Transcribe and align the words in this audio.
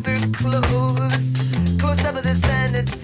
got. 0.00 0.32
Close 1.78 2.04
up 2.04 2.22
the 2.22 2.34
sand. 2.42 3.01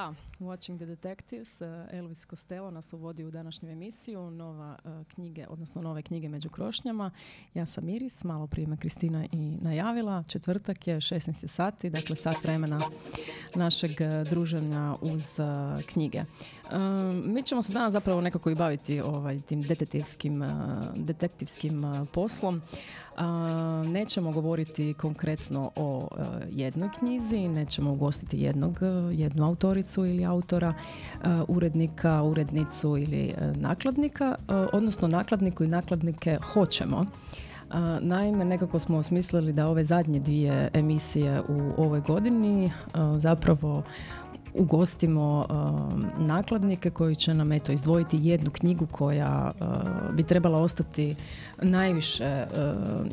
Da, 0.00 0.14
Watching 0.38 0.78
the 0.78 0.86
Detectives, 0.86 1.60
e, 1.60 1.86
Elvis 1.92 2.26
Costello 2.26 2.70
nas 2.70 2.92
uvodi 2.92 3.24
u 3.24 3.30
današnju 3.30 3.70
emisiju, 3.70 4.30
nova 4.30 4.78
e, 4.84 5.04
knjige, 5.14 5.46
odnosno 5.48 5.82
nove 5.82 6.02
knjige 6.02 6.28
među 6.28 6.48
krošnjama. 6.48 7.10
Ja 7.54 7.66
sam 7.66 7.88
Iris, 7.88 8.24
malo 8.24 8.46
prije 8.46 8.66
me 8.68 8.76
Kristina 8.76 9.24
i 9.32 9.58
najavila. 9.60 10.22
Četvrtak 10.28 10.86
je 10.86 10.96
16 10.96 11.46
sati, 11.46 11.90
dakle 11.90 12.16
sat 12.16 12.44
vremena 12.44 12.80
našeg 13.54 14.00
e, 14.00 14.24
druženja 14.30 14.94
uz 15.00 15.38
knjige. 15.86 16.24
Mi 17.24 17.42
ćemo 17.42 17.62
se 17.62 17.72
danas 17.72 17.92
zapravo 17.92 18.20
nekako 18.20 18.50
i 18.50 18.54
baviti 18.54 19.00
ovaj, 19.00 19.38
tim 19.38 19.62
detektivskim, 19.62 20.42
detektivskim 20.94 21.82
poslom. 22.12 22.62
A, 23.20 23.84
nećemo 23.86 24.32
govoriti 24.32 24.94
konkretno 24.94 25.70
o 25.76 26.08
a, 26.10 26.24
jednoj 26.50 26.88
knjizi, 26.98 27.48
nećemo 27.48 27.92
ugostiti 27.92 28.40
jednog, 28.40 28.78
e, 28.82 29.14
jednu 29.14 29.46
autoricu 29.46 30.06
ili 30.06 30.24
autora, 30.24 30.74
a, 31.22 31.44
urednika, 31.48 32.22
urednicu 32.22 32.96
ili 32.98 33.34
nakladnika, 33.54 34.34
odnosno 34.72 35.08
nakladniku 35.08 35.64
i 35.64 35.68
nakladnike 35.68 36.38
hoćemo. 36.52 37.06
Naime, 38.00 38.44
nekako 38.44 38.78
smo 38.78 38.98
osmislili 38.98 39.52
da 39.52 39.68
ove 39.68 39.84
zadnje 39.84 40.20
dvije 40.20 40.70
emisije 40.74 41.40
u 41.48 41.82
ovoj 41.82 42.00
godini 42.00 42.72
zapravo 43.18 43.82
ugostimo 44.54 45.46
uh, 45.50 46.26
nakladnike 46.26 46.90
koji 46.90 47.16
će 47.16 47.34
nam 47.34 47.52
eto 47.52 47.72
izdvojiti 47.72 48.18
jednu 48.22 48.50
knjigu 48.50 48.86
koja 48.86 49.50
uh, 49.60 50.14
bi 50.14 50.22
trebala 50.22 50.62
ostati 50.62 51.14
najviše 51.62 52.46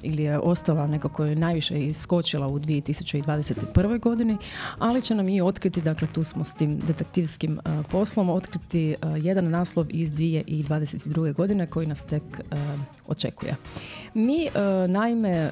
ili 0.02 0.24
je 0.24 0.40
ostala 0.40 0.88
nekako 0.88 1.26
je 1.26 1.36
najviše 1.36 1.80
iskočila 1.80 2.48
u 2.48 2.60
2021. 2.60 4.00
godini, 4.00 4.38
ali 4.80 5.02
će 5.02 5.16
nam 5.16 5.30
i 5.30 5.42
otkriti, 5.42 5.82
dakle 5.82 6.08
tu 6.14 6.24
smo 6.24 6.44
s 6.44 6.54
tim 6.54 6.80
detektivskim 6.80 7.60
poslom, 7.92 8.30
otkriti 8.30 8.96
jedan 9.18 9.50
naslov 9.50 9.86
iz 9.90 10.12
2022. 10.12 11.34
godine 11.34 11.68
koji 11.68 11.88
nas 11.88 12.06
tek 12.06 12.24
očekuje. 13.08 13.56
Mi 14.14 14.48
naime 14.88 15.52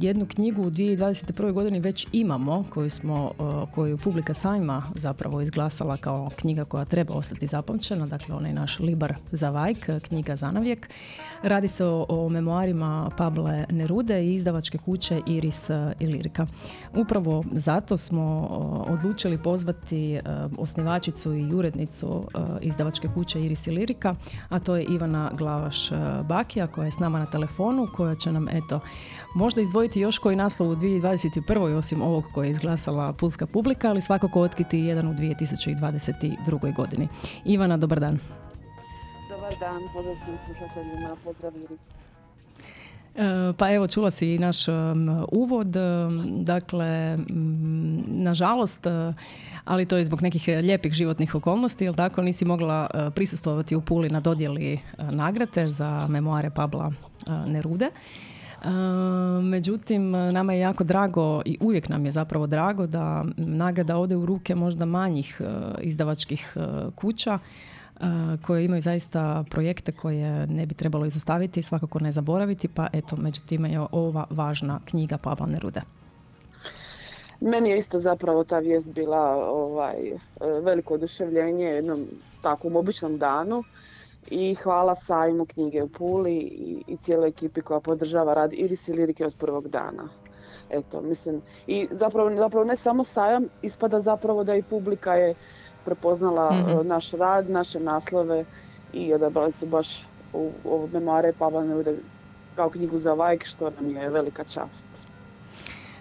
jednu 0.00 0.26
knjigu 0.26 0.62
u 0.62 0.70
2021. 0.70 1.52
godini 1.52 1.80
već 1.80 2.06
imamo 2.12 2.64
koju 2.70 2.90
smo, 2.90 3.32
koju 3.74 3.98
publika 3.98 4.34
sajma 4.34 4.82
zapravo 4.94 5.40
izglasala 5.40 5.96
kao 5.96 6.30
knjiga 6.36 6.64
koja 6.64 6.84
treba 6.84 7.14
ostati 7.14 7.46
zapamćena, 7.46 8.06
dakle 8.06 8.34
onaj 8.34 8.52
naš 8.52 8.78
Libar 8.78 9.14
za 9.32 9.50
Vajk, 9.50 9.88
knjiga 10.02 10.36
Zanavijek. 10.36 10.88
Radi 11.42 11.68
se 11.68 11.84
o, 11.84 12.06
o 12.12 12.28
memoarima 12.28 13.10
Pable 13.16 13.64
Nerude 13.70 14.24
i 14.24 14.34
izdavačke 14.34 14.78
kuće 14.78 15.20
Iris 15.26 15.70
i 16.00 16.06
Lirika. 16.06 16.46
Upravo 16.94 17.44
zato 17.52 17.96
smo 17.96 18.46
odlučili 18.88 19.38
pozvati 19.38 20.20
osnivačicu 20.58 21.34
i 21.34 21.54
urednicu 21.54 22.24
izdavačke 22.60 23.08
kuće 23.14 23.40
Iris 23.40 23.66
i 23.66 23.70
Lirika, 23.70 24.14
a 24.48 24.58
to 24.58 24.76
je 24.76 24.84
Ivana 24.84 25.30
Glavaš 25.34 25.90
Bakija 26.28 26.66
koja 26.66 26.84
je 26.84 26.92
s 26.92 26.98
nama 26.98 27.18
na 27.18 27.26
telefonu, 27.26 27.88
koja 27.94 28.14
će 28.14 28.32
nam 28.32 28.48
eto 28.48 28.80
možda 29.34 29.60
izdvojiti 29.60 30.00
još 30.00 30.18
koji 30.18 30.36
naslov 30.36 30.70
u 30.70 30.76
2021. 30.76 31.76
osim 31.76 32.02
ovog 32.02 32.24
koje 32.34 32.46
je 32.46 32.52
izglasala 32.52 33.12
pulska 33.12 33.46
publika, 33.46 33.88
ali 33.88 34.00
svakako 34.00 34.40
otkriti 34.40 34.78
jedan 34.78 35.08
u 35.08 35.14
2022. 35.14 36.74
godini. 36.74 37.08
Ivana, 37.44 37.76
dobar 37.76 38.00
dan. 38.00 38.18
Dobar 39.30 39.58
dan, 39.60 39.82
pozdrav 39.94 40.16
svim 40.24 40.38
slušateljima, 40.38 41.16
pozdrav 41.24 41.52
Iris. 41.56 42.01
E, 43.14 43.52
pa 43.58 43.72
evo, 43.72 43.86
čula 43.88 44.10
si 44.10 44.34
i 44.34 44.38
naš 44.38 44.66
uvod. 45.32 45.76
Dakle, 46.30 47.18
nažalost, 48.06 48.86
e, 48.86 49.12
ali 49.64 49.86
to 49.86 49.96
je 49.96 50.04
zbog 50.04 50.22
nekih 50.22 50.48
lijepih 50.48 50.92
životnih 50.92 51.34
okolnosti, 51.34 51.84
jel 51.84 51.94
tako, 51.94 52.22
nisi 52.22 52.44
mogla 52.44 52.90
e, 52.94 53.10
prisustvovati 53.10 53.76
u 53.76 53.80
Puli 53.80 54.08
na 54.08 54.20
dodjeli 54.20 54.78
nagrade 54.98 55.66
za 55.66 56.06
memoare 56.06 56.50
Pabla 56.50 56.92
Nerude. 57.46 57.90
Međutim, 59.42 60.10
nama 60.10 60.52
je 60.52 60.60
jako 60.60 60.84
drago 60.84 61.42
i 61.44 61.56
uvijek 61.60 61.88
nam 61.88 62.04
je 62.04 62.12
zapravo 62.12 62.46
drago 62.46 62.86
da 62.86 63.24
nagrada 63.36 63.96
ode 63.96 64.16
u 64.16 64.26
ruke 64.26 64.54
možda 64.54 64.84
manjih 64.84 65.40
e, 65.40 65.44
izdavačkih 65.80 66.52
e, 66.56 66.60
kuća 66.94 67.38
e, 67.38 67.81
koje 68.46 68.64
imaju 68.64 68.80
zaista 68.80 69.44
projekte 69.50 69.92
koje 69.92 70.46
ne 70.46 70.66
bi 70.66 70.74
trebalo 70.74 71.06
izostaviti 71.06 71.60
i 71.60 71.62
svakako 71.62 71.98
ne 71.98 72.12
zaboraviti, 72.12 72.68
pa 72.68 72.86
eto, 72.92 73.16
međutim 73.16 73.66
je 73.66 73.80
ova 73.92 74.26
važna 74.30 74.80
knjiga 74.84 75.18
Pavla 75.18 75.46
Nerude. 75.46 75.80
Meni 77.40 77.70
je 77.70 77.78
isto 77.78 78.00
zapravo 78.00 78.44
ta 78.44 78.58
vijest 78.58 78.86
bila 78.86 79.20
ovaj, 79.50 79.94
veliko 80.62 80.94
oduševljenje 80.94 81.64
jednom 81.64 82.06
takvom 82.42 82.76
običnom 82.76 83.18
danu 83.18 83.64
i 84.30 84.54
hvala 84.54 84.94
sajmu 84.94 85.46
knjige 85.46 85.82
u 85.82 85.88
Puli 85.88 86.36
i, 86.36 86.82
i 86.86 86.96
cijeloj 86.96 87.28
ekipi 87.28 87.60
koja 87.60 87.80
podržava 87.80 88.34
rad 88.34 88.52
Iris 88.52 88.88
i 88.88 88.92
Lirike 88.92 89.26
od 89.26 89.34
prvog 89.38 89.68
dana. 89.68 90.08
Eto, 90.70 91.00
mislim, 91.00 91.42
i 91.66 91.88
zapravo, 91.90 92.36
zapravo 92.36 92.64
ne 92.64 92.76
samo 92.76 93.04
sajam, 93.04 93.44
ispada 93.62 94.00
zapravo 94.00 94.44
da 94.44 94.54
i 94.54 94.62
publika 94.62 95.14
je 95.14 95.34
prepoznala 95.84 96.52
mm 96.52 96.86
naš 96.86 97.10
rad, 97.10 97.50
naše 97.50 97.80
naslove 97.80 98.44
i 98.92 99.14
odabrali 99.14 99.52
su 99.52 99.66
baš 99.66 100.06
u, 100.32 100.50
u 100.64 100.88
memare 100.92 101.32
Pavla 101.38 101.64
Neude 101.64 101.96
kao 102.56 102.70
knjigu 102.70 102.98
za 102.98 103.12
Vajk, 103.14 103.44
što 103.44 103.70
nam 103.70 103.96
je 103.96 104.10
velika 104.10 104.44
čast. 104.44 104.92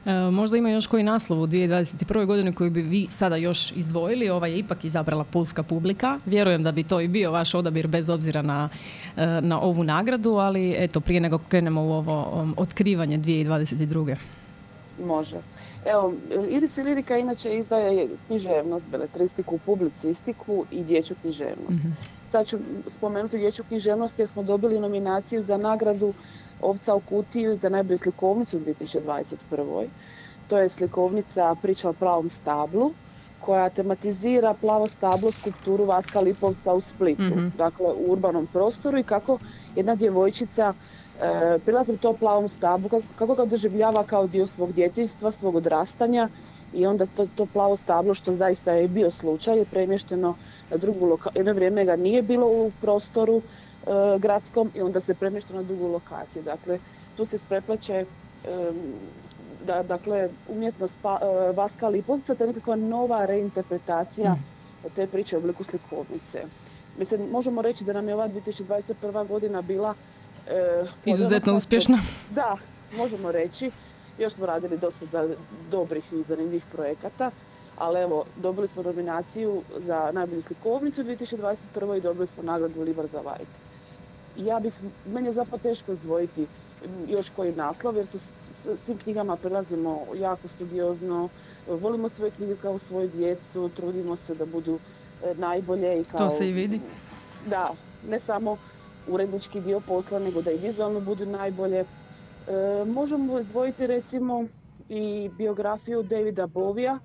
E, 0.06 0.32
možda 0.32 0.58
ima 0.58 0.70
još 0.70 0.88
koji 0.88 1.04
naslov 1.04 1.42
u 1.42 1.48
2021. 1.48 2.26
godini 2.26 2.54
koji 2.54 2.70
bi 2.70 2.82
vi 2.82 3.08
sada 3.10 3.36
još 3.36 3.72
izdvojili. 3.72 4.30
Ova 4.30 4.48
je 4.48 4.58
ipak 4.58 4.86
izabrala 4.86 5.24
pulska 5.24 5.64
publika. 5.64 6.20
Vjerujem 6.26 6.64
da 6.64 6.72
bi 6.72 6.84
to 6.84 7.02
i 7.02 7.08
bio 7.08 7.32
vaš 7.32 7.54
odabir 7.54 7.88
bez 7.88 8.10
obzira 8.10 8.42
na, 8.42 8.70
e, 9.18 9.26
na 9.42 9.62
ovu 9.62 9.84
nagradu, 9.84 10.34
ali 10.34 10.76
eto, 10.78 11.00
prije 11.00 11.22
nego 11.22 11.38
krenemo 11.38 11.82
u 11.84 11.92
ovo 11.92 12.42
um, 12.42 12.54
otkrivanje 12.58 13.18
2022. 13.18 14.16
Može. 15.06 15.38
Evo, 15.84 16.14
Iris 16.48 16.78
i 16.78 16.84
Lirika 16.84 17.18
inače 17.18 17.58
izdaje 17.58 17.94
književnost, 18.20 18.88
beletristiku, 18.88 19.60
publicistiku 19.60 20.66
i 20.70 20.84
dječju 20.84 21.16
književnost. 21.16 21.84
mm 21.84 21.92
Sad 22.24 22.48
ću 22.48 22.58
spomenuti 22.88 23.38
dječju 23.38 23.66
književnost 23.66 24.20
jer 24.20 24.28
smo 24.28 24.44
dobili 24.44 24.80
nominaciju 24.80 25.42
za 25.42 25.58
nagradu 25.58 26.14
Ovca 26.60 26.96
u 26.96 27.02
kutiji 27.02 27.58
za 27.58 27.70
najbolju 27.70 27.98
slikovnicu 27.98 28.58
u 28.58 28.62
2021. 28.62 29.90
To 30.48 30.58
je 30.58 30.70
slikovnica 30.70 31.56
Priča 31.56 31.90
o 31.90 31.94
plavom 31.94 32.30
stablu 32.30 32.96
koja 33.38 33.70
tematizira 33.70 34.54
plavo 34.54 34.88
stablo 34.88 35.32
skulpturu 35.32 35.86
Vaska 35.86 36.20
Lipovca 36.20 36.74
u 36.74 36.82
Splitu, 36.82 37.24
mm 37.24 37.52
dakle 37.52 37.86
u 37.88 38.06
urbanom 38.08 38.48
prostoru 38.48 38.98
i 38.98 39.04
kako 39.04 39.40
jedna 39.76 39.96
djevojčica 39.96 40.74
e, 41.22 41.60
prilazi 41.66 41.98
to 41.98 42.14
plavom 42.14 42.50
stablu, 42.50 42.90
kako, 43.16 43.36
ga 43.36 43.46
doživljava 43.46 44.04
kao 44.04 44.28
dio 44.28 44.48
svog 44.48 44.74
djetinjstva, 44.74 45.32
svog 45.32 45.56
odrastanja 45.56 46.30
i 46.74 46.86
onda 46.86 47.06
to, 47.06 47.28
to 47.36 47.46
plavo 47.46 47.78
stablo 47.78 48.14
što 48.14 48.34
zaista 48.34 48.72
je 48.72 48.88
bio 48.88 49.12
slučaj 49.12 49.58
je 49.58 49.66
premješteno 49.66 50.36
na 50.70 50.78
drugu 50.78 51.06
lokaciju. 51.06 51.40
Jedno 51.40 51.54
vrijeme 51.54 51.86
ga 51.86 51.96
nije 51.96 52.22
bilo 52.22 52.48
u 52.48 52.72
prostoru 52.82 53.42
E, 53.88 54.20
gradskom 54.20 54.72
i 54.76 54.82
onda 54.82 55.00
se 55.00 55.14
premješta 55.14 55.54
na 55.54 55.64
drugu 55.64 55.88
lokaciju. 55.88 56.44
Dakle, 56.44 56.80
tu 57.18 57.26
se 57.26 57.38
spreplaće 57.38 58.06
da, 59.66 59.84
dakle, 59.84 60.30
umjetnost 60.48 60.96
pa, 61.02 61.20
e, 61.22 61.52
Vaska 61.52 61.88
Lipovca, 61.88 62.36
to 62.36 62.44
je 62.44 62.48
nekakva 62.48 62.76
nova 62.76 63.26
reinterpretacija 63.26 64.34
mm. 64.34 64.44
te 64.96 65.08
priče 65.08 65.38
u 65.38 65.40
obliku 65.40 65.64
slikovnice. 65.64 66.44
Mislim, 66.98 67.30
možemo 67.32 67.62
reći 67.62 67.84
da 67.84 67.94
nam 67.94 68.08
je 68.08 68.14
ova 68.14 68.30
2021. 68.30 69.28
godina 69.28 69.62
bila 69.62 69.94
e, 69.94 70.21
izuzetno 71.06 71.56
uspješna. 71.56 71.98
Da, 72.36 72.58
možemo 72.98 73.32
reći. 73.32 73.72
Još 74.18 74.34
smo 74.34 74.46
radili 74.46 74.78
dosta 74.78 75.06
za 75.06 75.36
dobrih 75.72 76.14
i 76.14 76.24
zanimljivih 76.28 76.64
projekata, 76.72 77.32
ali 77.78 78.00
evo, 78.00 78.26
dobili 78.36 78.68
smo 78.68 78.84
nominaciju 78.84 79.62
za 79.78 80.12
najbolju 80.14 80.42
slikovnicu 80.42 81.02
u 81.02 81.06
2021. 81.06 81.98
i 81.98 82.02
dobili 82.02 82.28
smo 82.28 82.44
nagradu 82.44 82.82
Libar 82.82 83.08
za 83.12 83.20
Vajk 83.22 83.48
ja 84.38 84.60
bih, 84.60 84.74
meni 85.06 85.28
je 85.28 85.34
zapravo 85.34 85.58
teško 85.64 85.92
izvojiti 85.92 86.48
još 87.08 87.30
koji 87.30 87.56
naslov 87.56 87.96
jer 87.98 88.08
su 88.08 88.20
svim 88.78 88.98
knjigama 88.98 89.36
prelazimo 89.36 90.06
jako 90.16 90.48
studiozno, 90.48 91.30
volimo 91.68 92.10
svoje 92.10 92.32
knjige 92.32 92.56
kao 92.62 92.80
svoju 92.80 93.10
djecu, 93.10 93.70
trudimo 93.76 94.16
se 94.16 94.36
da 94.36 94.46
budu 94.46 94.80
e, 95.24 95.34
najbolje 95.36 96.02
i 96.02 96.04
kao... 96.04 96.18
To 96.18 96.30
se 96.30 96.50
i 96.50 96.54
vidi. 96.54 96.80
Da, 97.46 97.74
ne 98.10 98.20
samo 98.20 98.58
urednički 99.08 99.62
dio 99.62 99.80
posla, 99.80 100.20
nego 100.20 100.42
da 100.42 100.52
i 100.52 100.58
vizualno 100.58 101.00
budu 101.00 101.26
najbolje. 101.26 101.80
E, 101.80 101.86
možemo 102.86 103.40
izdvojiti 103.40 103.88
recimo 103.88 104.46
i 104.90 105.30
biografiju 105.38 106.04
Davida 106.04 106.48
Bovija, 106.48 107.00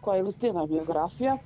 koja 0.00 0.16
je 0.16 0.20
ilustrirana 0.20 0.66
biografija. 0.66 1.36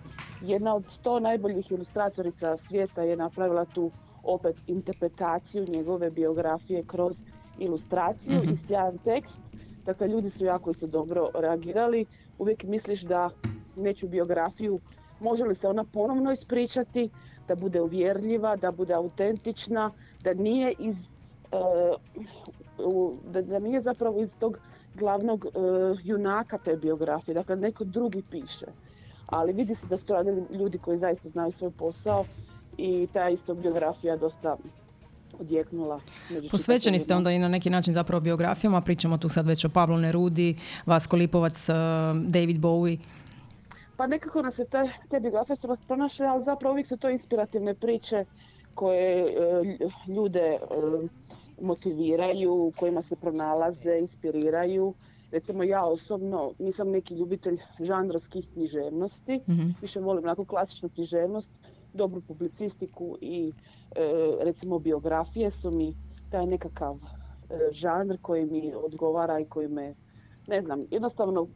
Jedna 0.43 0.75
od 0.75 0.85
sto 0.89 1.21
najboljih 1.21 1.73
ilustratorica 1.73 2.57
svijeta 2.57 3.03
je 3.03 3.17
napravila 3.17 3.65
tu 3.65 3.91
opet 4.23 4.57
interpretaciju 4.67 5.67
njegove 5.69 6.11
biografije 6.11 6.85
kroz 6.87 7.17
ilustraciju 7.59 8.43
mm 8.43 8.53
i 8.53 8.57
sjajan 8.57 8.99
tekst. 8.99 9.37
Dakle, 9.87 10.09
ljudi 10.09 10.31
su 10.31 10.45
jako 10.45 10.71
isto 10.71 10.87
dobro 10.87 11.29
reagirali. 11.35 12.07
Uvijek 12.39 12.63
misliš 12.63 13.03
da 13.03 13.31
neću 13.77 14.09
biografiju, 14.09 14.81
može 15.21 15.45
li 15.45 15.55
se 15.55 15.69
ona 15.69 15.85
ponovno 15.85 16.33
ispričati, 16.33 17.11
da 17.49 17.55
bude 17.55 17.81
uvjerljiva, 17.81 18.57
da 18.57 18.71
bude 18.71 18.95
autentična, 18.95 19.91
da 20.23 20.35
nije 20.35 20.75
iz 20.79 20.97
uh, 21.53 23.13
da, 23.33 23.43
da 23.43 23.59
nije 23.59 23.81
zapravo 23.81 24.23
iz 24.23 24.31
tog 24.39 24.59
glavnog 24.95 25.45
uh, 25.45 25.53
junaka 26.05 26.59
te 26.59 26.77
biografije, 26.77 27.35
dakle 27.35 27.57
neko 27.57 27.85
drugi 27.85 28.23
piše. 28.31 28.67
Ali 29.27 29.53
vidi 29.53 29.75
se 29.75 29.87
da 29.87 29.99
su 29.99 30.13
radili 30.13 30.43
ljudi 30.51 30.79
koji 30.79 30.99
zaista 30.99 31.29
znaju 31.29 31.53
svoj 31.53 31.71
posao 31.71 32.25
i 32.77 33.09
ta 33.13 33.29
isto 33.29 33.55
biografija 33.55 34.17
dosta 34.17 34.57
odjeknula. 35.41 36.01
Posvećeni 36.51 36.99
ste 36.99 37.15
onda 37.15 37.31
i 37.31 37.39
na 37.39 37.49
neki 37.49 37.71
način 37.71 37.95
zapravo 37.95 38.21
biografijama, 38.21 38.81
pričamo 38.81 39.19
tu 39.19 39.29
sad 39.29 39.47
već 39.47 39.65
o 39.65 39.69
Pablo 39.69 39.97
Nerudi, 39.97 40.57
Vasko 40.87 41.17
Lipovac, 41.17 41.69
eh, 41.69 41.73
David 42.27 42.61
Bowie. 42.61 42.99
Pa 43.97 44.07
nekako 44.07 44.43
nas 44.43 44.55
se 44.55 44.65
te, 44.65 44.79
te 45.09 45.21
biografije 45.21 45.57
su 45.57 45.69
nas 45.69 45.87
pronašle, 45.87 46.27
ali 46.27 46.45
zapravo 46.45 46.73
uvijek 46.73 46.87
su 46.87 46.97
to 46.97 47.11
inspirativne 47.11 47.75
priče 47.75 48.25
koje 48.75 49.23
eh, 49.23 49.79
ljude 50.09 50.41
eh, 50.41 50.59
motiviraju, 51.61 52.73
kojima 52.77 53.03
se 53.03 53.17
pronalaze, 53.17 53.99
inspiriraju. 53.99 54.95
Recimo 55.33 55.63
ja 55.63 55.85
osobno 55.85 56.53
nisam 56.59 56.91
neki 56.91 57.15
ljubitelj 57.15 57.59
žanrovskih 57.81 58.51
književnosti, 58.53 59.41
Mhm. 59.49 59.69
više 59.81 60.01
volim 60.01 60.25
onako 60.25 60.45
klasičnu 60.45 60.89
književnost, 60.89 61.51
dobru 61.93 62.21
publicistiku 62.21 63.19
i 63.21 63.53
e, 63.97 64.01
recimo 64.41 64.79
biografije 64.79 65.51
su 65.51 65.71
mi 65.71 65.95
taj 66.31 66.47
nekakav 66.47 66.95
e, 66.95 66.99
žanr 67.73 68.17
koji 68.23 68.47
mi 68.47 68.75
odgovara 68.75 69.41
i 69.41 69.45
koji 69.45 69.69
me, 69.69 69.95
ne 70.47 70.63
znam, 70.63 70.87
jednostavno 70.91 71.43
e, 71.43 71.47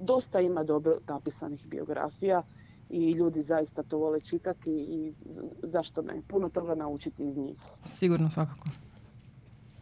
dosta 0.00 0.40
ima 0.40 0.64
dobro 0.64 0.98
napisanih 1.08 1.66
biografija 1.66 2.42
i 2.90 3.10
ljudi 3.10 3.42
zaista 3.42 3.82
to 3.82 3.98
vole 3.98 4.20
čitati 4.20 4.70
i 4.70 5.12
zašto 5.62 6.02
ne, 6.02 6.22
puno 6.22 6.48
toga 6.48 6.74
naučiti 6.74 7.24
iz 7.24 7.36
njih. 7.36 7.58
Sigurno 7.84 8.30
svakako. 8.30 8.68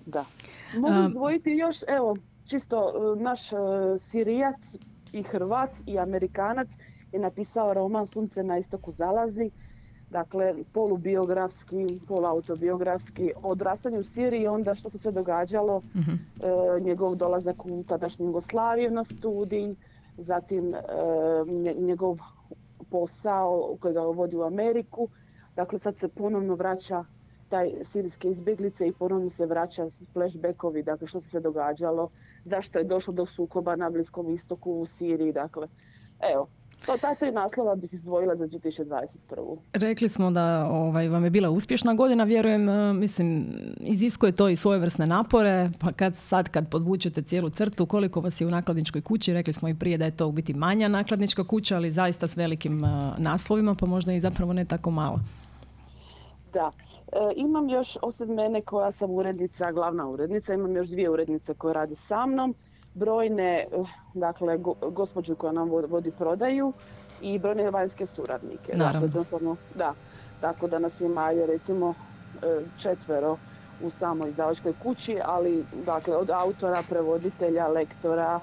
Da. 0.06 0.24
Mogu 0.74 0.94
A- 0.94 1.06
izdvojiti 1.06 1.50
još, 1.52 1.76
evo, 1.88 2.16
čisto 2.44 2.92
e, 3.16 3.20
naš 3.20 3.52
e, 3.52 3.56
Sirijac 4.00 4.56
i 5.12 5.22
Hrvat 5.22 5.70
i 5.86 5.98
Amerikanac 5.98 6.68
je 7.12 7.20
napisao 7.20 7.74
roman 7.74 8.06
Sunce 8.06 8.42
na 8.42 8.58
istoku 8.58 8.90
zalazi, 8.90 9.50
dakle 10.10 10.54
polubiografski, 10.72 11.76
poluautobiografski, 12.08 13.32
o 13.36 13.48
odrastanju 13.48 14.00
u 14.00 14.04
Siriji 14.04 14.42
i 14.42 14.46
onda 14.46 14.74
što 14.74 14.90
se 14.90 14.98
sve 14.98 15.12
događalo, 15.12 15.82
Mhm. 15.94 16.10
e, 16.10 16.16
njegov 16.80 17.14
dolazak 17.14 17.66
u 17.66 17.84
tadašnju 17.84 18.26
Jugoslaviju 18.26 18.90
na 18.90 19.04
studij, 19.04 19.74
zatim 20.18 20.74
e, 20.74 20.80
nje- 21.46 21.74
njegov 21.76 22.18
posao 22.90 23.76
koji 23.80 23.94
ga 23.94 24.00
vodi 24.00 24.36
u 24.36 24.42
Ameriku. 24.42 25.08
Dakle, 25.56 25.78
sad 25.78 25.96
se 25.96 26.08
ponovno 26.08 26.54
vraća 26.54 27.04
taj 27.48 27.72
sirijske 27.84 28.28
izbjeglice 28.28 28.86
i 28.86 28.92
ponovno 28.92 29.30
se 29.30 29.46
vraća 29.46 29.84
flashbackovi, 30.12 30.82
dakle 30.82 31.06
što 31.06 31.20
se 31.20 31.28
sve 31.28 31.40
događalo, 31.40 32.08
zašto 32.44 32.78
je 32.78 32.84
došlo 32.84 33.14
do 33.14 33.26
sukoba 33.26 33.76
na 33.76 33.90
Bliskom 33.90 34.30
istoku 34.30 34.72
u 34.72 34.86
Siriji, 34.86 35.32
dakle, 35.32 35.68
evo, 36.22 36.48
to, 36.86 36.96
ta 37.00 37.14
tri 37.14 37.32
naslova 37.32 37.74
bih 37.74 37.94
izdvojila 37.94 38.36
za 38.36 38.46
2021. 38.46 39.56
Rekli 39.72 40.08
smo 40.08 40.30
da 40.30 40.68
ovaj, 40.70 41.08
vam 41.08 41.24
je 41.24 41.30
bila 41.30 41.50
uspješna 41.50 41.94
godina, 41.94 42.24
vjerujem, 42.24 42.68
e, 42.68 42.92
mislim, 42.92 43.46
iziskuje 43.80 44.32
to 44.32 44.48
i 44.48 44.56
svojevrsne 44.56 45.06
napore, 45.06 45.70
pa 45.80 45.92
kad 45.92 46.16
sad 46.16 46.48
kad 46.48 46.70
podvučete 46.70 47.22
cijelu 47.22 47.50
crtu, 47.50 47.86
koliko 47.86 48.20
vas 48.20 48.40
je 48.40 48.46
u 48.46 48.50
nakladničkoj 48.50 49.00
kući, 49.00 49.32
rekli 49.32 49.52
smo 49.52 49.68
i 49.68 49.74
prije 49.74 49.98
da 49.98 50.04
je 50.04 50.16
to 50.16 50.26
u 50.26 50.32
biti 50.32 50.54
manja 50.54 50.88
nakladnička 50.88 51.44
kuća, 51.44 51.76
ali 51.76 51.90
zaista 51.90 52.26
s 52.26 52.36
velikim 52.36 52.84
e, 52.84 52.88
naslovima, 53.18 53.74
pa 53.74 53.86
možda 53.86 54.12
i 54.12 54.20
zapravo 54.20 54.52
ne 54.52 54.64
tako 54.64 54.90
malo. 54.90 55.20
Da, 56.52 56.70
e, 57.12 57.18
imam 57.36 57.68
još 57.68 57.98
osim 58.02 58.28
mene 58.28 58.62
koja 58.62 58.92
sam 58.92 59.10
urednica, 59.10 59.72
glavna 59.72 60.08
urednica, 60.08 60.54
imam 60.54 60.76
još 60.76 60.88
dvije 60.88 61.10
urednice 61.10 61.54
koje 61.54 61.74
rade 61.74 61.96
sa 61.96 62.26
mnom, 62.26 62.54
brojne, 62.96 63.66
eh, 63.72 63.84
dakle, 64.14 64.58
go, 64.58 64.74
gospođu 64.82 65.36
koja 65.36 65.52
nam 65.52 65.68
vo- 65.68 65.86
vodi 65.86 66.10
prodaju 66.10 66.72
i 67.18 67.38
brojne 67.38 67.70
vanjske 67.70 68.06
suradnike. 68.06 68.72
Naravno. 68.74 69.00
Dakle, 69.00 69.18
da, 69.70 69.94
tako 70.40 70.66
da 70.66 70.78
nas 70.78 71.00
ima 71.00 71.30
recimo 71.46 71.94
e, 72.34 72.46
četvero 72.76 73.36
u 73.78 73.90
samoj 73.90 74.28
izdavačkoj 74.28 74.72
kući, 74.74 75.18
ali 75.24 75.64
dakle 75.72 76.16
od 76.16 76.30
autora, 76.30 76.82
prevoditelja, 76.82 77.68
lektora, 77.68 78.40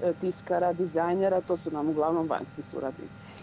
e, 0.00 0.12
tiskara, 0.14 0.72
dizajnera, 0.72 1.40
to 1.40 1.56
su 1.56 1.70
nam 1.70 1.88
uglavnom 1.88 2.28
vanjski 2.28 2.62
suradnici. 2.62 3.33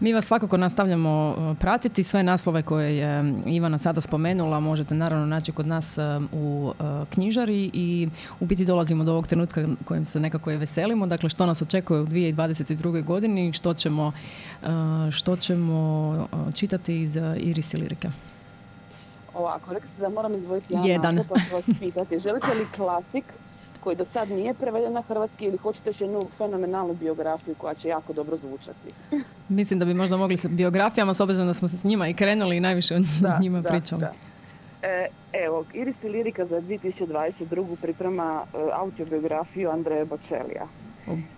Mi 0.00 0.12
vas 0.12 0.24
svakako 0.24 0.56
nastavljamo 0.56 1.36
e, 1.38 1.54
pratiti. 1.60 2.02
Sve 2.02 2.22
naslove 2.22 2.62
koje 2.62 2.96
je 2.96 3.34
Ivana 3.46 3.78
sada 3.78 4.00
spomenula 4.00 4.60
možete 4.60 4.94
naravno 4.94 5.26
naći 5.26 5.52
kod 5.52 5.66
nas 5.66 5.98
e, 5.98 6.02
u 6.32 6.72
e, 6.80 6.82
knjižari 7.10 7.70
i 7.72 8.08
u 8.40 8.46
biti 8.46 8.64
dolazimo 8.64 9.04
do 9.04 9.12
ovog 9.12 9.26
trenutka 9.26 9.68
kojem 9.84 10.04
se 10.04 10.20
nekako 10.20 10.50
je 10.50 10.56
veselimo. 10.56 11.06
Dakle, 11.06 11.28
što 11.28 11.46
nas 11.46 11.62
očekuje 11.62 12.00
u 12.00 12.06
2022. 12.06 13.04
godini, 13.04 13.52
što 13.52 13.74
ćemo, 13.74 14.12
što 15.10 15.36
ćemo 15.36 16.28
čitati 16.54 17.00
iz 17.00 17.16
Iris 17.36 17.74
i 17.74 17.76
Lirike. 17.76 18.08
Ovako, 19.34 19.72
rekli 19.72 19.88
ste 19.88 20.00
da 20.00 20.08
moram 20.08 20.34
izdvojiti 20.34 20.74
jedan, 20.74 20.86
Jedan. 20.86 21.18
pa 21.28 21.34
ću 21.38 21.54
vas 21.54 21.64
pitati. 21.80 22.18
Želite 22.18 22.54
li 22.54 22.66
klasik 22.76 23.24
koji 23.86 23.96
do 23.96 24.04
sad 24.04 24.30
nije 24.30 24.54
preveden 24.54 24.92
na 24.92 25.02
hrvatski 25.02 25.44
ili 25.44 25.56
hoćete 25.56 25.88
još 25.88 26.00
jednu 26.00 26.26
fenomenalnu 26.38 26.94
biografiju 26.94 27.54
koja 27.54 27.74
će 27.74 27.88
jako 27.88 28.12
dobro 28.12 28.36
zvučati? 28.36 28.88
Mislim 29.58 29.78
da 29.78 29.84
bi 29.84 29.94
možda 29.94 30.16
mogli 30.16 30.36
sa 30.36 30.48
biografijama, 30.48 31.14
s 31.14 31.20
obzirom 31.20 31.46
da 31.46 31.54
smo 31.54 31.68
se 31.68 31.76
s 31.76 31.84
njima 31.84 32.08
i 32.08 32.14
krenuli 32.14 32.56
i 32.56 32.60
najviše 32.60 32.94
o 32.94 32.98
njima 33.42 33.62
pričali. 33.62 34.04
E, 34.82 35.06
evo, 35.32 35.64
Iris 35.74 36.04
i 36.04 36.08
Lirika 36.08 36.46
za 36.46 36.60
2022. 36.60 37.76
priprema 37.82 38.42
e, 38.44 38.58
autobiografiju 38.72 39.70
Andreja 39.70 40.04
Bočelija. 40.04 40.66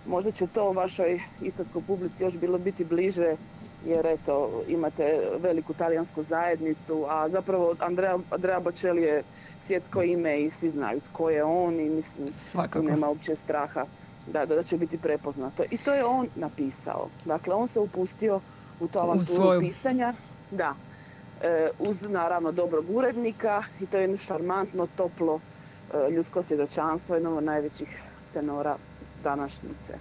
Možda 0.05 0.31
će 0.31 0.47
to 0.47 0.71
vašoj 0.71 1.21
istarskoj 1.41 1.81
publici 1.87 2.23
još 2.23 2.37
bilo 2.37 2.57
biti 2.57 2.83
bliže 2.83 3.35
jer 3.85 4.05
eto, 4.05 4.63
imate 4.67 5.19
veliku 5.39 5.73
talijansku 5.73 6.23
zajednicu, 6.23 7.05
a 7.09 7.29
zapravo 7.29 7.75
Andrea, 7.79 8.17
Andrea 8.31 8.59
Bocelli 8.59 9.01
je 9.01 9.23
svjetsko 9.63 10.03
ime 10.03 10.41
i 10.41 10.51
svi 10.51 10.69
znaju 10.69 11.01
tko 11.01 11.29
je 11.29 11.43
on 11.43 11.79
i 11.79 11.89
mislim 11.89 12.27
Svakako. 12.35 12.85
nema 12.85 13.07
uopće 13.09 13.35
straha 13.35 13.85
da, 14.27 14.45
da, 14.45 14.55
da 14.55 14.63
će 14.63 14.77
biti 14.77 14.97
prepoznato. 14.97 15.63
I 15.71 15.77
to 15.77 15.93
je 15.93 16.05
on 16.05 16.27
napisao. 16.35 17.07
Dakle, 17.25 17.53
on 17.53 17.67
se 17.67 17.79
upustio 17.79 18.39
u 18.79 18.87
to 18.87 18.99
avanturu 18.99 19.25
svoju- 19.25 19.59
pisanja. 19.61 20.13
Da. 20.51 20.75
E, 21.41 21.69
uz 21.79 22.01
naravno 22.01 22.51
dobrog 22.51 22.85
urednika 22.89 23.63
i 23.81 23.85
to 23.85 23.97
je 23.97 24.03
jedno 24.03 24.17
šarmantno, 24.17 24.87
toplo 24.95 25.39
e, 25.93 26.11
ljudsko 26.11 26.43
svjedočanstvo 26.43 27.15
jednog 27.15 27.37
od 27.37 27.43
najvećih 27.43 28.01
tenora 28.33 28.75
današnjice. 29.23 29.93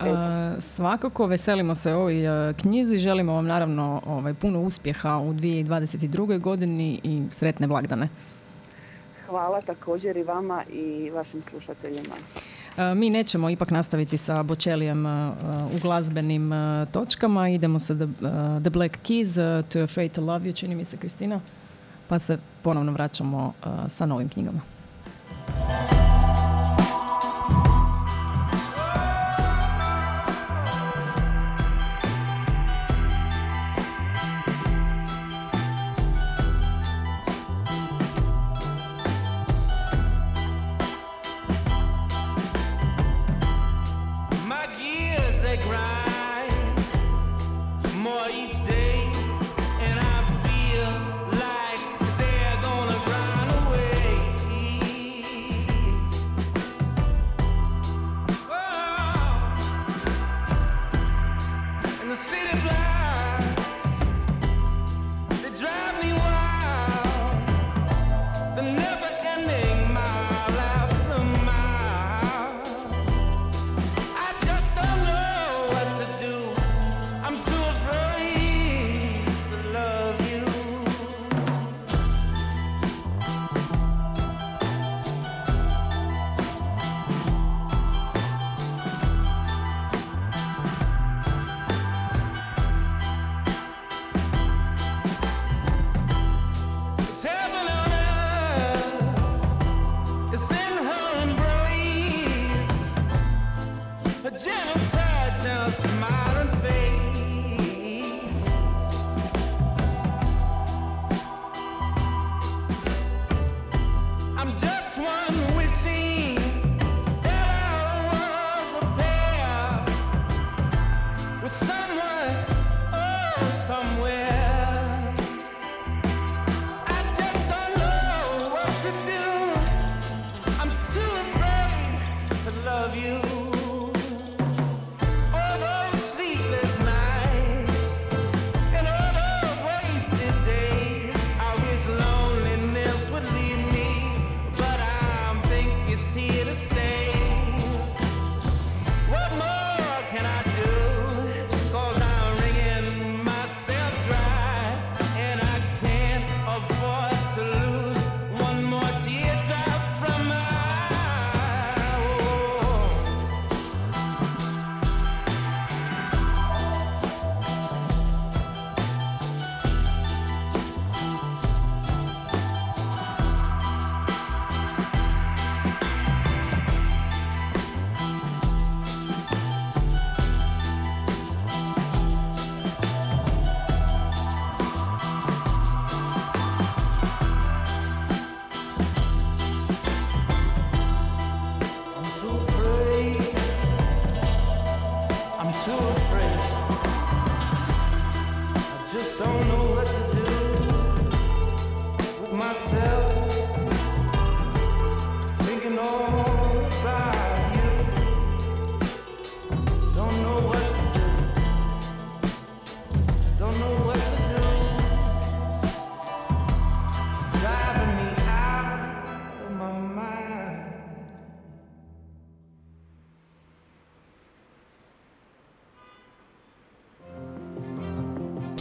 E, 0.00 0.60
svakako 0.60 1.26
veselimo 1.26 1.74
se 1.74 1.94
ovoj 1.94 2.48
e, 2.48 2.52
knjizi, 2.52 2.96
želimo 2.96 3.32
vam 3.32 3.46
naravno 3.46 4.02
ovaj, 4.06 4.34
puno 4.34 4.60
uspjeha 4.60 5.18
u 5.18 5.32
2022. 5.32 6.40
godini 6.40 7.00
i 7.02 7.22
sretne 7.30 7.66
blagdane. 7.66 8.08
Hvala 9.26 9.60
također 9.60 10.16
i 10.16 10.22
vama 10.22 10.64
i 10.72 11.10
vašim 11.10 11.42
slušateljima. 11.42 12.14
E, 12.76 12.94
Mi 12.94 13.10
nećemo 13.10 13.50
ipak 13.50 13.70
nastaviti 13.70 14.18
sa 14.18 14.42
Bočelijem 14.42 15.06
e, 15.06 15.30
u 15.76 15.78
glazbenim 15.82 16.50
točkama. 16.92 17.48
Idemo 17.48 17.78
sa 17.78 17.94
The, 17.94 18.06
The 18.60 18.70
Black 18.70 18.98
Keys, 19.08 19.62
To 19.68 19.82
Afraid 19.82 20.12
to 20.12 20.20
Love 20.20 20.44
You, 20.44 20.56
čini 20.56 20.74
mi 20.74 20.84
se 20.84 20.96
Kristina. 20.96 21.40
Pa 22.08 22.18
se 22.18 22.38
ponovno 22.62 22.92
vraćamo 22.92 23.52
sa 23.88 24.06
novim 24.06 24.28
knjigama. 24.28 24.60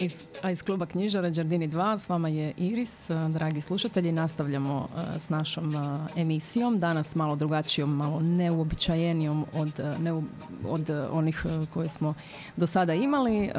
iz, 0.00 0.24
a 0.42 0.50
iz 0.50 0.62
kluba 0.62 0.86
knjižara 0.86 1.30
Đardini 1.30 1.68
2 1.68 1.98
s 1.98 2.08
vama 2.08 2.28
je 2.28 2.52
Iris. 2.56 3.10
Dragi 3.28 3.60
slušatelji, 3.60 4.12
nastavljamo 4.12 4.88
a, 4.96 5.18
s 5.18 5.28
našom 5.28 5.76
a, 5.76 6.06
emisijom. 6.16 6.78
Danas 6.78 7.14
malo 7.14 7.36
drugačijom, 7.36 7.96
malo 7.96 8.20
neuobičajenijom 8.20 9.46
od, 9.54 9.80
a, 9.80 9.96
neu- 9.98 10.24
od 10.68 10.90
onih 11.10 11.46
koje 11.74 11.88
smo 11.88 12.14
do 12.56 12.66
sada 12.66 12.94
imali. 12.94 13.50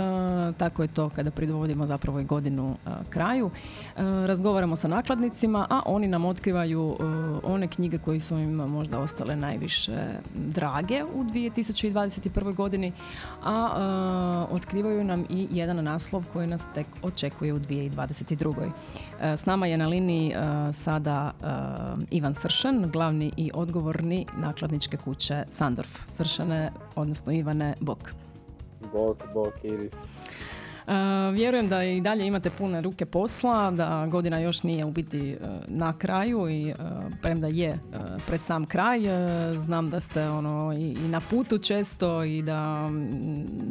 Tako 0.57 0.81
je 0.81 0.87
to 0.87 1.09
kada 1.09 1.31
pridovodimo 1.31 1.85
zapravo 1.85 2.19
i 2.19 2.23
godinu 2.23 2.75
kraju. 3.09 3.51
Razgovaramo 4.25 4.75
sa 4.75 4.87
nakladnicima, 4.87 5.67
a 5.69 5.81
oni 5.85 6.07
nam 6.07 6.25
otkrivaju 6.25 6.97
one 7.43 7.67
knjige 7.67 7.97
koje 7.97 8.19
su 8.19 8.37
im 8.37 8.53
možda 8.53 8.99
ostale 8.99 9.35
najviše 9.35 9.97
drage 10.35 11.03
u 11.03 11.23
2021. 11.23 12.55
godini, 12.55 12.91
a, 13.43 14.47
otkrivaju 14.51 15.03
nam 15.03 15.25
i 15.29 15.47
jedan 15.51 15.83
naslov 15.83 16.22
koji 16.33 16.47
nas 16.47 16.61
tek 16.73 16.87
očekuje 17.01 17.53
u 17.53 17.59
2022. 17.59 18.71
E, 19.21 19.37
S 19.37 19.45
nama 19.45 19.67
je 19.67 19.77
na 19.77 19.87
liniji 19.87 20.31
e, 20.31 20.73
sada 20.73 21.31
e, 21.31 21.45
Ivan 22.11 22.35
Sršan, 22.35 22.89
glavni 22.91 23.31
i 23.37 23.51
odgovorni 23.53 24.25
nakladničke 24.37 24.97
kuće 24.97 25.43
Sandorf. 25.49 25.99
Sršane, 26.07 26.71
odnosno 26.95 27.33
Ivane, 27.33 27.73
bok. 27.79 28.13
Bok, 28.93 29.23
bok, 29.33 29.53
Iris. 29.63 29.93
E, 30.87 31.31
vjerujem 31.31 31.67
da 31.67 31.83
i 31.83 32.01
dalje 32.01 32.27
imate 32.27 32.49
pune 32.49 32.81
ruke 32.81 33.05
posla, 33.05 33.71
da 33.71 34.07
godina 34.11 34.39
još 34.39 34.63
nije 34.63 34.85
u 34.85 34.91
biti 34.91 35.31
e, 35.31 35.37
na 35.67 35.93
kraju 35.97 36.49
i 36.49 36.69
e, 36.69 36.75
premda 37.21 37.47
je 37.47 37.79
pred 38.27 38.41
sam 38.41 38.65
kraj, 38.65 38.99
znam 39.57 39.89
da 39.89 39.99
ste 39.99 40.29
ono 40.29 40.73
i, 40.73 40.93
na 40.93 41.21
putu 41.29 41.57
često 41.57 42.23
i 42.23 42.41
da 42.41 42.89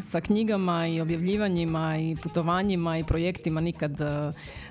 sa 0.00 0.20
knjigama 0.20 0.86
i 0.86 1.00
objavljivanjima 1.00 1.96
i 1.96 2.16
putovanjima 2.22 2.98
i 2.98 3.04
projektima 3.04 3.60
nikad 3.60 3.92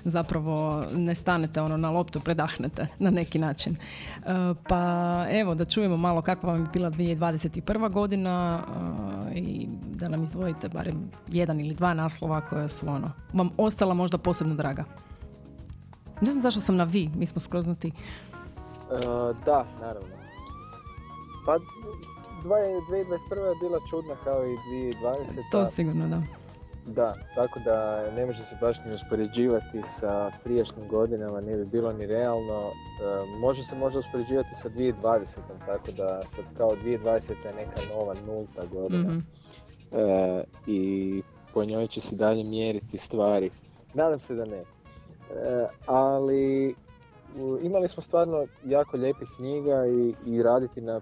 zapravo 0.04 0.84
ne 0.94 1.14
stanete 1.14 1.60
ono 1.60 1.76
na 1.76 1.90
loptu, 1.90 2.20
predahnete 2.20 2.86
na 2.98 3.10
neki 3.10 3.38
način. 3.38 3.76
Pa 4.68 5.26
evo 5.30 5.54
da 5.54 5.64
čujemo 5.64 5.96
malo 5.96 6.22
kakva 6.22 6.52
vam 6.52 6.60
je 6.60 6.68
bila 6.72 6.90
2021. 6.90 7.90
godina 7.90 8.62
i 9.34 9.68
da 9.94 10.08
nam 10.08 10.22
izdvojite 10.22 10.68
barem 10.68 11.10
jedan 11.28 11.60
ili 11.60 11.74
dva 11.74 11.94
naslova 11.94 12.31
koja 12.40 12.68
su 12.68 12.88
ono, 12.88 13.10
vam 13.32 13.50
ostala 13.56 13.94
možda 13.94 14.18
posebno 14.18 14.54
draga. 14.54 14.84
Ne 16.20 16.32
znam 16.32 16.42
zašto 16.42 16.60
sam 16.60 16.76
na 16.76 16.84
vi, 16.84 17.10
mi 17.16 17.26
smo 17.26 17.40
skroz 17.40 17.66
na 17.66 17.74
ti. 17.74 17.88
E, 17.88 17.94
da, 19.44 19.64
naravno. 19.80 20.08
Pa, 21.46 21.58
dva- 22.42 22.56
2021. 22.56 23.38
je 23.38 23.54
bila 23.62 23.78
čudna 23.90 24.14
kao 24.24 24.44
i 24.46 24.56
2020. 24.94 25.50
To 25.52 25.66
sigurno 25.66 26.08
da. 26.08 26.22
Da, 26.86 27.14
tako 27.34 27.60
da 27.60 28.06
ne 28.16 28.26
može 28.26 28.42
se 28.42 28.56
baš 28.60 28.76
ni 28.86 28.94
uspoređivati 28.94 29.82
sa 30.00 30.30
prijašnjim 30.44 30.88
godinama, 30.88 31.40
ne 31.40 31.56
bi 31.56 31.64
bilo 31.64 31.92
ni 31.92 32.06
realno. 32.06 32.60
E, 32.60 33.38
može 33.40 33.62
se 33.62 33.76
možda 33.76 33.98
uspoređivati 33.98 34.48
sa 34.62 34.68
2020. 34.68 35.24
Tako 35.66 35.92
da 35.92 36.22
sad 36.36 36.44
kao 36.56 36.70
2020. 36.70 37.30
je 37.30 37.54
neka 37.56 37.80
nova 37.94 38.14
nulta 38.26 38.62
godina. 38.72 39.08
Mhm. 39.08 39.18
E, 39.92 40.44
I 40.66 41.22
po 41.54 41.64
njoj 41.64 41.86
će 41.86 42.00
se 42.00 42.16
dalje 42.16 42.44
mjeriti 42.44 42.98
stvari. 42.98 43.50
Nadam 43.94 44.20
se 44.20 44.34
da 44.34 44.44
ne. 44.44 44.56
E, 44.56 44.64
ali 45.86 46.74
imali 47.62 47.88
smo 47.88 48.02
stvarno 48.02 48.46
jako 48.64 48.96
lijepih 48.96 49.28
knjiga 49.36 49.86
i, 49.86 50.14
i 50.26 50.42
raditi 50.42 50.80
na 50.80 50.96
e, 50.96 51.00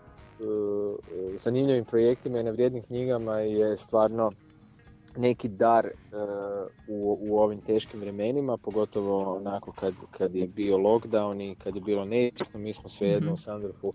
zanimljivim 1.39 1.85
projektima 1.85 2.41
i 2.41 2.43
na 2.45 2.51
vrijednim 2.51 2.83
knjigama 2.83 3.39
je 3.39 3.77
stvarno 3.77 4.33
neki 5.17 5.49
dar 5.49 5.87
e, 5.87 5.93
u, 6.89 7.19
u 7.21 7.39
ovim 7.39 7.61
teškim 7.61 8.01
vremenima, 8.01 8.57
pogotovo 8.57 9.37
onako 9.37 9.73
kad, 9.73 9.95
kad 10.11 10.35
je 10.35 10.47
bio 10.49 10.77
lockdown 10.77 11.41
i 11.53 11.55
kad 11.55 11.75
je 11.75 11.81
bilo 11.81 12.05
neizvjesno, 12.05 12.61
mi 12.61 12.73
smo 12.73 12.89
svejedno 12.89 13.27
Mhm. 13.27 13.35
u 13.35 13.37
Sandorfu 13.37 13.93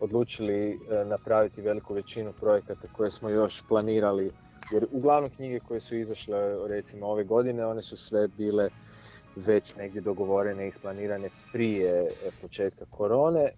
odlučili 0.00 0.70
e, 0.70 1.04
napraviti 1.04 1.60
veliku 1.62 1.94
većinu 1.94 2.32
projekata 2.32 2.88
koje 2.92 3.10
smo 3.10 3.28
još 3.28 3.62
planirali, 3.68 4.32
jer 4.72 4.86
uglavnom 4.92 5.30
knjige 5.30 5.60
koje 5.60 5.80
su 5.80 5.96
izašle 5.96 6.68
recimo 6.68 7.06
ove 7.06 7.24
godine, 7.24 7.66
one 7.66 7.82
su 7.82 7.96
sve 7.96 8.28
bile 8.28 8.68
već 9.36 9.76
negdje 9.76 10.00
dogovorene 10.00 10.64
i 10.64 10.68
isplanirane 10.68 11.28
prije 11.52 12.02
e, 12.02 12.30
početka 12.42 12.84
korone, 12.90 13.40
e, 13.40 13.52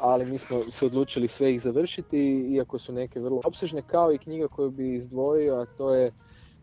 ali 0.00 0.26
mi 0.26 0.38
smo 0.38 0.62
se 0.70 0.86
odlučili 0.86 1.28
sve 1.28 1.54
ih 1.54 1.62
završiti, 1.62 2.48
iako 2.54 2.78
su 2.78 2.92
neke 2.92 3.20
vrlo 3.20 3.40
opsežne, 3.44 3.82
kao 3.86 4.12
i 4.12 4.18
knjiga 4.18 4.48
koju 4.48 4.70
bi 4.70 4.94
izdvojio, 4.94 5.54
a 5.54 5.66
to 5.76 5.94
je 5.94 6.12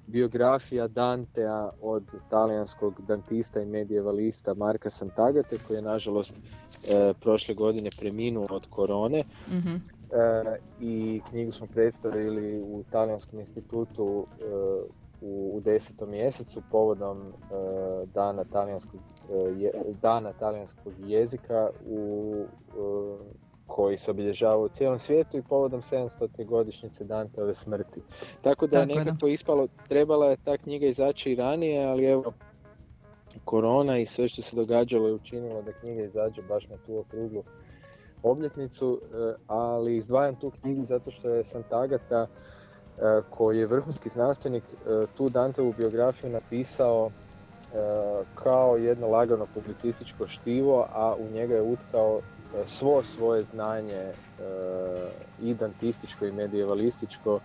biografija 0.07 0.87
Dantea 0.87 1.69
od 1.81 2.03
talijanskog 2.29 3.01
dantista 3.07 3.61
i 3.61 3.65
medievalista 3.65 4.53
Marka 4.53 4.89
Santagate, 4.89 5.55
koji 5.67 5.77
je 5.77 5.81
nažalost 5.81 6.33
e, 6.33 7.13
prošle 7.21 7.55
godine 7.55 7.89
preminuo 7.99 8.47
od 8.49 8.65
korone. 8.69 9.23
Mhm. 9.47 9.75
E, 10.11 10.57
i 10.79 11.21
knjigu 11.29 11.51
smo 11.51 11.67
predstavili 11.67 12.61
u 12.61 12.83
Talijanskom 12.91 13.39
institutu 13.39 14.25
e, 14.39 14.43
u, 15.21 15.51
u 15.55 15.61
desetom 15.61 16.09
mjesecu 16.09 16.61
povodom 16.71 17.27
e, 17.27 17.31
dana 18.13 18.43
talijanskog, 18.43 18.99
e, 19.61 19.71
dana 20.01 20.33
talijanskog 20.33 20.93
jezika 20.99 21.69
u, 21.85 22.33
e, 22.69 23.39
koji 23.67 23.97
se 23.97 24.11
obilježava 24.11 24.57
u 24.57 24.69
cijelom 24.69 24.99
svijetu 24.99 25.37
i 25.37 25.43
povodom 25.49 25.81
700. 25.81 26.45
godišnjice 26.45 27.03
Danteove 27.03 27.53
smrti. 27.53 28.01
Tako 28.41 28.67
da 28.67 28.79
je 28.79 28.87
Tako 28.87 28.99
je, 28.99 29.03
da. 29.03 29.11
nekako 29.11 29.27
ispalo, 29.27 29.67
trebala 29.87 30.29
je 30.29 30.37
ta 30.37 30.57
knjiga 30.57 30.85
izaći 30.85 31.31
i 31.31 31.35
ranije, 31.35 31.85
ali 31.85 32.05
evo, 32.05 32.33
korona 33.45 33.97
i 33.97 34.05
sve 34.05 34.27
što 34.27 34.41
se 34.41 34.55
događalo 34.55 35.07
je 35.07 35.13
učinilo 35.13 35.61
da 35.61 35.71
knjiga 35.71 36.03
izađe 36.03 36.41
baš 36.41 36.67
na 36.67 36.77
tu 36.85 36.97
okruglu 36.97 37.43
obljetnicu, 38.23 39.01
e, 39.03 39.35
ali 39.47 39.97
izdvajam 39.97 40.35
tu 40.35 40.51
knjigu 40.51 40.85
zato 40.85 41.11
što 41.11 41.29
je 41.29 41.43
Santagata, 41.43 42.27
e, 42.97 43.01
koji 43.29 43.59
je 43.59 43.67
vrhunski 43.67 44.09
znanstvenik, 44.09 44.73
e, 44.73 44.77
tu 45.13 45.29
Danteovu 45.29 45.73
biografiju 45.73 46.29
napisao 46.29 47.11
kao 48.33 48.77
jedno 48.77 49.07
lagano 49.07 49.47
publicističko 49.47 50.27
štivo, 50.27 50.87
a 50.91 51.15
u 51.15 51.29
njega 51.29 51.55
je 51.55 51.61
utkao 51.63 52.21
svo 52.65 53.03
svoje 53.03 53.43
znanje 53.43 54.15
i 55.37 55.55
dantističko 55.55 56.25
i 56.25 56.31
medievalističko, 56.31 57.41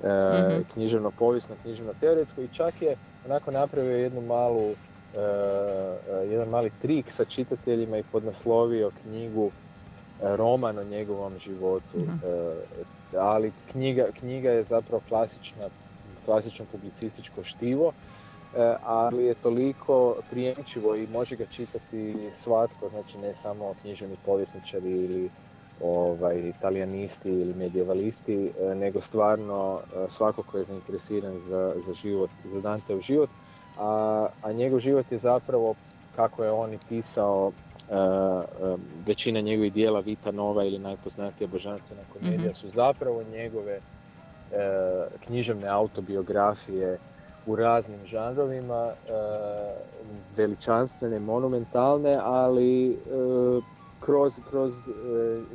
e, 0.00 0.08
Mhm. 0.28 0.62
književno 0.68 1.12
povijesno, 1.12 1.56
književno 1.56 1.94
teoretsko 1.94 2.42
i 2.42 2.48
čak 2.48 2.82
je 2.82 2.96
onako 3.24 3.50
napravio 3.50 3.96
jednu 3.96 4.22
malu 4.22 4.76
jedan 6.26 6.48
mali 6.48 6.70
trik 6.70 7.10
sa 7.12 7.24
čitateljima 7.24 7.98
i 7.98 8.04
podnaslovio 8.04 8.90
knjigu 8.92 9.52
roman 10.22 10.78
o 10.78 10.84
njegovom 10.84 11.38
životu. 11.38 11.98
E, 11.98 13.18
ali 13.18 13.52
knjiga, 13.72 14.06
knjiga 14.18 14.50
je 14.50 14.62
zapravo 14.62 15.02
klasična, 15.08 15.68
klasično 16.24 16.64
publicističko 16.72 17.44
štivo, 17.44 17.92
e, 18.56 18.74
ali 18.82 19.24
je 19.24 19.34
toliko 19.34 20.16
prijemčivo 20.30 20.96
i 20.96 21.06
može 21.06 21.36
ga 21.36 21.46
čitati 21.46 22.30
svatko, 22.32 22.88
znači 22.88 23.18
ne 23.18 23.34
samo 23.34 23.74
književni 23.82 24.16
povjesničari 24.26 24.90
ili 24.90 25.30
ovaj, 25.82 26.48
italijanisti 26.48 27.28
ili 27.28 27.54
medievalisti, 27.54 28.50
e, 28.60 28.74
nego 28.74 29.00
stvarno 29.00 29.80
svako 30.08 30.42
ko 30.42 30.58
je 30.58 30.64
zainteresiran 30.64 31.38
za, 31.38 31.74
za 31.86 31.94
život, 31.94 32.30
za 32.52 32.60
Danteov 32.60 33.00
život. 33.00 33.30
A, 33.78 34.26
a 34.42 34.52
njegov 34.52 34.80
život 34.80 35.12
je 35.12 35.18
zapravo, 35.18 35.74
kako 36.16 36.44
je 36.44 36.50
on 36.50 36.72
i 36.72 36.78
pisao 36.88 37.52
većina 39.06 39.40
njegovih 39.40 39.72
dijela 39.72 40.00
Vita 40.00 40.30
Nova 40.30 40.64
ili 40.64 40.78
najpoznatija 40.78 41.48
božanstvena 41.48 42.02
komedija 42.12 42.50
Mhm. 42.50 42.54
su 42.54 42.68
zapravo 42.70 43.22
njegove 43.22 43.72
e, 43.72 43.80
književne 45.26 45.68
autobiografije 45.68 46.98
u 47.46 47.56
raznim 47.56 48.06
žanrovima, 48.06 48.92
e, 49.08 49.12
veličanstvene, 50.36 51.18
monumentalne, 51.20 52.18
ali 52.22 52.98
kroz, 54.00 54.40
kroz 54.50 54.72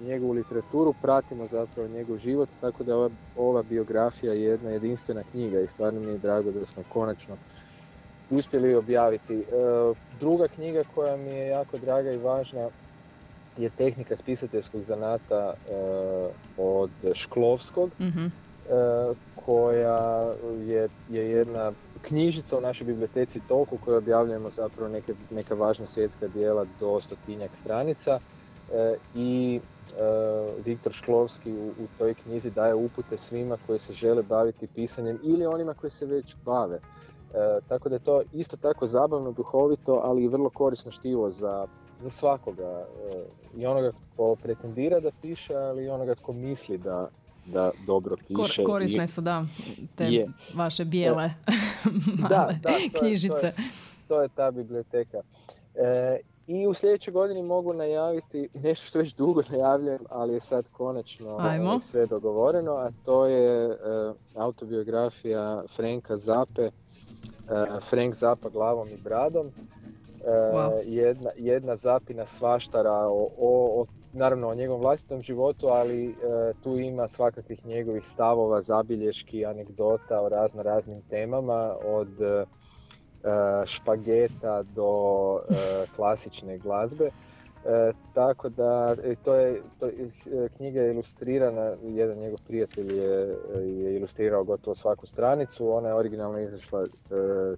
njegovu 0.01 0.31
literaturu 0.33 0.93
pratimo 0.93 1.47
zapravo 1.47 1.87
njegov 1.87 2.17
život, 2.17 2.49
tako 2.61 2.83
da 2.83 2.97
ova, 2.97 3.09
ova 3.35 3.63
biografija 3.63 4.33
je 4.33 4.43
jedna 4.43 4.69
jedinstvena 4.69 5.23
knjiga 5.23 5.59
i 5.59 5.67
stvarno 5.67 5.99
mi 5.99 6.11
je 6.11 6.17
drago 6.17 6.51
da 6.51 6.65
smo 6.65 6.83
konačno 6.83 7.37
uspjeli 8.29 8.75
objaviti. 8.75 9.33
E, 9.35 9.45
druga 10.09 10.47
knjiga 10.47 10.83
koja 10.83 11.17
mi 11.17 11.31
je 11.31 11.47
jako 11.47 11.77
draga 11.77 12.11
i 12.11 12.17
važna 12.17 12.69
je 13.55 13.69
tehnika 13.69 14.17
spisateljskog 14.17 14.83
zanata 14.83 15.53
e, 15.65 15.71
od 16.57 16.91
Šklovskog, 17.13 17.95
Mhm. 17.99 18.25
e, 18.25 18.29
koja 19.35 19.99
je, 20.59 20.89
je 21.07 21.31
jedna 21.31 21.73
knjižica 22.01 22.57
u 22.57 22.61
našoj 22.61 22.85
biblioteci 22.85 23.41
Toku 23.41 23.77
koju 23.79 23.97
objavljujemo 23.97 24.51
zapravo 24.51 24.89
neke, 24.89 25.15
neka 25.29 25.55
važna 25.55 25.87
svjetska 25.87 26.27
dijela 26.27 26.65
do 26.65 27.01
stotinjak 27.01 27.55
stranica 27.55 28.19
e, 28.67 28.97
i 29.13 29.61
e, 29.87 29.93
Viktor 30.57 30.93
Šklovski 30.93 31.53
u, 31.53 31.75
u 31.77 31.87
toj 31.87 32.15
knjizi 32.15 32.51
daje 32.51 32.75
upute 32.75 33.17
svima 33.17 33.57
koji 33.57 33.79
se 33.79 33.93
žele 33.93 34.23
baviti 34.23 34.67
pisanjem 34.67 35.19
ili 35.23 35.45
onima 35.45 35.73
koji 35.73 35.91
se 35.91 36.05
već 36.05 36.35
bave. 36.37 36.79
E, 37.29 37.37
tako 37.63 37.89
da 37.89 37.95
je 37.95 37.99
to 37.99 38.21
isto 38.33 38.57
tako 38.57 38.87
zabavno, 38.87 39.31
duhovito, 39.31 39.99
ali 40.03 40.23
i 40.23 40.27
vrlo 40.27 40.49
korisno 40.49 40.91
štivo 40.91 41.31
za, 41.31 41.65
za 41.99 42.09
svakoga. 42.09 42.63
E, 42.63 43.23
I 43.55 43.65
onoga 43.65 43.91
ko 44.15 44.35
pretendira 44.35 44.99
da 44.99 45.11
piše, 45.13 45.55
ali 45.55 45.83
i 45.83 45.89
onoga 45.89 46.15
tko 46.15 46.33
misli 46.33 46.77
da, 46.77 47.09
da 47.45 47.71
dobro 47.79 48.15
Kor- 48.29 48.43
piše. 48.45 48.63
korisne 48.63 49.03
I, 49.03 49.07
su, 49.07 49.21
da, 49.21 49.45
te 49.95 50.05
Je. 50.05 50.27
vaše 50.55 50.85
bijele 50.85 51.31
male 52.19 52.29
da, 52.29 52.53
da, 52.53 52.59
to 52.61 52.69
je- 52.69 52.75
to 52.81 52.85
je- 52.85 52.89
knjižice. 52.91 53.53
to 54.07 54.21
je 54.21 54.29
ta 54.29 54.51
biblioteka. 54.51 55.17
E, 55.75 56.19
I 56.47 56.67
u 56.67 56.73
sljedećoj 56.73 57.11
godini 57.13 57.43
mogu 57.43 57.73
najaviti 57.73 58.49
nešto 58.55 58.85
što 58.85 58.99
već 58.99 59.15
dugo 59.15 59.41
najavljujem, 59.49 59.99
ali 60.09 60.33
je 60.33 60.39
sad 60.39 60.69
konačno 60.69 61.37
Ajmo. 61.39 61.65
ovaj, 61.65 61.79
sve 61.81 62.05
dogovoreno, 62.05 62.71
a 62.71 62.91
to 63.05 63.25
je 63.25 63.65
e, 63.65 63.75
autobiografija 64.35 65.63
Franka 65.67 66.17
Zape, 66.17 66.61
e, 66.61 66.71
Frank 67.81 68.15
Zapa 68.15 68.49
glavom 68.49 68.88
i 68.89 68.97
bradom. 68.97 69.47
E, 69.47 69.51
Wow. 70.53 70.81
jedna, 70.85 71.29
jedna 71.38 71.75
zapina 71.75 72.25
svaštara 72.25 72.91
o, 72.91 73.29
o, 73.38 73.81
o- 73.81 73.85
naravno 74.12 74.47
o 74.49 74.55
njegovom 74.55 74.81
vlastitom 74.81 75.21
životu, 75.21 75.67
ali 75.67 76.09
e, 76.09 76.13
tu 76.63 76.77
ima 76.77 77.07
svakakvih 77.07 77.65
njegovih 77.65 78.05
stavova, 78.05 78.62
zabilješki, 78.62 79.45
anegdota 79.45 80.21
o 80.21 80.29
razno 80.29 80.63
raznim 80.63 81.01
temama, 81.01 81.75
od 81.85 82.21
e, 82.21 82.45
špageta 83.65 84.63
do 84.63 84.91
e, 85.39 85.53
klasične 85.95 86.57
glazbe. 86.57 87.12
E, 87.65 87.91
tako 88.13 88.50
da 88.50 88.95
e, 89.04 89.15
to 89.24 89.36
je, 89.36 89.62
to, 89.80 89.88
e, 89.88 90.50
knjiga 90.58 90.82
je 90.82 90.91
ilustrirana, 90.93 91.76
jedan 91.84 92.17
njegov 92.17 92.39
prijatelj 92.48 92.93
je, 92.98 93.38
je 93.65 93.95
ilustrirao 93.95 94.43
gotovo 94.43 94.76
svaku 94.76 95.06
stranicu, 95.06 95.72
ona 95.72 95.88
je 95.88 95.95
originalno 95.95 96.39
izašla 96.39 96.82
e, 96.82 96.88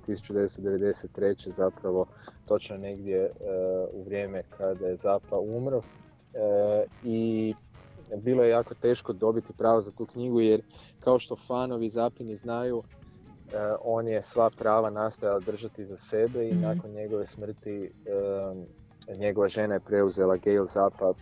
1993. 0.07 1.49
zapravo 1.49 2.05
točno 2.45 2.77
negdje 2.77 3.17
e, 3.17 3.31
u 3.93 4.03
vrijeme 4.03 4.43
kada 4.57 4.87
je 4.87 4.95
Zapa 4.95 5.39
umro 5.39 5.81
E, 6.33 6.85
i 7.01 7.53
bilo 8.17 8.43
je 8.43 8.49
jako 8.49 8.75
teško 8.75 9.13
dobiti 9.13 9.53
pravo 9.53 9.81
za 9.81 9.91
tu 9.91 10.05
knjigu 10.05 10.39
jer 10.41 10.61
kao 10.99 11.19
što 11.19 11.35
fanovi 11.35 11.89
Zapini 11.89 12.35
znaju 12.35 12.83
e, 13.53 13.57
on 13.81 14.07
je 14.07 14.21
sva 14.21 14.49
prava 14.49 14.89
nastojao 14.89 15.39
držati 15.39 15.85
za 15.85 15.97
sebe 15.97 16.47
i 16.47 16.51
Mhm. 16.51 16.61
nakon 16.61 16.91
njegove 16.91 17.27
smrti 17.27 17.83
e, 17.83 17.89
njegova 19.17 19.47
žena 19.47 19.73
je 19.73 19.79
preuzela 19.79 20.37
Gail 20.37 20.65
Zappa 20.65 21.09
e, 21.09 21.13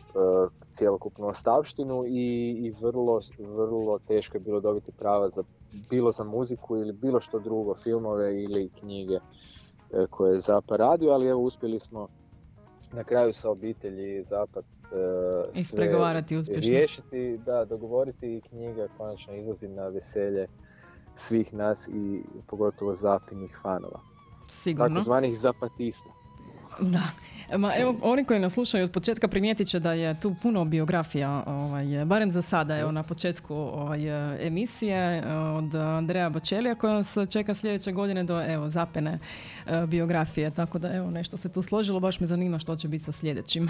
cjelokupnu 0.71 1.27
ostavštinu 1.27 2.05
i, 2.07 2.51
i 2.51 2.73
vrlo, 2.81 3.21
vrlo 3.39 3.99
teško 4.07 4.37
je 4.37 4.41
bilo 4.41 4.59
dobiti 4.59 4.91
prava 4.91 5.29
za 5.29 5.43
bilo 5.89 6.11
za 6.11 6.23
muziku 6.23 6.77
ili 6.77 6.93
bilo 6.93 7.21
što 7.21 7.39
drugo, 7.39 7.75
filmove 7.75 8.43
ili 8.43 8.69
knjige 8.79 9.15
e, 9.15 9.19
koje 10.09 10.33
je 10.33 10.39
Zappa 10.39 10.75
radio, 10.75 11.11
ali 11.11 11.27
evo 11.27 11.41
uspjeli 11.41 11.79
smo 11.79 12.07
na 12.91 13.03
kraju 13.03 13.33
sa 13.33 13.49
obitelji 13.49 14.23
Zapad 14.23 14.63
sve 14.89 15.61
Ispregovarati 15.61 16.37
uspješno. 16.37 16.69
riješiti, 16.69 17.37
da, 17.45 17.65
dogovoriti 17.65 18.35
i 18.35 18.41
knjiga 18.41 18.87
konačno 18.97 19.35
izlazi 19.35 19.67
na 19.67 19.87
veselje 19.87 20.47
svih 21.15 21.53
nas 21.53 21.87
i 21.87 22.23
pogotovo 22.47 22.95
zapinih 22.95 23.59
fanova, 23.61 23.99
Sigurno. 24.47 24.95
takozvanih 24.95 25.39
zapatista. 25.39 26.09
Da. 26.81 27.09
Ma, 27.57 27.75
evo, 27.75 27.95
oni 28.01 28.25
koji 28.25 28.39
nas 28.39 28.53
slušaju 28.53 28.83
od 28.83 28.91
početka 28.91 29.27
primijetit 29.27 29.67
će 29.67 29.79
da 29.79 29.93
je 29.93 30.19
tu 30.19 30.35
puno 30.41 30.65
biografija, 30.65 31.43
ovaj, 31.47 32.05
barem 32.05 32.31
za 32.31 32.41
sada, 32.41 32.79
evo 32.79 32.91
na 32.91 33.03
početku 33.03 33.55
ovaj, 33.55 33.99
emisije 34.47 35.23
od 35.57 35.75
Andreja 35.75 36.29
Bočelija 36.29 36.75
koja 36.75 36.93
nas 36.93 37.17
čeka 37.29 37.55
sljedeće 37.55 37.91
godine 37.91 38.23
do 38.23 38.43
evo, 38.47 38.69
zapene 38.69 39.19
e, 39.65 39.85
biografije, 39.87 40.51
tako 40.51 40.79
da 40.79 40.95
evo 40.95 41.11
nešto 41.11 41.37
se 41.37 41.49
tu 41.49 41.61
složilo, 41.61 41.99
baš 41.99 42.19
me 42.19 42.27
zanima 42.27 42.59
što 42.59 42.75
će 42.75 42.87
biti 42.87 43.03
sa 43.03 43.11
sljedećim, 43.11 43.69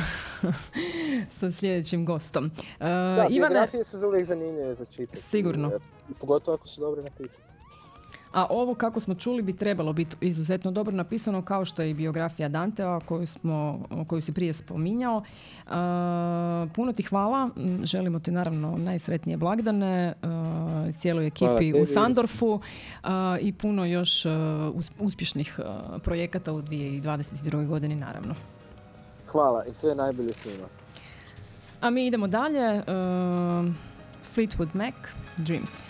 sa 1.40 1.52
sljedećim 1.52 2.06
gostom. 2.06 2.46
E, 2.46 2.50
Da, 2.80 3.28
Ivane, 3.30 3.50
biografije 3.50 3.84
su 3.84 4.08
uvijek 4.08 4.26
zanimljive 4.26 4.76
za 4.76 4.86
čitati. 4.86 5.22
Sigurno. 5.22 5.72
Pogotovo 6.20 6.56
ako 6.56 6.68
su 6.68 6.82
dobro 6.82 7.02
napisane. 7.02 7.59
A 8.34 8.46
ovo, 8.50 8.76
kako 8.76 9.00
smo 9.00 9.16
čuli, 9.16 9.42
bi 9.42 9.54
trebalo 9.54 9.94
biti 9.94 10.16
izuzetno 10.22 10.72
dobro 10.72 10.96
napisano, 10.96 11.42
kao 11.42 11.66
što 11.66 11.82
je 11.82 11.90
i 11.90 11.94
biografija 11.94 12.50
Dantea, 12.50 13.00
koju, 13.00 13.28
smo, 13.28 13.80
koju 14.08 14.22
si 14.22 14.34
prije 14.34 14.54
spominjao. 14.54 15.24
A, 15.68 16.68
puno 16.76 16.94
ti 16.94 17.04
hvala. 17.04 17.50
Želimo 17.84 18.20
ti 18.20 18.32
naravno 18.32 18.78
najsretnije 18.78 19.38
blagdane, 19.38 20.14
a, 20.22 20.86
cijeloj 20.98 21.28
ekipi 21.28 21.74
u 21.82 21.86
Sandorfu 21.86 22.60
a, 23.04 23.38
i 23.42 23.54
puno 23.54 23.86
još 23.86 24.26
us- 24.74 24.92
uspješnih 25.00 25.60
a, 25.60 25.98
projekata 26.04 26.54
u 26.54 26.62
2022. 26.62 27.68
godini, 27.68 27.96
naravno. 27.96 28.36
Hvala 29.28 29.66
i 29.66 29.74
sve 29.74 29.96
najbolje 29.96 30.34
svima. 30.34 30.68
A 31.82 31.90
mi 31.90 32.08
idemo 32.08 32.28
dalje. 32.28 32.82
a, 32.88 33.64
Fleetwood 34.36 34.70
Mac, 34.74 34.96
Dreams. 35.38 35.84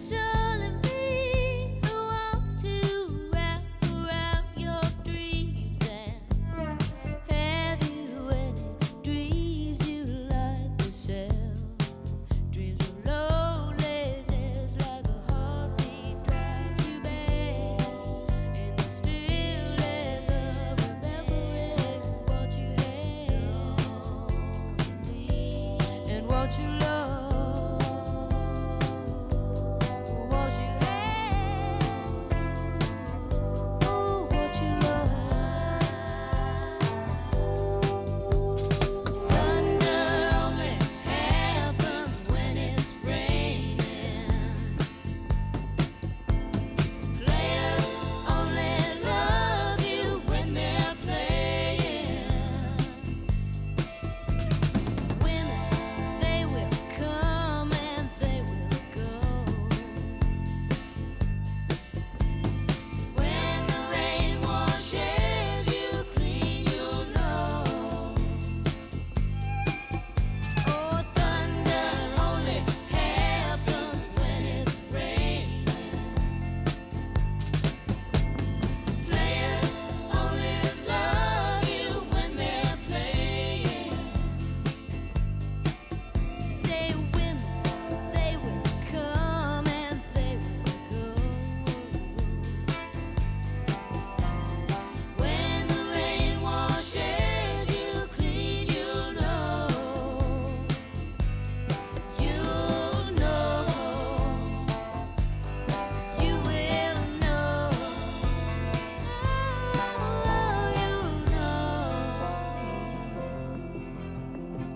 it's 0.00 0.12
a 0.12 0.39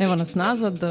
Evo 0.00 0.16
nas 0.16 0.34
nazad 0.34 0.82
e, 0.82 0.86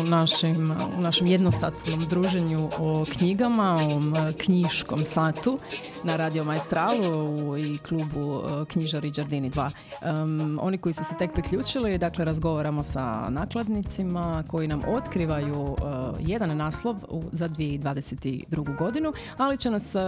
u 0.00 0.04
našem, 0.04 0.70
u 0.98 1.00
našem 1.00 1.26
jednosatnom 1.26 2.06
druženju 2.08 2.68
o 2.78 3.04
knjigama, 3.12 3.74
o 3.74 4.32
knjiškom 4.44 4.98
satu 4.98 5.58
na 6.04 6.16
Radio 6.16 6.44
Majstralu 6.44 7.56
i 7.58 7.78
klubu 7.78 8.42
e, 8.42 8.64
Knjižari 8.64 9.10
Đardini 9.10 9.50
2. 9.50 9.70
Em, 10.02 10.58
oni 10.62 10.78
koji 10.78 10.92
su 10.92 11.04
se 11.04 11.14
tek 11.18 11.32
priključili, 11.32 11.98
dakle 11.98 12.24
razgovaramo 12.24 12.82
sa 12.82 13.28
nakladnicima 13.30 14.44
koji 14.48 14.68
nam 14.68 14.82
otkrivaju 14.88 15.76
e, 15.78 15.82
jedan 16.20 16.56
naslov 16.56 16.96
u, 17.08 17.22
za 17.32 17.48
2022. 17.48 18.78
godinu, 18.78 19.12
ali 19.36 19.56
će 19.58 19.70
nas, 19.70 19.94
e, 19.94 20.00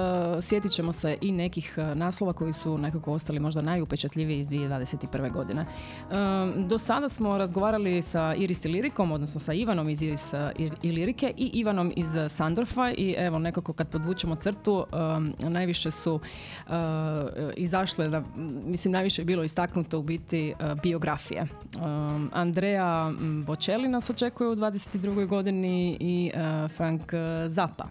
sjetit 0.42 0.72
ćemo 0.72 0.92
se 0.92 1.18
i 1.20 1.32
nekih 1.32 1.78
naslova 1.94 2.32
koji 2.32 2.52
su 2.52 2.78
nekako 2.78 3.12
ostali 3.12 3.40
možda 3.40 3.62
najupečatljiviji 3.62 4.38
iz 4.38 4.46
2021. 4.46 5.32
godine. 5.32 5.66
Um, 6.10 6.68
do 6.68 6.78
sada 6.78 7.08
smo 7.08 7.38
razgovarali 7.38 7.79
sa 8.02 8.34
Iris 8.34 8.64
i 8.64 8.68
Lirikom, 8.68 9.12
odnosno 9.12 9.40
sa 9.40 9.52
Ivanom 9.52 9.88
iz 9.88 10.02
Iris 10.02 10.32
uh, 10.32 10.38
i, 10.58 10.70
i 11.36 11.50
Ivanom 11.52 11.92
iz 11.96 12.14
uh, 12.16 12.30
Sandorfa 12.30 12.90
i 12.90 13.14
evo 13.18 13.38
nekako 13.38 13.72
kad 13.72 13.88
podvučemo 13.88 14.34
crtu 14.34 14.84
um, 14.92 15.32
najviše 15.50 15.90
su 15.90 16.14
uh, 16.14 16.72
izašle, 17.56 18.08
na, 18.08 18.22
mislim 18.66 18.92
najviše 18.92 19.22
je 19.22 19.26
bilo 19.26 19.44
istaknuto 19.44 19.98
u 19.98 20.02
biti 20.02 20.54
uh, 20.60 20.80
biografije. 20.82 21.46
Um, 21.76 22.30
Andrea 22.32 23.12
Bocelli 23.46 23.88
nas 23.88 24.10
očekuje 24.10 24.50
u 24.50 24.56
22. 24.56 25.26
godini 25.26 25.96
i 26.00 26.30
uh, 26.34 26.70
Frank 26.70 27.12
Zappa. 27.46 27.84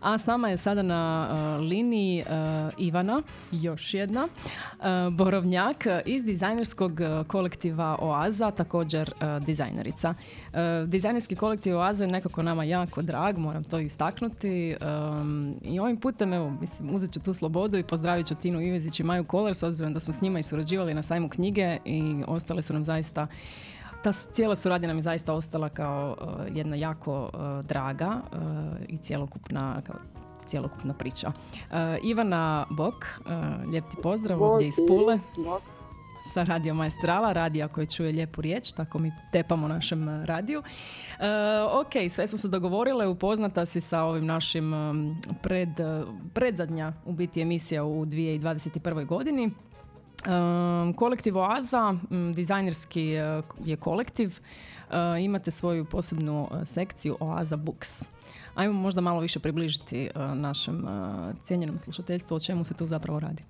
A 0.00 0.18
s 0.18 0.26
nama 0.26 0.48
je 0.48 0.56
sada 0.56 0.82
na 0.82 1.28
liniji 1.60 2.24
Ivana, 2.78 3.22
još 3.52 3.94
jedna, 3.94 4.28
Borovnjak 5.10 5.86
iz 6.04 6.24
dizajnerskog 6.24 7.00
kolektiva 7.26 7.96
Oaza, 8.00 8.50
također 8.50 9.12
dizajnerica. 9.38 10.14
Uh, 10.52 10.88
dizajnerski 10.88 11.36
kolektiv 11.36 11.76
Oaza 11.76 12.04
je 12.04 12.10
nekako 12.10 12.42
nama 12.42 12.64
jako 12.64 13.02
drag, 13.02 13.38
moram 13.38 13.64
to 13.64 13.78
istaknuti. 13.78 14.76
I 15.62 15.80
ovim 15.80 15.96
putem, 15.96 16.32
evo, 16.32 16.50
mislim, 16.50 16.94
uzet 16.94 17.12
ću 17.12 17.20
tu 17.20 17.34
slobodu 17.34 17.78
i 17.78 17.82
pozdravit 17.82 18.26
ću 18.26 18.34
Tinu 18.34 18.60
Ivezić 18.60 19.00
i 19.00 19.02
Maju 19.02 19.24
Kolar, 19.24 19.54
s 19.54 19.62
obzirom 19.62 19.94
da 19.94 20.00
smo 20.00 20.12
s 20.12 20.20
njima 20.20 20.38
i 20.38 20.42
surađivali 20.42 20.94
na 20.94 21.02
sajmu 21.02 21.28
knjige 21.28 21.78
i 21.84 22.22
ostale 22.26 22.62
su 22.62 22.72
nam 22.72 22.84
zaista 22.84 23.26
ta 24.02 24.12
cijela 24.12 24.56
suradnja 24.56 24.88
nam 24.88 24.98
je 24.98 25.02
zaista 25.02 25.32
ostala 25.32 25.68
kao 25.68 26.16
uh, 26.20 26.56
jedna 26.56 26.76
jako 26.76 27.30
uh, 27.34 27.64
draga 27.64 28.20
uh, 28.32 28.40
i 28.88 28.96
cjelokupna 28.96 29.80
kao 29.86 29.96
cjelokupna 30.46 30.94
priča. 30.94 31.28
Uh, 31.28 31.76
Ivana 32.02 32.66
Bok, 32.70 32.94
uh, 32.94 33.70
lijep 33.70 33.84
ti 33.90 33.96
pozdrav 34.02 34.42
ovdje 34.42 34.68
iz 34.68 34.74
Pule 34.88 35.18
Bok. 35.36 35.62
Sa 36.32 36.42
Radio 36.42 36.74
Maestrala, 36.74 37.32
radija 37.32 37.68
koji 37.68 37.86
čuje 37.86 38.12
lijepu 38.12 38.40
riječ, 38.40 38.72
tako 38.72 38.98
mi 38.98 39.12
tepamo 39.32 39.68
našem 39.68 40.08
uh, 40.08 40.24
radiju. 40.24 40.58
Uh, 40.58 41.24
ok, 41.80 42.10
sve 42.10 42.26
smo 42.26 42.38
se 42.38 42.48
dogovorile, 42.48 43.06
upoznata 43.06 43.66
si 43.66 43.80
sa 43.80 44.02
ovim 44.02 44.26
našim 44.26 44.72
um, 44.72 45.22
pred, 45.42 45.80
uh, 45.80 46.08
predzadnja 46.34 46.92
u 47.04 47.12
biti 47.12 47.40
emisija 47.40 47.84
u 47.84 48.06
2021. 48.06 49.06
godini. 49.06 49.50
Um, 50.26 50.94
kolektiv 50.94 51.38
Oaza, 51.38 51.94
dizajnerski 52.34 53.02
je 53.64 53.76
kolektiv, 53.80 54.40
Uh, 54.90 55.24
imate 55.24 55.50
svoju 55.50 55.84
posebnu 55.84 56.48
sekciju 56.64 57.16
Oaza 57.20 57.56
Books. 57.56 58.04
Ajmo 58.54 58.80
možda 58.80 59.00
malo 59.00 59.20
više 59.20 59.38
približiti 59.38 60.10
našem 60.34 60.86
cijenjenom 61.42 61.78
slušateljstvu 61.78 62.34
o 62.34 62.40
čemu 62.40 62.64
se 62.64 62.74
tu 62.74 62.86
zapravo 62.86 63.20
radi. 63.20 63.42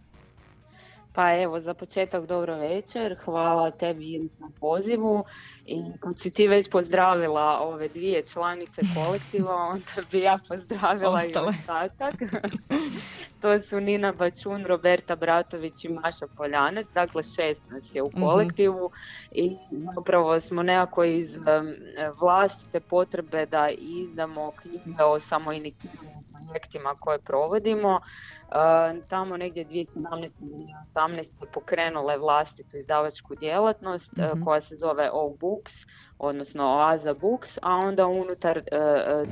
Pa 1.12 1.32
evo, 1.34 1.60
za 1.60 1.74
početak 1.74 2.26
dobro 2.26 2.56
večer, 2.56 3.16
hvala 3.24 3.70
tebi 3.72 4.06
Iris 4.06 4.38
na 4.38 4.50
pozivu 4.60 5.24
i 5.66 5.82
kad 6.00 6.20
si 6.20 6.30
ti 6.30 6.48
već 6.48 6.70
pozdravila 6.70 7.58
ove 7.60 7.88
dvije 7.88 8.22
članice 8.24 8.82
kolektiva, 8.96 9.54
onda 9.72 10.08
bi 10.10 10.18
ja 10.18 10.38
pozdravila 10.48 11.10
Ostale. 11.12 11.46
i 11.46 11.60
ostatak. 11.60 12.14
to 13.40 13.60
su 13.60 13.80
Nina 13.80 14.12
Bačun, 14.12 14.64
Roberta 14.64 15.16
Bratović 15.16 15.84
i 15.84 15.88
Maša 15.90 16.26
Poljanec, 16.28 16.86
dakle 16.88 17.22
šest 17.24 17.60
nas 17.70 17.94
je 17.94 18.02
u 18.02 18.08
Mhm. 18.08 18.20
kolektivu 18.20 18.90
i 19.32 19.56
zapravo 19.94 20.40
smo 20.40 20.62
nekako 20.62 21.04
iz 21.04 21.30
vlastite 22.12 22.80
potrebe 22.80 23.46
da 23.46 23.68
izdamo 23.70 24.52
knjige 24.52 25.02
o 25.04 25.20
samoinicijalnim 25.20 26.29
projektima 26.46 26.94
koje 27.00 27.18
provodimo. 27.18 28.00
Uh, 28.48 28.56
tamo 29.08 29.36
negdje 29.36 29.64
2017. 29.64 30.30
ili 30.40 30.66
2018. 30.94 31.24
pokrenule 31.54 32.18
vlastitu 32.18 32.76
izdavačku 32.76 33.34
djelatnost 33.34 34.12
Mhm. 34.16 34.44
koja 34.44 34.60
se 34.60 34.76
zove 34.76 35.10
O 35.12 35.36
Books, 35.40 35.72
odnosno 36.18 36.76
Oaza 36.76 37.14
Books, 37.14 37.58
a 37.62 37.76
onda 37.76 38.06
unutar 38.06 38.58
uh, 38.58 38.64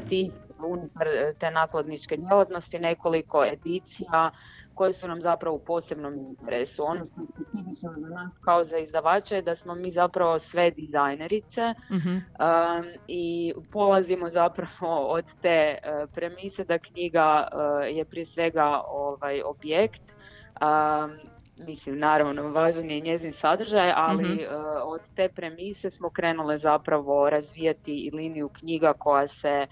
tih, 0.08 0.32
unutar 0.58 1.06
te 1.38 1.50
nakladničke 1.50 2.16
djelatnosti 2.16 2.78
nekoliko 2.78 3.44
edicija 3.44 4.30
koje 4.78 4.92
su 4.92 5.08
nam 5.08 5.20
zapravo 5.20 5.56
u 5.56 5.60
posebnom 5.60 6.14
interesu. 6.14 6.84
Ono 6.84 7.06
što 7.06 7.20
je 7.20 7.26
specifično 7.26 7.90
za 7.96 8.08
nas 8.08 8.32
kao 8.40 8.64
za 8.64 8.78
izdavača 8.78 9.36
je 9.36 9.42
da 9.42 9.56
smo 9.56 9.74
mi 9.74 9.90
zapravo 9.92 10.38
sve 10.38 10.70
dizajnerice, 10.70 11.74
Mhm. 11.90 12.08
Um, 12.10 12.22
i 13.08 13.22
polazimo 13.72 14.30
zapravo 14.30 14.68
od 15.16 15.24
te 15.42 15.78
uh, 15.78 16.10
premise 16.10 16.64
da 16.64 16.78
knjiga 16.78 17.48
uh, 17.48 17.58
je 17.96 18.04
prije 18.04 18.26
svega 18.26 18.82
ovaj 18.88 19.42
objekt. 19.42 20.02
Um, 20.60 21.10
mislim, 21.58 21.98
naravno, 21.98 22.50
važan 22.50 22.90
je 22.90 22.98
i 22.98 23.02
njezin 23.02 23.32
sadržaj, 23.32 23.92
ali 23.96 24.24
Mhm. 24.24 24.32
uh, 24.32 24.48
od 24.84 25.00
te 25.16 25.28
premise 25.28 25.90
smo 25.90 26.10
krenule 26.10 26.58
zapravo 26.58 27.30
razvijati 27.30 27.94
i 27.94 28.10
liniju 28.10 28.48
knjiga 28.48 28.92
koja 28.92 29.28
se 29.28 29.66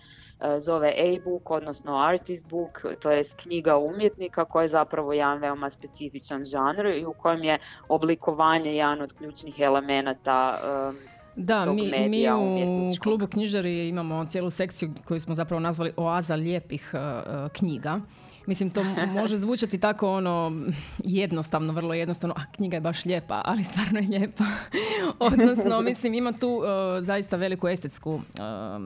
zove 0.61 0.89
A-book, 0.89 1.51
odnosno 1.51 1.99
artist 1.99 2.45
book, 2.47 2.85
to 3.01 3.11
je 3.11 3.25
knjiga 3.37 3.77
umjetnika 3.77 4.45
koja 4.45 4.63
je 4.63 4.69
zapravo 4.69 5.13
jedan 5.13 5.39
veoma 5.39 5.71
specifičan 5.71 6.45
žanr 6.45 6.87
i 6.87 7.05
u 7.05 7.13
kojem 7.13 7.45
je 7.45 7.59
oblikovanje 7.89 8.75
jedan 8.75 9.01
od 9.01 9.13
ključnih 9.13 9.61
elemenata 9.61 10.61
um, 10.89 10.97
Da, 11.37 11.67
mi, 11.67 12.09
mi 12.09 12.31
u 12.31 12.95
klubu 13.03 13.27
knjižari 13.27 13.89
imamo 13.89 14.25
cijelu 14.25 14.51
sekciju 14.51 14.91
koju 15.05 15.21
smo 15.21 15.35
zapravo 15.35 15.61
nazvali 15.61 15.93
oaza 15.97 16.35
lijepih 16.35 16.95
uh, 16.95 17.01
uh, 17.01 17.51
knjiga. 17.53 18.01
Mislim, 18.47 18.71
to 18.71 18.85
može 19.09 19.37
zvučati 19.37 19.81
tako 19.81 20.11
ono 20.11 20.53
jednostavno, 20.99 21.73
vrlo 21.73 21.95
jednostavno, 21.95 22.35
a 22.39 22.53
knjiga 22.53 22.77
je 22.77 22.81
baš 22.81 23.05
lijepa, 23.05 23.43
ali 23.45 23.65
stvarno 23.65 23.99
je 23.99 24.09
lijepa. 24.09 24.45
odnosno, 25.31 25.81
mislim, 25.81 26.15
ima 26.15 26.33
tu 26.33 26.49
uh, 26.49 26.65
zaista 27.05 27.37
veliku 27.37 27.69
estetsku 27.69 28.15
uh, 28.15 28.21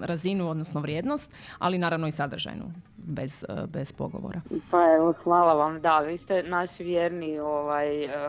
razinu, 0.02 0.50
odnosno 0.50 0.80
vrijednost, 0.80 1.32
ali 1.58 1.78
naravno 1.78 2.06
i 2.06 2.10
sadržajnu, 2.10 2.64
bez, 2.96 3.44
uh, 3.48 3.66
bez 3.66 3.92
pogovora. 3.92 4.40
Pa 4.70 4.94
evo, 4.96 5.14
hvala 5.24 5.54
vam, 5.54 5.80
da, 5.80 5.98
vi 5.98 6.18
ste 6.18 6.42
naši 6.42 6.84
vjerni 6.84 7.38
ovaj, 7.38 7.88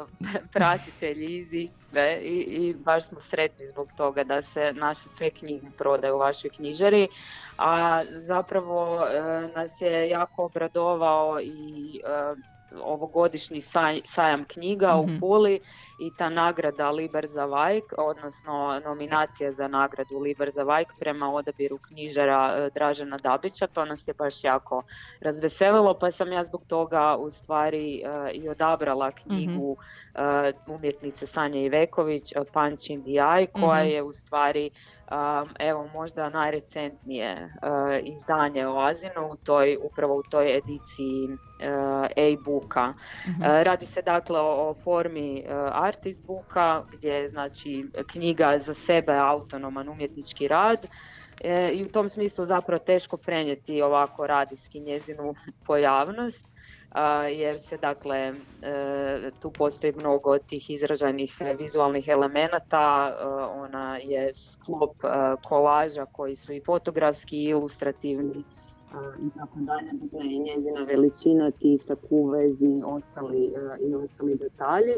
pratitelji 0.54 1.70
Istre 1.92 2.22
i, 2.22 2.38
i 2.40 2.74
baš 2.74 3.08
smo 3.08 3.20
sretni 3.22 3.68
zbog 3.68 3.94
toga 3.94 4.24
da 4.24 4.42
se 4.42 4.74
naše 4.74 5.10
sve 5.10 5.32
knjige 5.32 5.68
prodaju 5.78 6.16
u 6.16 6.20
vašoj 6.20 6.50
knjižari, 6.50 7.08
a 7.58 8.02
zapravo 8.28 9.06
eh, 9.08 9.50
nas 9.56 9.82
je 9.82 10.10
jako 10.10 10.46
obradovao 10.46 11.40
i 11.42 12.02
eh, 12.06 12.36
ovogodišnji 12.76 13.62
saj- 13.62 14.02
sajam 14.06 14.46
knjiga 14.46 14.88
Mhm. 14.94 15.16
u 15.16 15.20
Puli 15.20 15.60
i 15.98 16.12
ta 16.12 16.30
nagrada 16.30 16.90
Liber 16.92 17.28
za 17.28 17.46
Vajk, 17.46 17.84
odnosno 17.98 18.52
nominacija 18.82 19.52
za 19.52 19.68
nagradu 19.68 20.20
Liber 20.20 20.52
za 20.52 20.64
Vajk 20.64 20.88
prema 20.96 21.34
odabiru 21.34 21.78
knjižara 21.80 22.54
eh, 22.58 22.70
Dražena 22.70 23.18
Dabića, 23.18 23.68
to 23.68 23.86
nas 23.86 24.08
je 24.08 24.14
baš 24.14 24.44
jako 24.44 24.84
razveselilo, 25.22 25.94
pa 25.94 26.12
sam 26.12 26.32
ja 26.32 26.46
zbog 26.46 26.66
toga 26.66 27.16
u 27.18 27.32
stvari 27.32 28.02
eh, 28.02 28.32
i 28.32 28.50
odabrala 28.50 29.12
knjigu 29.14 29.78
eh, 30.16 30.20
umjetnice 30.68 31.28
Sanje 31.28 31.66
Iveković, 31.66 32.24
Punch 32.54 32.90
in 32.90 33.02
the 33.02 33.12
Eye, 33.12 33.48
koja 33.52 33.80
Mhm. 33.80 33.90
je 33.90 34.04
u 34.04 34.14
stvari 34.14 34.70
evo 35.60 35.88
možda 35.94 36.30
najrecentnije 36.30 37.32
eh, 37.32 38.00
izdanje 38.04 38.68
o 38.68 38.80
Azinu 38.80 39.32
u 39.32 39.36
toj, 39.36 39.78
upravo 39.84 40.16
u 40.16 40.24
toj 40.24 40.58
ediciji 40.58 41.30
eh, 41.60 42.08
e-booka. 42.16 42.94
Mhm. 43.28 43.44
E, 43.44 43.64
Radi 43.64 43.86
se 43.86 44.02
dakle 44.02 44.40
o, 44.40 44.76
formi 44.84 45.40
e, 45.40 45.44
artist 45.72 46.26
booka 46.26 46.84
gdje 46.92 47.14
je 47.14 47.30
znači 47.30 47.86
knjiga 48.08 48.60
za 48.66 48.74
sebe 48.74 49.14
autonoman 49.18 49.90
umjetnički 49.90 50.48
rad 50.48 50.80
e, 51.44 51.70
i 51.74 51.84
u 51.84 51.92
tom 51.92 52.10
smislu 52.10 52.46
zapravo 52.46 52.80
teško 52.80 53.18
prenijeti 53.18 53.82
ovako 53.82 54.28
radijski 54.28 54.80
njezinu 54.80 55.36
pojavnost 55.66 56.52
jer 57.32 57.60
se 57.60 57.78
dakle 57.78 58.18
e, 58.18 59.32
tu 59.42 59.52
postoji 59.52 59.94
mnogo 59.98 60.38
tih 60.38 60.70
izražajnih 60.70 61.38
e, 61.40 61.54
vizualnih 61.54 62.08
elemenata, 62.08 63.16
e, 63.20 63.26
ona 63.64 63.98
je 63.98 64.34
sklop 64.34 64.96
kolaža 65.48 66.06
koji 66.06 66.36
su 66.36 66.54
i 66.54 66.62
fotografski 66.66 67.38
i 67.38 67.50
ilustrativni 67.50 68.44
i 69.20 69.30
tako 69.38 69.56
dalje, 69.56 69.92
i 70.24 70.40
njezina 70.40 70.84
veličina, 70.84 71.52
tisak, 71.52 72.00
uvez 72.10 72.62
i 72.62 72.82
ostali, 72.86 73.54
i 73.90 73.96
ostali 73.96 74.36
detalji. 74.36 74.94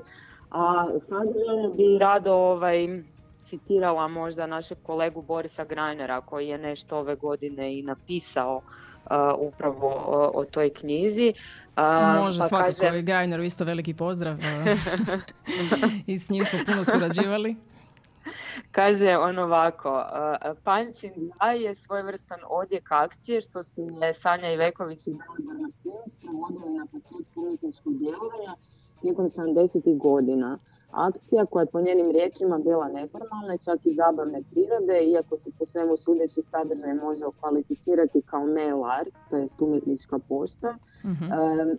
A 0.52 0.88
sadržajno 1.10 1.70
bi 1.78 1.98
rado 2.00 2.34
ovaj, 2.34 3.04
citirala 3.46 4.08
možda 4.08 4.48
našeg 4.48 4.78
kolegu 4.84 5.22
Borisa 5.22 5.64
Grajnera 5.66 6.22
koji 6.22 6.48
je 6.48 6.58
nešto 6.58 6.98
ove 6.98 7.16
godine 7.16 7.80
i 7.80 7.82
napisao 7.82 8.62
upravo 9.40 9.88
o, 9.88 10.32
o 10.34 10.46
toj 10.46 10.70
knjizi. 10.70 11.34
A, 11.76 12.16
Može 12.20 12.40
pa 12.40 12.48
svakako 12.48 12.72
kaže- 12.82 13.00
i 13.00 13.04
Gajneru 13.04 13.44
isto 13.44 13.66
veliki 13.66 13.94
pozdrav 13.94 14.36
i 16.08 16.20
s 16.20 16.30
njim 16.30 16.46
smo 16.46 16.60
puno 16.66 16.84
surađivali. 16.84 17.56
Kaže 18.72 19.18
on 19.18 19.40
ovako, 19.40 20.06
Punch 20.64 21.04
in 21.04 21.12
the 21.12 21.40
Eye 21.42 21.62
je 21.62 21.76
svojevrstan 21.76 22.40
odjek 22.50 22.92
akcije 22.92 23.42
što 23.42 23.64
su 23.64 23.82
je 24.02 24.14
Sanja 24.14 24.52
Iveković 24.52 25.08
i 25.08 25.16
provodili 26.22 26.78
na 26.78 26.86
početku 26.86 27.42
umjetničkog 27.42 27.98
djelovanja 27.98 28.56
tijekom 29.02 29.26
70. 29.28 29.98
godina. 29.98 30.58
Akcija 30.94 31.46
koja 31.46 31.62
je 31.62 31.72
po 31.72 31.82
njenim 31.82 32.12
riječima 32.12 32.58
bila 32.58 32.88
neformalna 32.88 33.58
čak 33.58 33.86
i 33.86 33.96
zabavne 33.96 34.44
prirode, 34.52 35.04
iako 35.04 35.38
se 35.38 35.50
po 35.60 35.66
svemu 35.66 35.98
sudeći 35.98 36.42
sadržaj 36.52 36.94
može 36.94 37.26
okvalificirati 37.26 38.22
kao 38.22 38.46
mail 38.46 38.86
art, 38.86 39.14
to 39.30 39.38
jest 39.38 39.62
umjetnička 39.62 40.20
pošta, 40.30 40.76
Mhm. 41.06 41.24
em, 41.24 41.78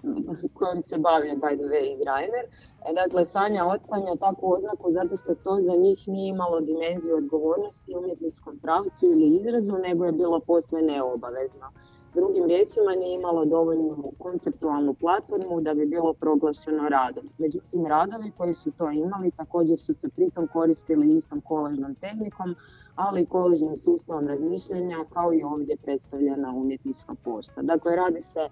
kojom 0.55 0.83
se 0.83 0.99
bavio 0.99 1.35
by 1.35 1.57
the 1.57 1.65
way 1.65 1.85
i 1.93 1.97
Greiner. 2.03 2.45
E, 2.87 2.93
Dakle, 2.95 3.25
Sanja 3.25 3.67
otklanja 3.67 4.17
takvu 4.17 4.53
oznaku 4.53 4.91
zato 4.91 5.17
što 5.17 5.35
to 5.35 5.59
za 5.61 5.73
njih 5.77 6.09
nije 6.09 6.29
imalo 6.29 6.61
dimenziju 6.61 7.17
odgovornosti 7.17 7.95
u 7.95 7.99
umjetničkom 7.99 8.59
pravcu 8.59 9.07
ili 9.07 9.37
izrazu, 9.37 9.73
nego 9.79 10.05
je 10.05 10.13
bilo 10.13 10.41
posve 10.41 10.83
neobavezno. 10.83 11.67
Drugim 12.15 12.45
riječima 12.45 12.93
nije 12.99 13.15
imalo 13.15 13.45
dovoljnu 13.45 14.13
konceptualnu 14.19 14.95
platformu 14.95 15.61
da 15.61 15.75
bi 15.75 15.87
bilo 15.87 16.13
proglašeno 16.13 16.89
radom. 16.89 17.29
Međutim, 17.39 17.87
radovi 17.87 18.33
koji 18.37 18.55
su 18.55 18.71
to 18.71 18.91
imali 18.91 19.31
također 19.31 19.79
su 19.79 19.95
se 19.95 20.09
pritom 20.09 20.49
koristili 20.53 21.17
istom 21.17 21.41
kolažnom 21.41 21.95
tehnikom, 21.95 22.55
ali 22.97 23.23
i 23.23 23.27
kolažnim 23.27 23.77
sustavom 23.77 24.29
razmišljanja 24.29 25.05
kao 25.13 25.33
i 25.33 25.43
ovdje 25.43 25.77
predstavljena 25.77 26.51
umjetnička 26.51 27.15
pošta. 27.25 27.63
Dakle, 27.63 27.97
radi 27.97 28.23
se 28.23 28.49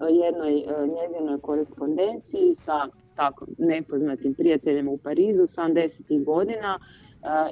o 0.00 0.06
jednoj 0.06 0.58
e, 0.58 0.64
njezinoj 0.86 1.40
korespondenciji 1.40 2.54
sa 2.54 2.88
tako 3.16 3.46
nepoznatim 3.58 4.34
prijateljem 4.34 4.88
u 4.88 4.98
Parizu 4.98 5.42
70. 5.42 6.24
godina 6.24 6.78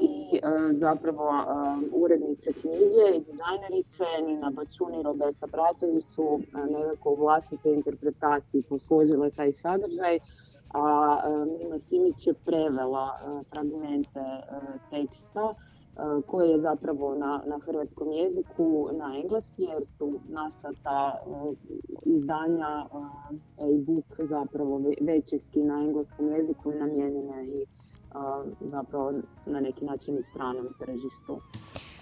i 0.00 0.36
e, 0.36 0.40
zapravo 0.72 1.30
urednice 1.92 2.52
knjige 2.52 3.16
i 3.16 3.20
dizajnerice 3.20 4.04
Nina 4.26 4.50
Bačuni 4.50 5.00
i 5.00 5.02
Roberta 5.02 5.46
Bratović 5.46 6.04
su 6.04 6.40
nekako 6.70 7.10
u 7.10 7.16
vlastitoj 7.16 7.74
interpretaciji 7.74 8.62
posložile 8.62 9.30
taj 9.30 9.52
sadržaj 9.52 10.18
a 10.74 11.18
e, 11.24 11.28
Nina 11.58 11.78
Simić 11.78 12.26
je 12.26 12.34
prevela 12.34 13.08
e, 13.14 13.44
fragmente 13.50 14.20
teksta 14.90 15.54
koji 16.26 16.50
je 16.50 16.60
zapravo 16.60 17.14
na, 17.14 17.42
na 17.46 17.58
hrvatskom 17.58 18.12
jeziku 18.12 18.88
na 18.92 19.12
engleski 19.22 19.62
jer 19.62 19.82
su 19.98 20.20
naša 20.28 20.72
ta 20.82 21.18
izdanja 22.04 22.86
e-book 23.58 24.04
zapravo 24.18 24.78
ve- 24.78 24.94
većinski 25.00 25.62
na 25.62 25.74
engleskom 25.74 26.28
jeziku 26.28 26.72
i 26.72 26.74
namijenjene 26.74 27.46
i 27.46 27.66
zapravo 28.62 29.12
na 29.46 29.60
neki 29.60 29.84
način 29.84 30.14
i 30.14 30.22
stranom 30.24 30.66
tržištu. 30.78 31.40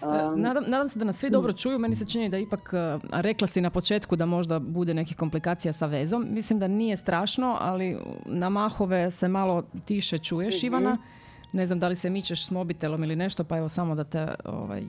E, 0.03 0.07
Nadam, 0.37 0.65
nadam 0.67 0.89
se 0.89 0.99
da 0.99 1.05
nas 1.05 1.17
svi 1.17 1.31
dobro 1.31 1.53
čuju. 1.53 1.79
Meni 1.79 1.97
se 1.97 2.05
čini 2.07 2.29
da 2.29 2.39
ipak, 2.39 2.71
e, 2.73 2.79
a 3.11 3.21
rekla 3.21 3.47
si 3.47 3.61
na 3.61 3.71
početku 3.71 4.17
da 4.17 4.27
možda 4.27 4.59
bude 4.59 4.95
nekih 4.95 5.17
komplikacija 5.17 5.73
sa 5.73 5.87
vezom. 5.87 6.27
Mislim 6.31 6.59
da 6.59 6.69
nije 6.69 6.97
strašno, 6.97 7.57
ali 7.61 7.97
na 8.27 8.49
mahove 8.49 9.11
se 9.11 9.29
malo 9.29 9.63
tiše 9.85 10.19
čuješ, 10.19 10.57
Mhm. 10.57 10.67
Ivana. 10.67 10.99
Ne 11.53 11.67
znam 11.67 11.79
da 11.79 11.89
li 11.89 11.95
se 11.95 12.11
mičeš 12.11 12.47
s 12.47 12.51
mobitelom 12.51 13.05
ili 13.05 13.17
nešto, 13.17 13.45
pa 13.45 13.59
evo 13.59 13.69
samo 13.69 13.95
da 13.95 14.05
te, 14.05 14.29
ovaj, 14.45 14.81
e, 14.81 14.85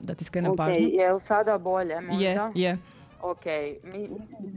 da 0.00 0.14
ti 0.14 0.24
skrenem 0.24 0.50
ok, 0.50 0.56
pažnju. 0.56 0.88
je 0.88 1.12
li 1.12 1.20
sada 1.20 1.58
bolje 1.58 2.00
možda? 2.00 2.24
Je, 2.24 2.40
je. 2.56 2.78
Ok, 3.22 3.44
mi, 3.84 4.08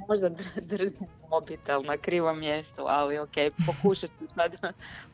možda 0.08 0.30
dr- 0.30 0.62
držim 0.62 0.94
mobitel 1.30 1.84
na 1.84 1.98
krivom 1.98 2.40
mjestu, 2.40 2.82
ali 2.82 3.20
ok, 3.20 3.34
pokušat 3.68 4.10
ću 4.12 4.28
sad 4.28 4.56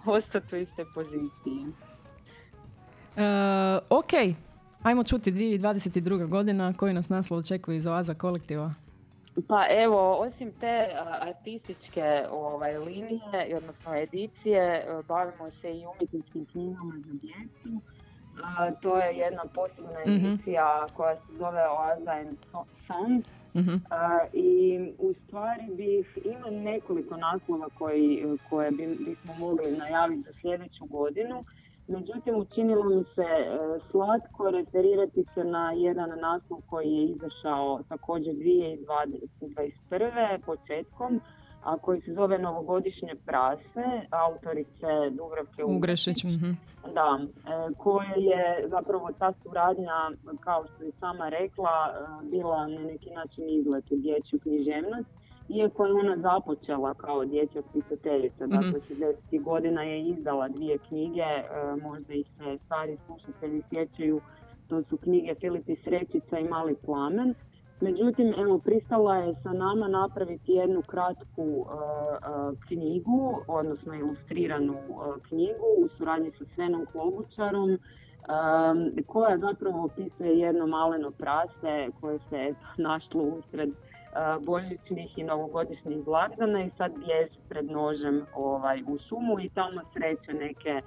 ostati 0.07 0.55
u 0.55 0.59
istoj 0.59 0.85
poziciji. 0.93 1.65
E, 3.17 3.23
ok, 3.89 4.35
ajmo 4.83 5.03
čuti 5.03 5.31
2022. 5.31 6.27
godina 6.27 6.73
koji 6.73 6.93
nas 6.93 7.09
naslov 7.09 7.39
očekuje 7.39 7.77
iz 7.77 7.85
Oaza 7.85 8.13
kolektiva. 8.13 8.71
Pa 9.47 9.65
evo, 9.71 10.11
osim 10.13 10.51
te 10.51 10.87
artističke 11.21 12.03
ovaj, 12.31 12.77
linije, 12.77 13.19
odnosno 13.55 13.95
edicije, 13.95 14.61
e, 14.63 15.03
bavimo 15.07 15.49
se 15.51 15.71
i 15.71 15.83
umjetničkim 15.87 16.45
knjigama 16.45 16.93
za 16.97 17.13
djecu. 17.13 17.81
To 18.81 18.97
je 18.97 19.17
jedna 19.17 19.43
posebna 19.45 19.99
Mhm. 19.99 20.11
edicija 20.25 20.85
koja 20.93 21.15
se 21.15 21.33
zove 21.33 21.61
Oaza 21.69 22.11
and 22.11 22.37
So- 22.53 22.65
Sons. 22.87 23.25
A, 23.89 24.19
I 24.33 24.79
u 24.99 25.13
stvari 25.13 25.75
bih 25.75 26.17
ima 26.25 26.49
nekoliko 26.49 27.17
naslova 27.17 27.69
koji, 27.69 28.25
koje 28.49 28.71
bi, 28.71 28.95
bismo 28.99 29.33
mogli 29.39 29.77
najaviti 29.77 30.21
za 30.21 30.33
sljedeću 30.41 30.85
godinu. 30.85 31.45
Međutim, 31.87 32.35
učinilo 32.35 32.83
mi 32.83 33.03
se 33.03 33.21
e, 33.21 33.57
slatko 33.91 34.51
referirati 34.51 35.25
se 35.33 35.43
na 35.43 35.71
jedan 35.71 36.19
naslov 36.19 36.61
koji 36.69 36.91
je 36.91 37.05
izašao 37.05 37.83
također 37.89 38.33
2021. 38.33 40.39
početkom. 40.45 41.21
A 41.63 41.77
koji 41.77 42.01
se 42.01 42.11
zove 42.13 42.37
Novogodišnje 42.37 43.15
prase, 43.25 43.83
autorice 44.11 44.87
Dubravke 45.11 45.63
Ugrešić. 45.63 46.23
mhm. 46.23 46.51
da, 46.93 47.19
e, 47.19 47.73
koja 47.77 48.13
je 48.17 48.67
zapravo 48.67 49.09
ta 49.19 49.33
suradnja, 49.33 50.11
kao 50.39 50.65
što 50.67 50.83
je 50.83 50.91
sama 50.91 51.29
rekla, 51.29 51.69
e, 51.89 51.95
bila 52.25 52.67
na 52.67 52.79
neki 52.79 53.09
način 53.09 53.43
izlet 53.49 53.91
u 53.91 53.95
dječju 53.95 54.39
književnost, 54.39 55.09
iako 55.49 55.85
je 55.85 55.93
ona 55.93 56.17
započela 56.17 56.93
kao 56.93 57.25
dječja 57.25 57.61
spisateljica, 57.69 58.47
Mhm. 58.47 58.55
dakle 58.55 58.79
60. 58.81 59.39
godina 59.39 59.83
je 59.83 60.07
izdala 60.09 60.47
dvije 60.47 60.77
knjige, 60.77 61.21
e, 61.21 61.45
možda 61.81 62.13
ih 62.13 62.27
se 62.37 62.57
stari 62.65 62.97
slušatelji 63.05 63.61
sjećaju, 63.69 64.21
to 64.67 64.83
su 64.83 64.97
knjige 64.97 65.35
Filipi 65.35 65.75
Srećica 65.75 66.39
i 66.39 66.49
Mali 66.49 66.75
plamen. 66.75 67.33
Međutim, 67.81 68.33
evo, 68.37 68.59
pristala 68.59 69.15
je 69.15 69.35
sa 69.43 69.53
nama 69.53 69.87
napraviti 69.87 70.51
jednu 70.51 70.81
kratku 70.81 71.41
e, 71.41 71.53
e, 71.53 72.55
knjigu, 72.67 73.43
odnosno 73.47 73.95
ilustriranu 73.95 74.73
e, 74.73 75.19
knjigu 75.27 75.65
u 75.85 75.87
suradnji 75.97 76.31
sa 76.31 76.45
Svenom 76.45 76.85
Klobučarom, 76.91 77.71
e, 77.71 77.77
koja 79.07 79.37
zapravo 79.37 79.85
opisuje 79.85 80.39
jedno 80.39 80.67
maleno 80.67 81.11
prase 81.11 81.89
koje 82.01 82.19
se 82.29 82.53
našlo 82.87 83.23
usred 83.23 83.69
božićnih 84.41 85.17
i 85.17 85.23
novogodišnjih 85.23 86.03
blagdana 86.05 86.63
i 86.63 86.69
sad 86.77 86.91
bježi 86.91 87.39
pred 87.49 87.71
nožem 87.71 88.25
ovaj, 88.35 88.83
u 88.87 88.97
šumu 88.97 89.39
i 89.39 89.49
tamo 89.49 89.81
sreće 89.93 90.33
neke 90.33 90.81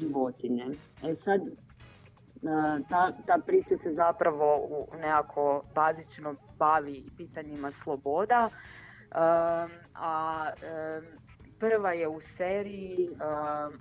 životinje. 0.00 0.66
E 1.02 1.14
sad, 1.24 1.40
ta, 2.88 3.12
ta 3.26 3.38
priča 3.46 3.76
se 3.82 3.92
zapravo 3.94 4.56
u 4.56 4.86
nekako 5.00 5.62
bazično 5.74 6.34
bavi 6.58 7.04
pitanjima 7.16 7.72
sloboda, 7.72 8.50
Um, 9.14 9.70
a 9.94 10.52
um, 10.52 11.06
prva 11.58 11.92
je 11.92 12.08
u 12.08 12.20
seriji 12.20 13.10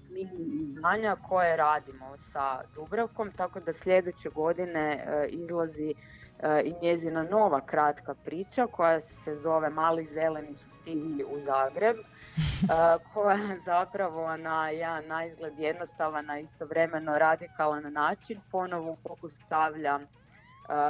mini 0.09 0.61
izdanja 0.61 1.15
koje 1.27 1.57
radimo 1.57 2.17
sa 2.17 2.61
Dubravkom, 2.75 3.31
tako 3.31 3.59
da 3.59 3.73
sljedeće 3.73 4.29
godine 4.29 5.05
uh, 5.05 5.33
izlazi 5.33 5.93
uh, 5.93 6.45
i 6.63 6.73
njezina 6.81 7.23
nova 7.23 7.61
kratka 7.61 8.13
priča 8.25 8.67
koja 8.67 9.01
se 9.01 9.35
zove 9.35 9.69
Mali 9.69 10.05
zeleni 10.05 10.55
su 10.55 10.69
stigli 10.69 11.23
u 11.23 11.39
Zagreb. 11.39 11.95
Koja 13.13 13.37
zapravo 13.65 14.37
na 14.37 14.69
jedan 14.69 15.07
na 15.07 15.25
izgled 15.25 15.59
jednostavan, 15.59 16.29
a 16.29 16.39
istovremeno 16.39 17.17
radikalan 17.17 17.93
način 17.93 18.41
ponovo 18.51 18.91
u 18.91 18.97
fokus 19.07 19.33
stavlja 19.45 19.99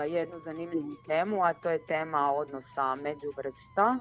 jednu 0.08 0.40
zanimljivu 0.40 0.96
temu, 1.08 1.44
a 1.44 1.54
to 1.54 1.70
je 1.70 1.86
tema 1.88 2.32
odnosa 2.32 2.96
međuvrsta. 2.96 3.98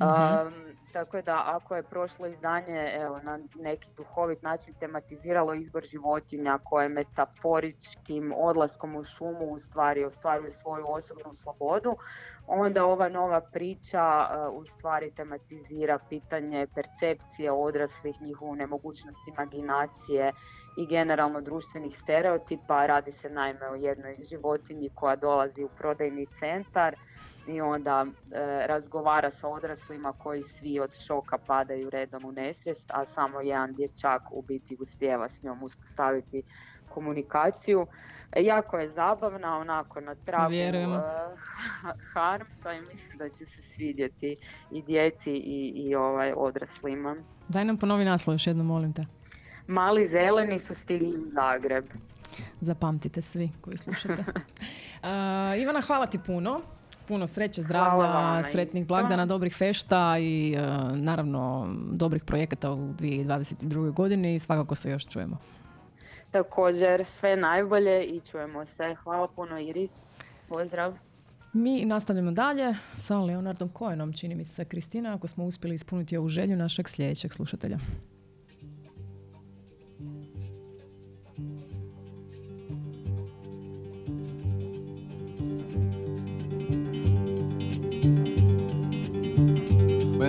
Um, 0.00 0.52
tako 0.92 1.22
da 1.22 1.42
ako 1.46 1.76
je 1.76 1.82
prošlo 1.82 2.26
izdanje 2.26 2.92
evo, 2.94 3.20
na 3.22 3.38
neki 3.54 3.88
duhovit 3.96 4.42
način 4.42 4.74
tematiziralo 4.74 5.54
izbor 5.54 5.82
životinja 5.82 6.58
koje 6.64 6.88
metaforičkim 6.88 8.32
odlaskom 8.36 8.96
u 8.96 9.04
šumu 9.04 9.52
u 9.52 9.58
stvari 9.58 10.04
ostvaruju 10.04 10.50
svoju 10.50 10.84
osobnu 10.88 11.34
slobodu, 11.34 11.96
onda 12.46 12.84
ova 12.84 13.08
nova 13.08 13.40
priča 13.40 14.28
uh, 14.50 14.60
u 14.60 14.64
stvari 14.64 15.10
tematizira 15.10 15.98
pitanje 16.08 16.66
percepcije 16.74 17.52
odraslih, 17.52 18.22
njihovu 18.22 18.54
nemogućnost 18.54 19.28
imaginacije 19.28 20.32
i 20.76 20.86
generalno 20.86 21.40
društvenih 21.40 21.98
stereotipa. 21.98 22.86
Radi 22.86 23.12
se 23.12 23.30
naime 23.30 23.68
o 23.68 23.74
jednoj 23.74 24.16
životinji 24.30 24.90
koja 24.94 25.16
dolazi 25.16 25.64
u 25.64 25.68
prodajni 25.68 26.26
centar 26.40 26.96
i 27.46 27.60
onda 27.60 28.06
e, 28.06 28.66
razgovara 28.66 29.30
sa 29.30 29.48
odraslima 29.48 30.12
koji 30.12 30.42
svi 30.42 30.79
od 30.80 31.00
šoka 31.06 31.38
padaju 31.38 31.90
redom 31.90 32.24
u 32.24 32.32
nesvijest, 32.32 32.84
a 32.88 33.04
samo 33.14 33.40
jedan 33.40 33.74
dječak 33.74 34.22
u 34.30 34.42
biti 34.42 34.76
uspijeva 34.80 35.28
s 35.28 35.42
njom 35.42 35.62
uspostaviti 35.62 36.42
komunikaciju. 36.88 37.86
E, 38.32 38.42
jako 38.42 38.78
je 38.78 38.90
zabavna, 38.90 39.58
onako 39.58 40.00
na 40.00 40.14
tragu 40.14 40.50
Vjerujemo. 40.50 40.96
e, 40.96 41.00
Harmsa 42.12 42.72
i 42.72 42.94
mislim 42.94 43.18
da 43.18 43.28
će 43.28 43.46
se 43.46 43.62
svidjeti 43.62 44.36
i 44.70 44.82
djeci 44.82 45.32
i, 45.32 45.72
i 45.76 45.94
ovaj 45.94 46.32
odraslima. 46.36 47.16
Daj 47.48 47.64
nam 47.64 47.76
ponovi 47.76 48.04
naslov 48.04 48.34
još 48.34 48.46
jednom, 48.46 48.66
molim 48.66 48.92
te. 48.92 49.06
Mali 49.66 50.08
zeleni 50.08 50.58
su 50.58 50.74
stigli 50.74 51.18
u 51.18 51.30
Zagreb. 51.32 51.84
Zapamtite 52.60 53.22
svi 53.22 53.50
koji 53.60 53.76
slušate. 53.76 54.22
Uh, 54.22 55.60
Ivana, 55.62 55.80
hvala 55.80 56.06
ti 56.06 56.18
puno. 56.26 56.60
Puno 57.08 57.26
sreće, 57.26 57.62
zdravlja, 57.62 58.42
sretnih 58.42 58.86
blagdana, 58.86 59.26
dobrih 59.26 59.56
fešta 59.56 60.16
i 60.18 60.56
uh, 60.56 60.98
naravno 60.98 61.68
dobrih 61.92 62.24
projekata 62.24 62.72
u 62.72 62.76
2022. 62.76 63.92
godini 63.92 64.34
i 64.34 64.38
svakako 64.38 64.74
se 64.74 64.90
još 64.90 65.06
čujemo. 65.06 65.36
Također 66.30 67.04
sve 67.04 67.36
najbolje 67.36 68.04
i 68.04 68.20
čujemo 68.20 68.66
se. 68.66 68.94
Hvala 69.02 69.28
puno 69.28 69.58
Iris. 69.58 69.90
Pozdrav. 70.48 70.94
Mi 71.52 71.84
nastavljamo 71.84 72.30
dalje 72.30 72.74
sa 72.96 73.18
Leonardom 73.18 73.70
Cohenom, 73.78 74.12
čini 74.12 74.34
mi 74.34 74.44
se, 74.44 74.64
Kristina, 74.64 75.14
ako 75.14 75.26
smo 75.26 75.44
uspjeli 75.44 75.74
ispuniti 75.74 76.16
ovu 76.16 76.28
želju 76.28 76.56
našeg 76.56 76.88
sljedećeg 76.88 77.32
slušatelja. 77.32 77.78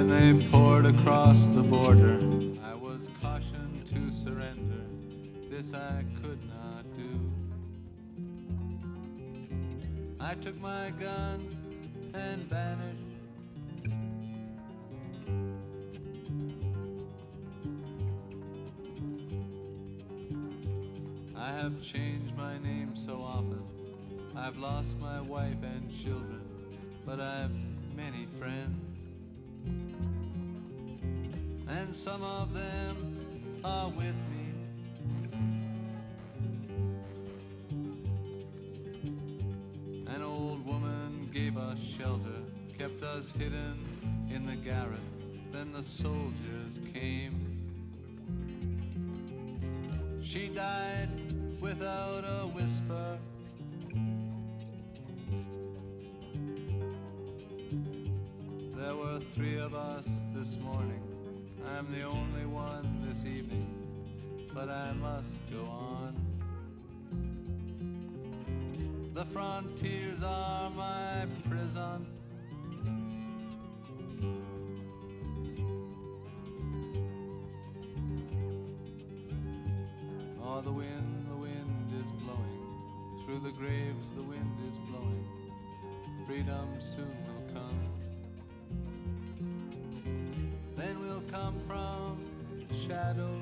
When 0.01 0.09
they 0.09 0.47
poured 0.47 0.87
across 0.87 1.47
the 1.49 1.61
border, 1.61 2.17
I 2.63 2.73
was 2.73 3.11
cautioned 3.21 3.85
to 3.85 4.11
surrender. 4.11 4.83
This 5.47 5.75
I 5.75 6.03
could 6.23 6.39
not 6.49 6.85
do. 6.97 7.31
I 10.19 10.33
took 10.33 10.59
my 10.59 10.91
gun 10.99 11.55
and 12.15 12.49
vanished. 12.49 12.97
I 21.35 21.51
have 21.51 21.79
changed 21.79 22.35
my 22.35 22.57
name 22.57 22.95
so 22.95 23.21
often. 23.21 23.63
I've 24.35 24.57
lost 24.57 24.97
my 24.99 25.21
wife 25.21 25.61
and 25.61 25.91
children, 25.95 26.41
but 27.05 27.19
I've 27.19 27.51
many 27.95 28.25
friends. 28.39 28.90
And 31.71 31.95
some 31.95 32.21
of 32.21 32.53
them 32.53 33.61
are 33.63 33.87
with 33.87 34.15
me. 34.29 34.53
An 40.07 40.21
old 40.21 40.65
woman 40.65 41.29
gave 41.33 41.55
us 41.55 41.79
shelter, 41.79 42.41
kept 42.77 43.01
us 43.03 43.31
hidden 43.31 43.85
in 44.29 44.45
the 44.45 44.57
garret. 44.57 44.99
Then 45.53 45.71
the 45.71 45.81
soldiers 45.81 46.81
came. 46.93 47.39
She 50.21 50.49
died 50.49 51.09
without 51.61 52.25
a 52.25 52.47
whisper. 52.47 53.17
There 58.75 58.95
were 58.95 59.21
three 59.33 59.57
of 59.57 59.73
us 59.73 60.25
this 60.33 60.57
morning. 60.57 61.10
I'm 61.77 61.91
the 61.91 62.03
only 62.03 62.45
one 62.45 63.05
this 63.07 63.25
evening, 63.25 63.67
but 64.53 64.69
I 64.69 64.91
must 64.93 65.39
go 65.51 65.63
on. 65.63 66.15
The 69.13 69.25
frontiers 69.25 70.21
are 70.23 70.69
my 70.71 71.25
prison. 71.49 72.07
Oh, 80.43 80.61
the 80.61 80.71
wind, 80.71 81.25
the 81.29 81.35
wind 81.35 81.93
is 82.03 82.11
blowing. 82.11 83.25
Through 83.25 83.39
the 83.39 83.51
graves, 83.51 84.11
the 84.11 84.23
wind 84.23 84.57
is 84.69 84.77
blowing. 84.89 85.25
Freedom 86.27 86.67
soon 86.79 87.15
will 87.25 87.53
come. 87.53 88.00
Come 91.29 91.59
from 91.67 92.17
shadow. 92.87 93.41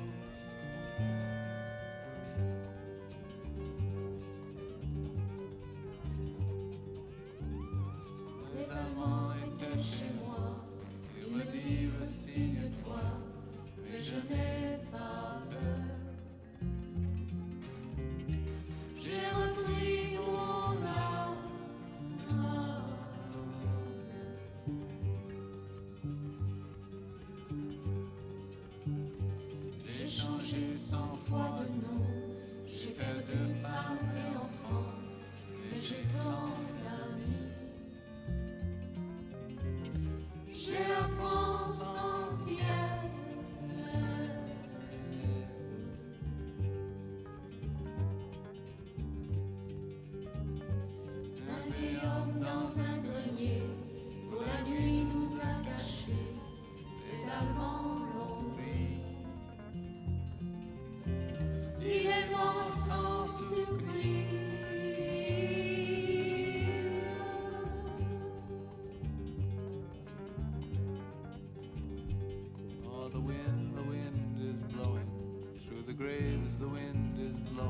The 76.60 76.68
wind 76.68 77.18
is 77.18 77.38
blowing. 77.38 77.69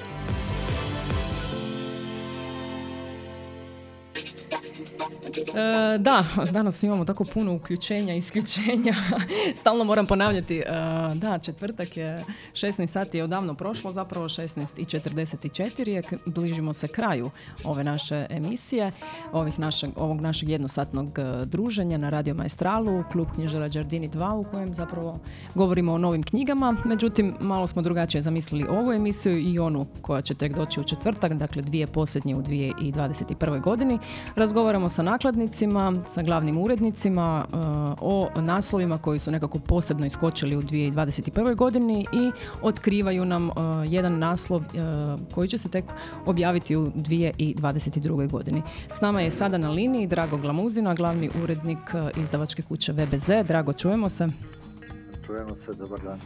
E, 5.55 5.97
da, 5.97 6.25
danas 6.51 6.83
imamo 6.83 7.05
tako 7.05 7.23
puno 7.23 7.53
uključenja, 7.55 8.15
isključenja. 8.15 8.93
Stalno 9.61 9.83
moram 9.83 10.07
ponavljati. 10.07 10.57
E, 10.57 10.63
da, 11.15 11.39
četvrtak 11.39 11.97
je 11.97 12.25
16 12.53 12.87
sati 12.87 13.17
je 13.17 13.23
odavno 13.23 13.53
prošlo, 13.53 13.93
zapravo 13.93 14.29
16 14.29 14.67
i 14.77 14.85
44 14.85 15.87
je, 15.87 16.03
bližimo 16.25 16.73
se 16.73 16.87
kraju 16.87 17.29
ove 17.63 17.83
naše 17.83 18.25
emisije, 18.29 18.91
ovih 19.31 19.59
našeg, 19.59 19.89
ovog 19.95 20.21
našeg 20.21 20.49
jednosatnog 20.49 21.19
e, 21.19 21.45
druženja 21.45 21.97
na 21.97 22.09
Radio 22.09 22.33
Maestralu, 22.33 23.03
klub 23.11 23.27
knjižara 23.35 23.67
Đardini 23.67 24.09
2 24.09 24.31
u 24.31 24.43
kojem 24.43 24.73
zapravo 24.73 25.19
govorimo 25.55 25.93
o 25.93 25.97
novim 25.97 26.23
knjigama. 26.23 26.75
Međutim, 26.85 27.35
malo 27.39 27.67
smo 27.67 27.81
drugačije 27.81 28.21
zamislili 28.21 28.67
ovu 28.69 28.93
emisiju 28.93 29.39
i 29.39 29.59
onu 29.59 29.85
koja 30.01 30.21
će 30.21 30.33
tek 30.33 30.55
doći 30.55 30.79
u 30.79 30.83
četvrtak, 30.83 31.33
dakle 31.33 31.61
dvije 31.61 31.87
posljednje 31.87 32.35
u 32.35 32.41
2021. 32.41 33.61
godini. 33.61 33.99
Razgovaramo 34.35 34.89
sa 34.89 35.01
nakladnicima, 35.01 35.40
sa 36.05 36.21
glavnim 36.21 36.57
urednicima 36.57 37.45
e, 37.45 37.55
o 38.01 38.29
naslovima 38.35 38.97
koji 38.97 39.19
su 39.19 39.31
nekako 39.31 39.59
posebno 39.59 40.05
iskočili 40.05 40.55
u 40.55 40.61
2021. 40.61 41.55
godini 41.55 42.05
i 42.13 42.31
otkrivaju 42.61 43.25
nam 43.25 43.49
e, 43.49 43.51
jedan 43.87 44.19
naslov 44.19 44.61
e, 44.61 44.65
koji 45.33 45.47
će 45.47 45.57
se 45.57 45.69
tek 45.69 45.85
objaviti 46.25 46.75
u 46.75 46.91
2022. 46.91 48.29
godini. 48.31 48.61
S 48.91 49.01
nama 49.01 49.21
je 49.21 49.31
sada 49.31 49.57
na 49.57 49.69
liniji 49.69 50.07
Drago 50.07 50.37
Glamuzina, 50.37 50.93
glavni 50.93 51.29
urednik 51.43 51.79
izdavačke 52.17 52.61
kuće 52.61 52.91
VBZ. 52.91 53.29
Drago, 53.47 53.73
čujemo 53.73 54.09
se. 54.09 54.27
Čujemo 55.25 55.55
se, 55.55 55.73
dobar 55.73 55.99
dan. 56.01 56.19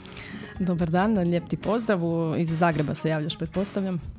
Dobar 0.59 0.89
dan, 0.89 1.17
lijep 1.17 1.47
ti 1.47 1.57
pozdrav. 1.57 1.99
Iz 2.37 2.49
Zagreba 2.57 2.95
se 2.95 3.09
javljaš, 3.09 3.37
pretpostavljam. 3.37 4.14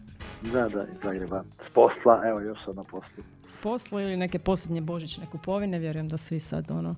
Da, 0.53 0.69
da, 0.69 0.87
iz 0.93 1.01
Zagreba. 1.03 1.45
S 1.59 1.71
posla, 1.71 2.23
evo 2.27 2.41
još 2.41 2.65
sam 2.65 2.77
na 2.77 2.85
poslu. 2.85 3.25
S 3.47 3.57
posla 3.57 4.03
ili 4.03 4.17
neke 4.17 4.39
posljednje 4.39 4.81
božićne 4.81 5.27
kupovine. 5.33 5.79
Vjerujem 5.79 6.09
da 6.09 6.17
svi 6.17 6.41
sad 6.41 6.71
ono 6.71 6.95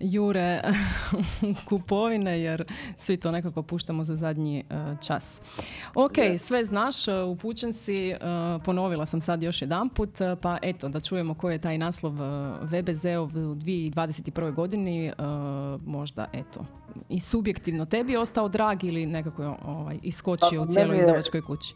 jure 0.00 0.62
kupovine 1.68 2.40
jer 2.40 2.64
svi 2.96 3.16
to 3.16 3.30
nekako 3.30 3.62
puštamo 3.62 4.04
za 4.04 4.16
zadnji 4.16 4.58
e, 4.58 4.62
čas. 5.02 5.40
Ok, 5.94 6.14
sve 6.38 6.64
znaš, 6.64 7.08
e, 7.08 7.22
upućen 7.22 7.72
si, 7.72 8.10
e, 8.10 8.18
ponovila 8.64 9.06
sam 9.06 9.20
sad 9.20 9.42
još 9.42 9.62
jedanput, 9.62 10.20
e, 10.20 10.36
pa 10.42 10.58
eto 10.62 10.88
da 10.88 11.00
čujemo 11.00 11.34
koji 11.34 11.54
je 11.54 11.58
taj 11.58 11.78
naslov 11.78 12.12
VBZ-ov 12.62 13.24
u 13.24 13.54
2021. 13.54 14.54
godini, 14.54 15.06
e, 15.06 15.12
možda 15.86 16.26
eto 16.32 16.64
i 17.08 17.20
subjektivno 17.20 17.84
tebi 17.84 18.12
je 18.12 18.18
ostao 18.18 18.48
drag 18.48 18.84
ili 18.84 19.06
nekako 19.06 19.42
je 19.42 19.48
ovaj, 19.64 19.98
iskočio 20.02 20.60
Pa, 20.60 20.68
u 20.68 20.72
cijeloj 20.72 20.98
izdavačkoj 20.98 21.42
kući. 21.42 21.74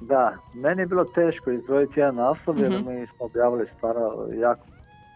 Da, 0.00 0.36
meni 0.54 0.82
je 0.82 0.86
bilo 0.86 1.04
teško 1.04 1.50
izdvojiti 1.50 2.00
jedan 2.00 2.14
naslov 2.14 2.58
jer 2.58 2.72
Mhm. 2.72 2.90
mi 2.90 3.06
smo 3.06 3.26
objavili 3.26 3.66
stvarno 3.66 4.28
jako 4.32 4.66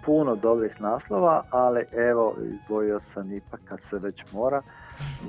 puno 0.04 0.36
dobrih 0.36 0.80
naslova, 0.80 1.42
ali 1.50 1.84
evo 2.10 2.34
izdvojio 2.44 3.00
sam 3.00 3.32
ipak 3.32 3.60
kad 3.64 3.80
se 3.80 3.98
već 3.98 4.24
mora. 4.32 4.62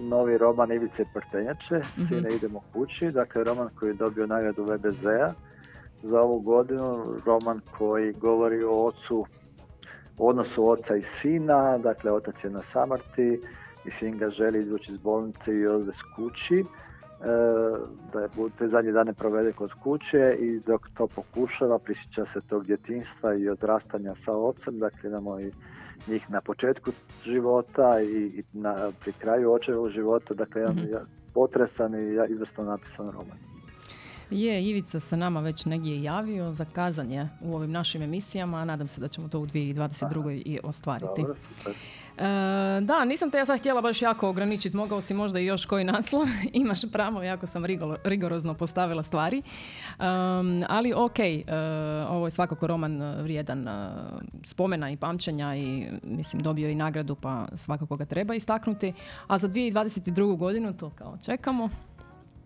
Novi 0.01 0.37
roman 0.37 0.71
Ivice 0.71 1.05
Prtenjače, 1.13 1.81
Sine 2.07 2.35
idemo 2.35 2.61
kući, 2.73 3.11
dakle 3.11 3.43
roman 3.43 3.69
koji 3.79 3.89
je 3.89 3.93
dobio 3.93 4.27
nagradu 4.27 4.63
VBZ-a 4.63 5.33
za 6.03 6.21
ovu 6.21 6.39
godinu, 6.39 7.15
roman 7.25 7.61
koji 7.77 8.13
govori 8.13 8.63
o 8.63 8.85
ocu, 8.85 9.25
o 10.17 10.27
odnosu 10.29 10.69
oca 10.69 10.95
i 10.95 11.01
sina, 11.01 11.77
dakle 11.77 12.11
otac 12.11 12.43
je 12.43 12.49
na 12.49 12.61
samrti 12.61 13.41
i 13.85 13.91
sin 13.91 14.17
ga 14.17 14.29
želi 14.29 14.59
izvući 14.61 14.91
iz 14.91 14.97
bolnice 14.97 15.55
i 15.55 15.67
odvesti 15.67 16.03
kući 16.15 16.65
da 18.13 18.19
je 18.19 18.30
bu- 18.30 18.49
te 18.49 18.67
zadnje 18.67 18.91
dane 18.91 19.13
provede 19.13 19.51
kod 19.51 19.74
kuće 19.74 20.38
i 20.39 20.59
dok 20.59 20.89
to 20.89 21.07
pokušava 21.07 21.80
prisjeća 21.80 22.26
se 22.26 22.41
tog 22.41 22.65
djetinstva 22.65 23.34
i 23.34 23.49
odrastanja 23.49 24.15
sa 24.15 24.32
ocem, 24.34 24.80
dakle 24.80 25.09
imamo 25.09 25.39
i 25.39 25.51
njih 26.07 26.30
na 26.30 26.41
početku 26.41 26.91
života 27.24 28.01
i, 28.01 28.43
na, 28.53 28.91
pri 29.01 29.11
kraju 29.13 29.51
očevog 29.51 29.89
života, 29.89 30.34
dakle 30.34 30.61
jedan 30.61 30.76
Mhm. 30.76 30.91
ja- 30.91 31.05
potresan 31.34 31.95
i 31.95 32.13
ja- 32.13 32.26
izvrsno 32.26 32.63
napisan 32.63 33.05
roman. 33.05 33.52
Je, 34.34 34.63
Ivica 34.69 34.99
se 34.99 35.17
nama 35.17 35.39
već 35.39 35.65
negdje 35.65 36.03
javio, 36.03 36.51
zakazan 36.51 37.11
je 37.11 37.29
u 37.41 37.55
ovim 37.55 37.71
našim 37.71 38.01
emisijama, 38.01 38.57
a 38.57 38.65
nadam 38.65 38.88
se 38.88 39.01
da 39.01 39.07
ćemo 39.07 39.27
to 39.27 39.39
u 39.39 39.47
2022. 39.47 40.41
i 40.45 40.59
ostvariti. 40.63 41.21
Dobro, 41.21 41.36
super. 41.36 41.73
E, 42.17 42.81
da, 42.81 43.05
nisam 43.05 43.31
te 43.31 43.38
ja 43.38 43.45
sad 43.45 43.59
htjela 43.59 43.81
baš 43.81 44.01
jako 44.01 44.29
ograničiti, 44.29 44.77
mogao 44.77 45.01
si 45.01 45.13
možda 45.13 45.39
i 45.39 45.45
još 45.45 45.65
koji 45.65 45.84
naslov, 45.84 46.27
imaš 46.53 46.81
pravo, 46.91 47.23
jako 47.23 47.47
sam 47.47 47.65
rigolo- 47.65 47.97
rigorozno 48.03 48.53
postavila 48.53 49.03
stvari. 49.03 49.41
Um, 49.99 50.63
ali 50.69 50.93
ok, 50.93 51.19
e, 51.19 51.43
ovo 52.09 52.27
je 52.27 52.31
svakako 52.31 52.67
roman 52.67 53.01
e, 53.01 53.21
vrijedan 53.21 53.67
e, 53.67 53.89
spomena 54.43 54.91
i 54.91 54.97
pamćenja 54.97 55.55
i 55.55 55.88
mislim 56.03 56.41
dobio 56.41 56.69
i 56.69 56.75
nagradu 56.75 57.15
pa 57.15 57.47
svakako 57.55 57.95
ga 57.95 58.05
treba 58.05 58.36
istaknuti. 58.36 58.93
A 59.27 59.38
za 59.38 59.47
2022. 59.49 60.38
godinu 60.38 60.73
to 60.73 60.89
kao 60.89 61.17
čekamo. 61.25 61.69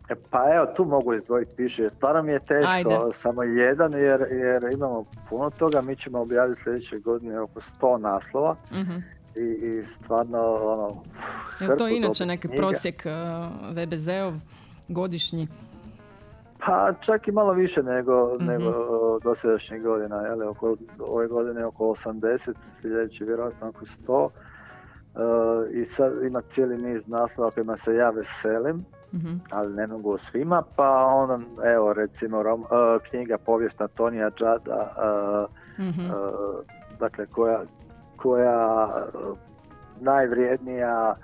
E, 0.10 0.16
Pa 0.30 0.56
evo, 0.56 0.66
tu 0.68 0.86
mogu 0.86 1.14
izdvojiti 1.14 1.52
više, 1.58 1.84
jer 1.84 1.92
stvarno 1.92 2.24
mi 2.24 2.32
je 2.32 2.40
teško, 2.40 2.70
Ajde. 2.70 2.98
samo 3.14 3.44
jedan, 3.44 3.94
jer, 3.94 4.22
jer 4.24 4.64
imamo 4.66 5.06
puno 5.30 5.50
toga, 5.50 5.82
mi 5.82 5.96
ćemo 5.96 6.20
objaviti 6.20 6.62
sljedeće 6.62 7.00
godine 7.00 7.40
oko 7.40 7.60
100 7.62 7.98
naslova 8.00 8.56
Mhm. 8.72 8.98
i, 9.36 9.42
i 9.42 9.84
stvarno, 9.86 10.40
ono, 10.56 11.04
Je 11.62 11.78
to 11.78 11.88
inače 11.88 12.26
neki 12.26 12.42
knjiga. 12.42 12.58
prosjek 12.58 13.06
e, 13.06 13.10
VBZ-ov 13.72 14.34
godišnji? 14.88 15.48
Pa 16.60 16.94
čak 16.96 17.28
i 17.28 17.32
malo 17.32 17.54
više 17.54 17.84
nego, 17.84 18.36
Mhm. 18.36 18.46
nego 18.46 18.72
dosadašnjih 19.20 19.82
godina, 19.84 20.16
jel, 20.18 20.44
oko, 20.44 20.76
ove 21.02 21.28
godine 21.28 21.66
oko 21.66 21.84
80, 21.86 22.52
sljedeće 22.82 23.26
vjerojatno 23.26 23.68
oko 23.70 23.86
100. 23.86 24.30
E, 25.16 25.20
I 25.72 25.86
sad 25.86 26.24
ima 26.24 26.42
cijeli 26.42 26.78
niz 26.80 27.08
naslova 27.08 27.52
kojima 27.52 27.78
se 27.78 27.94
ja 27.94 28.10
veselim, 28.10 28.86
Mhm. 29.14 29.36
ali 29.52 29.74
ne 29.74 29.88
mogu 29.88 30.12
o 30.12 30.18
svima, 30.18 30.64
pa 30.76 31.06
onda, 31.06 31.40
evo 31.66 31.94
recimo 31.94 32.44
rom, 32.44 32.62
e, 32.62 32.66
knjiga 33.10 33.38
povijest 33.38 33.82
Antonija 33.82 34.30
Džada, 34.30 34.94
e, 35.78 35.82
Mhm. 35.82 36.02
e, 36.02 36.14
dakle 37.00 37.26
koja, 37.26 37.62
koja 38.18 38.88
najvrijednija 40.00 41.16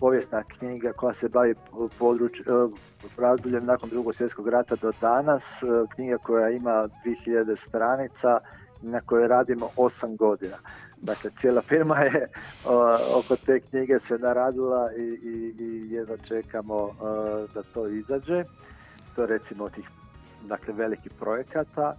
povijesna 0.00 0.42
knjiga 0.42 0.92
koja 0.92 1.12
se 1.12 1.28
bavi 1.28 1.54
područjem 1.98 2.46
razdobljem 3.18 3.64
nakon 3.64 3.88
drugog 3.88 4.14
svjetskog 4.14 4.48
rata 4.48 4.76
do 4.76 4.92
danas, 5.00 5.62
knjiga 5.94 6.18
koja 6.18 6.50
ima 6.50 6.88
2000 7.04 7.56
stranica 7.56 8.38
na 8.82 9.00
kojoj 9.00 9.28
radimo 9.28 9.68
8 9.76 10.16
godina. 10.16 10.56
Dakle, 11.04 11.30
cijela 11.32 11.62
firma 11.62 11.98
je 11.98 12.28
o, 12.64 12.74
oko 13.10 13.36
te 13.36 13.60
knjige 13.60 13.98
se 13.98 14.18
naradila 14.18 14.90
i, 14.92 15.02
i, 15.02 15.54
i 15.58 15.90
jedva 15.90 16.16
čekamo 16.18 16.92
da 17.54 17.62
to 17.64 17.88
izađe. 17.88 18.44
To 19.14 19.22
je 19.22 19.28
recimo 19.28 19.68
tih 19.68 19.88
dakle, 20.40 20.74
velikih 20.74 21.12
projekata. 21.12 21.94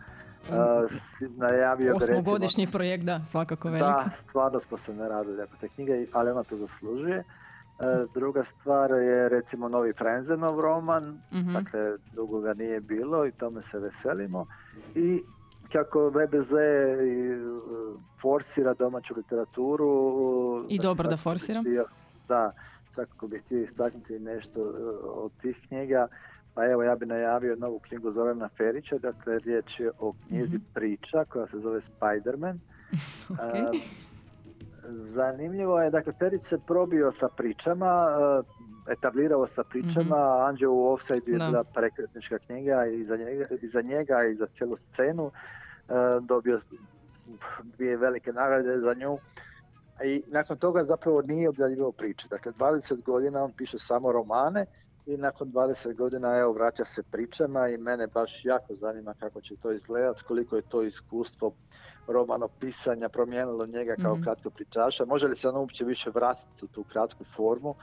S- 0.88 1.22
najavio 1.30 1.94
bi 1.94 2.00
recimo- 2.00 2.20
Osmogodišnji 2.20 2.68
projekt, 2.68 3.04
da, 3.04 3.22
svakako 3.32 3.70
veliki. 3.70 3.84
da, 3.86 4.10
stvarno 4.20 4.60
smo 4.60 4.78
se 4.78 4.94
naradili 4.94 5.42
oko 5.44 5.58
te 5.58 5.70
knjige, 5.70 6.06
ali 6.14 6.32
ona 6.32 6.44
to 6.44 6.56
zaslužuje. 6.58 7.24
E, 7.80 7.84
druga 8.14 8.44
stvar 8.44 8.92
je 8.92 9.30
recimo 9.30 9.70
novi 9.70 9.94
Frenzenov 9.94 10.60
roman, 10.62 11.22
Mhm. 11.32 11.54
dakle 11.54 11.82
dugo 12.08 12.40
ga 12.40 12.54
nije 12.54 12.82
bilo 12.82 13.26
i 13.26 13.32
tome 13.32 13.62
se 13.62 13.80
veselimo. 13.80 14.46
I 14.96 15.24
kako 15.76 16.10
VBZ 16.10 16.54
e, 16.54 16.58
forsira 18.18 18.74
domaću 18.74 19.14
literaturu. 19.16 19.90
I 20.70 20.78
dakle, 20.78 20.84
dobro 20.86 21.08
da 21.08 21.18
forsira. 21.18 21.60
htio- 21.62 21.86
da, 22.28 22.52
svakako 22.90 23.28
bih 23.28 23.42
htio 23.42 23.62
istaknuti 23.62 24.20
nešto 24.22 24.60
e, 24.62 24.66
od 25.06 25.32
tih 25.34 25.60
knjiga. 25.68 26.08
Pa 26.54 26.66
evo 26.66 26.84
ja 26.84 26.96
bi 26.96 27.06
najavio 27.06 27.56
novu 27.56 27.80
knjigu 27.80 28.12
Zorana 28.12 28.50
Ferića, 28.50 28.98
dakle 28.98 29.40
riječ 29.40 29.80
je 29.80 29.92
o 30.00 30.14
knjizi 30.22 30.56
Mhm. 30.56 30.66
priča 30.74 31.26
koja 31.26 31.48
se 31.48 31.60
zove 31.60 31.80
Spider-Man. 31.82 32.60
E, 33.32 33.66
zanimljivo 34.88 35.82
je, 35.82 35.90
dakle 35.90 36.14
Ferić 36.14 36.42
se 36.44 36.58
probio 36.60 37.12
sa 37.12 37.28
pričama, 37.30 38.08
e, 38.10 38.44
etablirao 38.88 39.48
sa 39.48 39.64
pričama, 39.64 40.16
Anđeo 40.40 40.72
u 40.72 40.86
Offside 40.86 41.16
je 41.28 41.38
bila 41.40 41.64
prekretnička 41.66 42.38
knjiga 42.40 42.86
i 42.88 43.04
za 43.04 43.18
njega, 43.18 43.46
i 43.54 43.68
za 43.68 43.82
njega 43.82 44.24
i 44.24 44.36
za 44.36 44.48
cijelu 44.48 44.76
scenu. 44.78 45.32
E, 45.90 45.94
dobio 46.22 46.60
dvije 47.64 47.98
velike 47.98 48.34
nagrade 48.34 48.78
za 48.78 48.94
nju. 48.94 49.18
I 50.06 50.24
nakon 50.28 50.58
toga 50.58 50.84
zapravo 50.84 51.22
nije 51.22 51.50
objavljivao 51.50 51.92
priče. 51.92 52.28
Dakle, 52.28 52.52
20 52.52 53.02
godina 53.04 53.44
on 53.44 53.52
piše 53.52 53.80
samo 53.80 54.12
romane 54.12 54.66
i 55.06 55.18
nakon 55.18 55.52
20 55.52 55.94
godina 55.96 56.38
evo 56.38 56.52
vraća 56.54 56.86
se 56.86 57.04
pričama 57.04 57.68
i 57.70 57.78
mene 57.78 58.08
baš 58.08 58.32
jako 58.44 58.76
zanima 58.76 59.14
kako 59.14 59.42
će 59.42 59.56
to 59.56 59.72
izgledati, 59.72 60.24
koliko 60.24 60.56
je 60.56 60.62
to 60.62 60.82
iskustvo 60.82 61.54
romano 62.08 62.48
pisanja 62.60 63.10
promijenilo 63.10 63.66
njega 63.66 63.96
kao 64.02 64.14
Mhm. 64.14 64.24
kratko 64.24 64.50
pričaša. 64.50 65.06
Može 65.06 65.28
li 65.28 65.36
se 65.36 65.50
on 65.50 65.56
uopće 65.56 65.86
više 65.86 66.10
vratiti 66.10 66.66
u 66.66 66.68
tu 66.68 66.84
kratku 66.84 67.24
formu? 67.36 67.76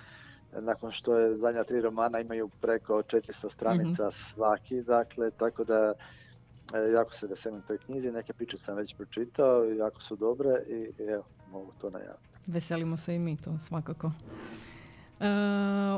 e, 0.53 0.61
Nakon 0.61 0.92
što 0.92 1.18
je 1.18 1.36
zadnja 1.36 1.64
tri 1.64 1.80
romana 1.80 2.20
imaju 2.20 2.48
preko 2.61 3.03
400 3.03 3.48
stranica 3.50 4.11
svaki, 4.11 4.82
dakle, 4.82 5.30
tako 5.30 5.64
da 5.64 5.94
jako 6.95 7.13
se 7.13 7.27
veselim 7.27 7.63
toj 7.63 7.79
knjizi, 7.79 8.13
neke 8.13 8.33
priče 8.33 8.57
sam 8.57 8.77
već 8.77 8.95
pročitao, 8.97 9.65
jako 9.65 10.03
su 10.03 10.17
dobre 10.17 10.49
i 10.69 11.03
evo, 11.05 11.23
mogu 11.51 11.73
to 11.81 11.91
najaviti. 11.91 12.29
Veselimo 12.47 12.97
se 12.97 13.15
i 13.15 13.19
mi 13.19 13.37
to 13.37 13.59
svakako. 13.59 14.11
E, 15.21 15.27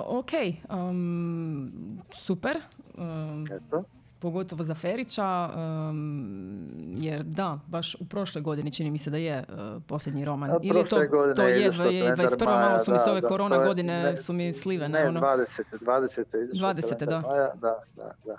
ok, 0.06 0.30
um, 0.70 1.72
super. 2.12 2.56
Um, 2.94 3.44
Eto. 3.46 3.84
pogotovo 4.18 4.64
za 4.64 4.74
Ferića, 4.74 5.50
um, 5.56 6.68
jer 6.94 7.22
da, 7.22 7.58
baš 7.66 7.94
u 7.94 8.06
prošloj 8.06 8.42
godini 8.42 8.72
čini 8.72 8.90
mi 8.90 8.98
se 8.98 9.10
da 9.10 9.16
je 9.16 9.44
uh, 9.48 9.82
posljednji 9.82 10.24
roman. 10.24 10.50
A 10.50 10.58
Ili 10.62 10.84
to, 10.84 10.96
godine 10.98 11.34
to 11.34 11.42
je 11.42 11.50
je, 11.52 11.62
izašlo 11.62 11.84
je 11.84 12.00
Kalendar 12.02 12.26
21. 12.28 12.44
malo 12.44 12.58
Maja, 12.58 12.78
su 12.78 12.92
mi 12.92 12.98
se 12.98 13.10
ove 13.10 13.20
da, 13.20 13.28
korona 13.28 13.56
je- 13.56 13.66
godine 13.66 14.02
ne, 14.02 14.16
su 14.16 14.32
mi 14.32 14.52
slivene. 14.52 14.98
Ne, 15.00 15.08
ono. 15.08 15.20
20. 15.20 15.62
20. 15.80 16.36
je 16.36 16.44
izašao 16.44 16.72
20., 16.72 16.82
kalendar 16.82 17.08
da. 17.08 17.20
Maja, 17.20 17.54
da, 17.54 17.78
da, 17.96 18.12
da. 18.26 18.38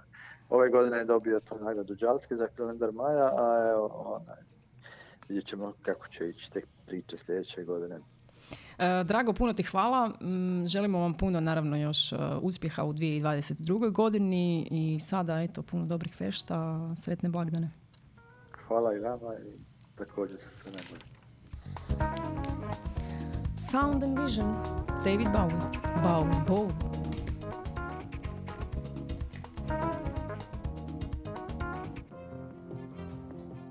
Ove 0.50 0.70
godine 0.70 0.98
je 0.98 1.06
dobio 1.06 1.40
tu 1.40 1.56
nagradu 1.60 1.96
Đalski 1.96 2.36
za 2.36 2.48
kalendar 2.48 2.92
Maja, 2.92 3.32
a 3.38 3.72
evo, 3.72 3.88
onaj, 4.06 4.42
vidjet 5.30 5.46
ćemo 5.46 5.74
kako 5.82 6.08
će 6.08 6.30
ići 6.30 6.52
te 6.52 6.62
priče 6.86 7.18
sljedeće 7.18 7.64
godine. 7.64 8.00
E, 8.78 9.04
Drago, 9.04 9.34
puno 9.34 9.54
ti 9.54 9.64
hvala. 9.64 10.08
Mm, 10.08 10.68
Želimo 10.68 11.00
vam 11.00 11.14
puno, 11.14 11.40
naravno, 11.40 11.78
još 11.78 12.14
e, 12.14 12.18
uspjeha 12.42 12.84
u 12.84 12.94
2022. 12.94 13.92
godini 13.92 14.68
i 14.72 15.00
sada, 15.00 15.42
eto, 15.42 15.62
puno 15.62 15.86
dobrih 15.86 16.16
fešta, 16.16 16.80
sretne 16.96 17.30
blagdane. 17.30 17.70
Hvala 18.68 18.94
i 18.96 19.00
vama 19.00 19.34
i 19.46 19.60
također 19.96 20.40
se 20.40 20.72
najbolje. 20.72 21.06
Sound 23.72 24.04
and 24.04 24.20
Vision, 24.20 24.56
David 25.04 25.28
Bowie. 25.28 25.60
Bowie, 26.04 26.46
Bowie. 26.48 26.96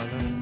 Color 0.00 0.39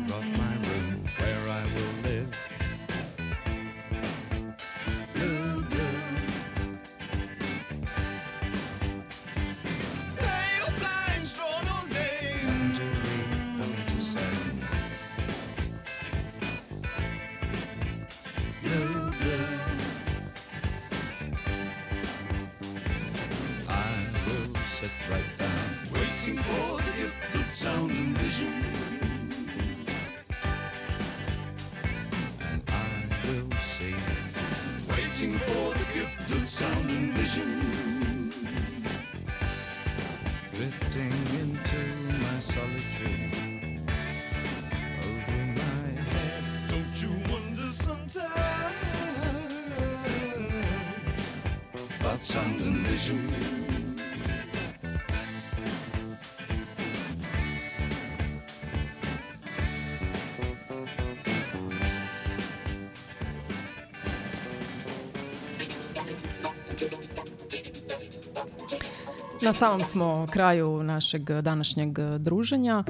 Na 69.49 69.55
samom 69.55 69.81
smo 69.81 70.27
kraju 70.31 70.83
našeg 70.83 71.23
današnjeg 71.23 71.99
druženja, 72.19 72.85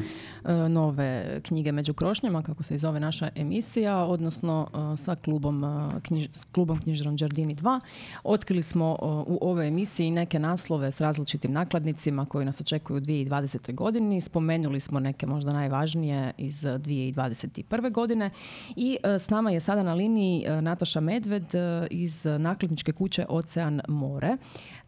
e, 0.44 0.52
nove 0.52 1.40
knjige 1.42 1.72
među 1.72 1.94
krošnjama, 1.94 2.42
kako 2.42 2.62
se 2.62 2.74
i 2.74 2.78
zove 2.78 3.00
naša 3.00 3.28
emisija, 3.36 4.04
odnosno 4.04 4.68
e, 4.72 4.96
sa 4.96 5.14
klubom, 5.14 5.64
e, 5.64 5.68
knjiž, 6.02 6.26
klubom 6.52 6.80
knjižarom 6.80 7.16
Đardini 7.16 7.56
2. 7.56 7.80
Otkrili 8.24 8.62
smo 8.62 8.96
u 9.26 9.38
ovoj 9.40 9.68
emisiji 9.68 10.10
neke 10.10 10.38
naslove 10.38 10.92
s 10.92 11.00
različitim 11.00 11.52
nakladnicima 11.52 12.26
koji 12.26 12.46
nas 12.46 12.60
očekuju 12.60 12.96
u 12.96 13.00
2020. 13.00 13.74
godini. 13.74 14.20
Spomenuli 14.20 14.80
smo 14.80 15.00
neke 15.00 15.26
možda 15.26 15.52
najvažnije 15.52 16.32
iz 16.38 16.62
2021. 16.62 17.92
godine 17.92 18.30
i 18.76 18.98
s 19.04 19.30
nama 19.30 19.50
je 19.50 19.60
sada 19.60 19.82
na 19.82 19.94
liniji 19.94 20.44
Nataša 20.60 21.00
Medved 21.00 21.54
iz 21.90 22.24
nakladničke 22.24 22.92
kuće 22.92 23.26
Ocean 23.28 23.80
More. 23.88 24.36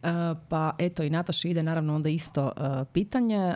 E, 0.03 0.35
Pa 0.49 0.75
eto 0.77 1.03
i 1.03 1.09
Nataša 1.09 1.47
ide 1.47 1.63
naravno 1.63 1.95
onda 1.95 2.09
isto 2.09 2.51
e, 2.57 2.85
pitanje. 2.93 3.37
E, 3.37 3.55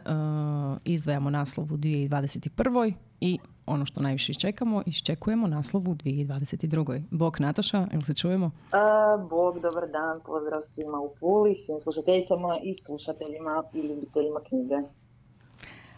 Izdvajamo 0.83 1.29
naslov 1.29 1.73
u 1.73 1.77
2021. 1.77 2.93
i 3.19 3.39
ono 3.65 3.85
što 3.85 4.03
najviše 4.03 4.31
iščekamo, 4.31 4.83
iščekujemo 4.85 5.47
naslov 5.47 5.89
u 5.89 5.95
2022. 5.95 7.01
Bog 7.11 7.39
Nataša, 7.39 7.87
jel 7.91 8.01
se 8.01 8.13
čujemo? 8.13 8.51
A, 8.71 9.17
Bog, 9.29 9.59
dobar 9.59 9.89
dan, 9.91 10.21
pozdrav 10.25 10.61
svima 10.61 10.99
u 10.99 11.15
Puli, 11.19 11.55
svim 11.55 11.81
slušateljicama 11.81 12.59
i 12.63 12.73
slušateljima 12.73 13.63
i 13.73 13.79
ljubiteljima 13.79 14.39
knjige. 14.47 14.75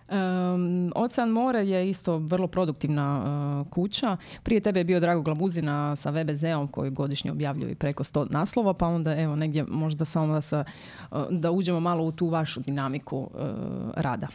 Um, 0.10 0.92
Ocean 0.96 1.30
More 1.30 1.68
je 1.68 1.90
isto 1.90 2.18
vrlo 2.18 2.48
produktivna 2.48 3.24
uh, 3.62 3.72
kuća. 3.72 4.18
Prije 4.44 4.62
tebe 4.62 4.80
je 4.80 4.84
bio 4.84 5.00
Drago 5.00 5.22
Glabuzina 5.22 5.96
sa 5.96 6.10
VBZ-om 6.10 6.68
koji 6.68 6.92
godišnje 6.92 7.32
objavljuje 7.32 7.76
preko 7.76 8.04
100 8.04 8.28
naslova, 8.30 8.74
pa 8.74 8.88
onda 8.88 9.16
evo 9.22 9.36
negdje 9.36 9.66
možda 9.68 10.06
samo 10.06 10.34
da, 10.34 10.42
se, 10.42 10.64
uh, 11.12 11.18
da 11.30 11.52
uđemo 11.52 11.80
malo 11.80 12.04
u 12.04 12.12
tu 12.12 12.28
vašu 12.28 12.60
dinamiku 12.60 13.18
uh, 13.18 13.30
rada. 13.96 14.28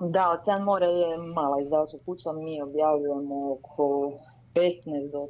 Da, 0.00 0.30
Ocean 0.30 0.62
More 0.62 0.86
je 0.86 1.18
mala 1.18 1.60
izdavačka 1.62 1.98
kuća, 2.06 2.32
mi 2.32 2.62
objavljujemo 2.62 3.52
oko 3.52 4.12
15 4.54 5.12
do 5.12 5.18
18 5.18 5.28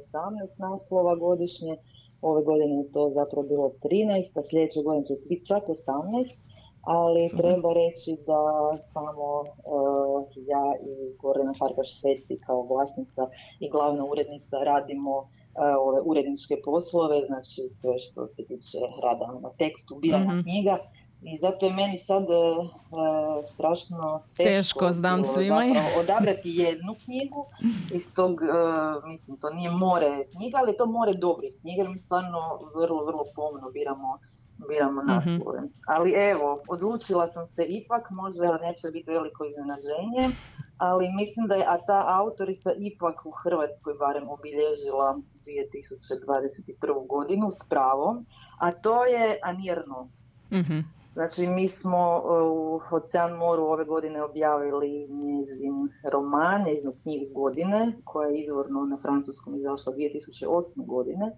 naslova 0.57 1.15
godišnje. 1.15 1.77
Ove 2.21 2.43
godine 2.43 2.75
je 2.75 2.91
to 2.91 3.11
zapravo 3.15 3.47
bilo 3.47 3.71
13, 3.83 4.39
a 4.39 4.41
sljedeće 4.49 4.79
godine 4.85 5.05
će 5.05 5.13
biti 5.29 5.45
čak 5.45 5.63
18. 5.63 6.46
Ali 6.89 7.29
Super. 7.29 7.45
treba 7.45 7.73
reći 7.73 8.17
da 8.27 8.41
samo 8.93 9.27
eh, 9.45 10.41
ja 10.47 10.65
i 10.83 11.17
Gordana 11.17 11.53
Farkaš 11.59 11.99
Sveci 12.01 12.39
kao 12.45 12.61
vlasnica 12.63 13.27
i 13.59 13.69
glavna 13.69 14.05
urednica 14.05 14.57
radimo 14.57 15.13
eh, 15.19 15.75
ove 15.77 16.01
uredničke 16.01 16.55
poslove, 16.65 17.21
znači 17.27 17.61
sve 17.81 17.99
što 17.99 18.27
se 18.27 18.45
tiče 18.45 18.77
rada 19.03 19.39
na 19.41 19.49
tekstu, 19.49 19.95
biranja 19.95 20.33
Mhm. 20.33 20.41
knjiga. 20.41 20.77
I 21.21 21.37
zato 21.41 21.65
je 21.65 21.73
meni 21.73 21.97
sad 21.97 22.23
eh, 22.23 22.67
strašno 23.53 24.21
teško, 24.37 24.49
Teško, 24.49 24.91
znam 24.91 25.23
svima 25.23 25.55
zapravo 25.67 25.87
odabrati 26.01 26.49
jednu 26.49 26.95
knjigu 27.05 27.45
iz 27.93 28.13
tog, 28.13 28.31
eh, 28.41 29.07
mislim, 29.07 29.37
to 29.37 29.49
nije 29.49 29.71
more 29.71 30.27
knjiga, 30.31 30.57
ali 30.57 30.77
to 30.77 30.85
more 30.85 31.13
dobrih 31.13 31.53
knjiga, 31.61 31.89
mi 31.89 31.99
stvarno 31.99 32.39
vrlo, 32.75 33.05
vrlo 33.05 33.23
pomno 33.35 33.69
biramo 33.71 34.17
biramo 34.69 35.01
naslove. 35.03 35.61
Ali 35.87 36.11
evo, 36.11 36.63
odlučila 36.67 37.27
sam 37.27 37.47
se 37.47 37.63
ipak, 37.63 38.09
možda 38.09 38.57
neće 38.57 38.91
biti 38.91 39.11
veliko 39.11 39.45
iznenađenje, 39.45 40.35
ali 40.77 41.09
mislim 41.11 41.47
da 41.47 41.55
je 41.55 41.65
a 41.67 41.77
ta 41.77 42.03
autorica 42.07 42.71
ipak 42.77 43.25
u 43.25 43.31
Hrvatskoj 43.31 43.93
barem 43.93 44.29
obilježila 44.29 45.19
2021. 45.45 47.07
godinu 47.07 47.51
s 47.51 47.69
pravom, 47.69 48.25
a 48.59 48.71
to 48.71 49.05
je 49.05 49.39
Anirno. 49.43 50.09
Mhm. 50.51 50.79
Znači, 51.17 51.47
mi 51.47 51.67
smo 51.67 52.17
uh, 52.17 52.81
u 52.91 52.95
Ocean 52.95 53.31
Moru 53.31 53.63
ove 53.63 53.85
godine 53.85 54.23
objavili 54.23 55.07
njezin 55.09 55.89
roman, 56.11 56.63
njezinu 56.63 56.93
knjigu 57.01 57.33
godine, 57.33 57.93
koja 58.03 58.29
je 58.29 58.43
izvorno 58.43 58.85
na 58.85 58.97
francuskom 58.97 59.55
izašla 59.55 59.93
2008. 59.93 60.85
godine. 60.85 61.31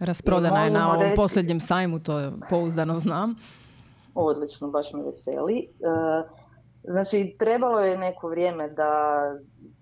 Rasprodana 0.00 0.64
je 0.64 0.70
na 0.70 0.88
ovom 0.88 1.02
reći- 1.02 1.16
posljednjem 1.16 1.60
sajmu, 1.60 1.98
to 2.00 2.18
je 2.18 2.30
pouzdano 2.50 2.96
znam. 2.96 3.34
Odlično, 4.14 4.68
baš 4.68 4.92
me 4.92 5.02
veseli. 5.02 5.58
E, 5.60 6.46
Znači, 6.84 7.36
trebalo 7.38 7.80
je 7.80 7.98
neko 7.98 8.28
vrijeme 8.28 8.68
da 8.70 8.92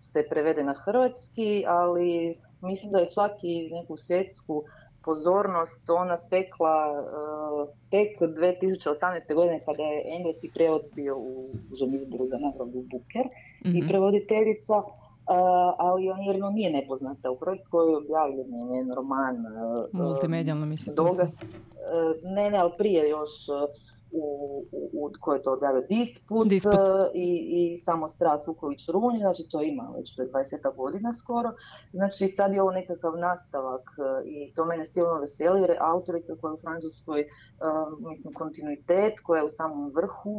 se 0.03 0.25
prevede 0.25 0.65
na 0.65 0.75
hrvatski, 0.75 1.65
ali 1.69 2.09
mislim 2.63 2.93
da 2.93 2.99
je 2.99 3.11
čak 3.11 3.31
i 3.43 3.71
neku 3.73 3.97
svjetsku 3.97 4.63
pozornost 5.03 5.91
ona 5.91 6.17
stekla 6.19 6.77
e, 6.87 7.01
tek 7.91 8.09
2018. 8.21 8.91
godine 9.35 9.61
kada 9.61 9.83
je 9.83 10.05
engleski 10.09 10.51
prijevod 10.51 10.83
bio 10.95 11.17
u 11.19 11.51
izboru 11.95 12.27
za 12.27 12.37
nagradu 12.39 12.83
Booker 12.83 13.27
i 13.65 13.79
Mhm. 13.79 13.89
prevoditeljica, 13.89 14.75
ali 15.79 16.11
on 16.11 16.23
jedno 16.23 16.51
nije 16.51 16.71
nepoznata. 16.71 17.31
U 17.31 17.37
Hrvatskoj 17.37 17.95
objavljen 17.95 18.55
je 18.55 18.65
njen 18.65 18.93
roman 18.95 19.37
Multimedijalno 19.93 20.67
mislim. 20.67 20.97
Doga, 20.97 21.23
e, 21.23 21.31
ne, 22.23 22.51
ne, 22.51 22.59
ali 22.59 22.73
prije 22.79 23.09
još 23.09 23.31
u, 24.15 24.65
u, 24.73 25.07
u 25.07 25.11
koje 25.21 25.39
je 25.39 25.43
to 25.43 25.53
objavio 25.53 25.83
Disput, 25.89 26.49
Disput. 26.49 26.75
e, 26.75 27.11
i, 27.15 27.29
i 27.57 27.79
samo 27.85 28.09
Strat 28.09 28.47
Vuković 28.47 28.89
Runje, 28.89 29.19
znači 29.19 29.49
to 29.51 29.63
ima 29.63 29.93
već 29.97 30.17
pred 30.17 30.29
20 30.31 30.77
godina 30.77 31.15
skoro. 31.15 31.51
Znači 31.93 32.29
sad 32.29 32.53
je 32.53 32.63
ovo 32.63 32.71
nekakav 32.71 33.13
nastavak 33.19 33.83
e, 33.99 34.29
i 34.29 34.55
to 34.55 34.65
mene 34.65 34.87
silno 34.87 35.15
veseli 35.21 35.61
jer 35.61 35.71
je 35.71 35.79
autorica 35.81 36.33
koja 36.41 36.51
je 36.51 36.55
u 36.55 36.61
Francuskoj, 36.61 37.21
e, 37.21 37.27
mislim, 38.11 38.35
kontinuitet, 38.35 39.15
koja 39.21 39.39
je 39.39 39.45
u 39.45 39.57
samom 39.59 39.93
vrhu 39.95 40.37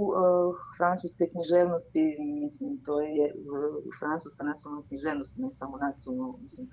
francuske 0.77 1.29
književnosti, 1.29 2.17
mislim, 2.43 2.83
to 2.85 3.01
je 3.01 3.33
francuska 3.99 4.43
nacionalna 4.43 4.87
književnost, 4.87 5.37
ne 5.37 5.51
samo 5.51 5.77
nacionalna, 5.77 6.37
mislim, 6.41 6.67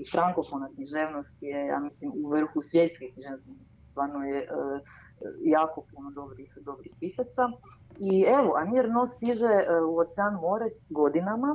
i 0.00 0.10
frankofona 0.10 0.68
književnost 0.74 1.42
je, 1.42 1.66
ja 1.66 1.78
mislim, 1.80 2.12
u 2.14 2.28
vrhu 2.30 2.60
svjetske 2.60 3.04
književnosti, 3.12 3.71
stvarno 3.92 4.24
je 4.24 4.38
e, 4.38 4.46
jako 5.56 5.78
puno 5.94 6.10
dobrih, 6.10 6.50
dobrih 6.60 6.92
pisaca. 7.00 7.44
I 8.00 8.24
evo, 8.38 8.50
Anir 8.56 8.88
No 8.90 9.06
stiže 9.06 9.52
e, 9.60 9.80
u 9.90 9.98
Ocean 9.98 10.34
More 10.34 10.70
s 10.70 10.86
godinama, 10.90 11.50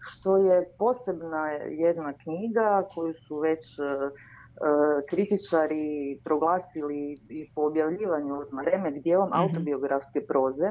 što 0.00 0.36
je 0.36 0.56
posebna 0.78 1.42
jedna 1.86 2.12
knjiga 2.12 2.68
koju 2.94 3.14
su 3.14 3.38
već 3.38 3.78
e, 3.78 3.82
kritičari 5.10 5.86
proglasili 6.24 6.98
i 7.28 7.50
po 7.54 7.60
objavljivanju 7.62 8.34
remek 8.66 9.02
dijelom 9.02 9.28
Mhm. 9.28 9.38
autobiografske 9.40 10.20
proze. 10.26 10.68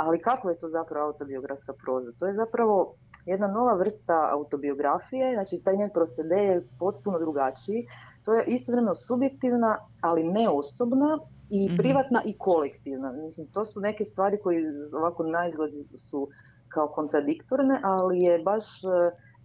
Ali 0.00 0.22
kako 0.22 0.50
je 0.50 0.58
to 0.58 0.68
zapravo 0.68 1.06
autobiografska 1.06 1.72
proza? 1.72 2.12
To 2.18 2.26
je 2.26 2.34
zapravo 2.34 2.94
jedna 3.26 3.48
nova 3.48 3.74
vrsta 3.74 4.28
autobiografije, 4.32 5.34
znači 5.34 5.64
taj 5.64 5.76
njen 5.76 5.90
prosede 5.94 6.36
je 6.36 6.68
potpuno 6.78 7.18
drugačiji. 7.18 7.86
To 8.24 8.34
je 8.34 8.44
istovremeno 8.46 8.94
subjektivna, 8.94 9.76
ali 10.00 10.24
ne 10.24 10.48
osobna 10.48 11.18
i 11.50 11.66
Mhm. 11.68 11.76
privatna 11.76 12.22
i 12.24 12.38
kolektivna. 12.38 13.12
Mislim, 13.12 13.46
to 13.46 13.64
su 13.64 13.80
neke 13.80 14.04
stvari 14.04 14.38
koje 14.42 14.88
ovako 14.92 15.22
na 15.22 15.48
izgled 15.48 15.70
su 15.96 16.28
kao 16.68 16.88
kontradiktorne, 16.88 17.80
ali 17.82 18.20
je 18.20 18.38
baš 18.38 18.84
e, 18.84 18.88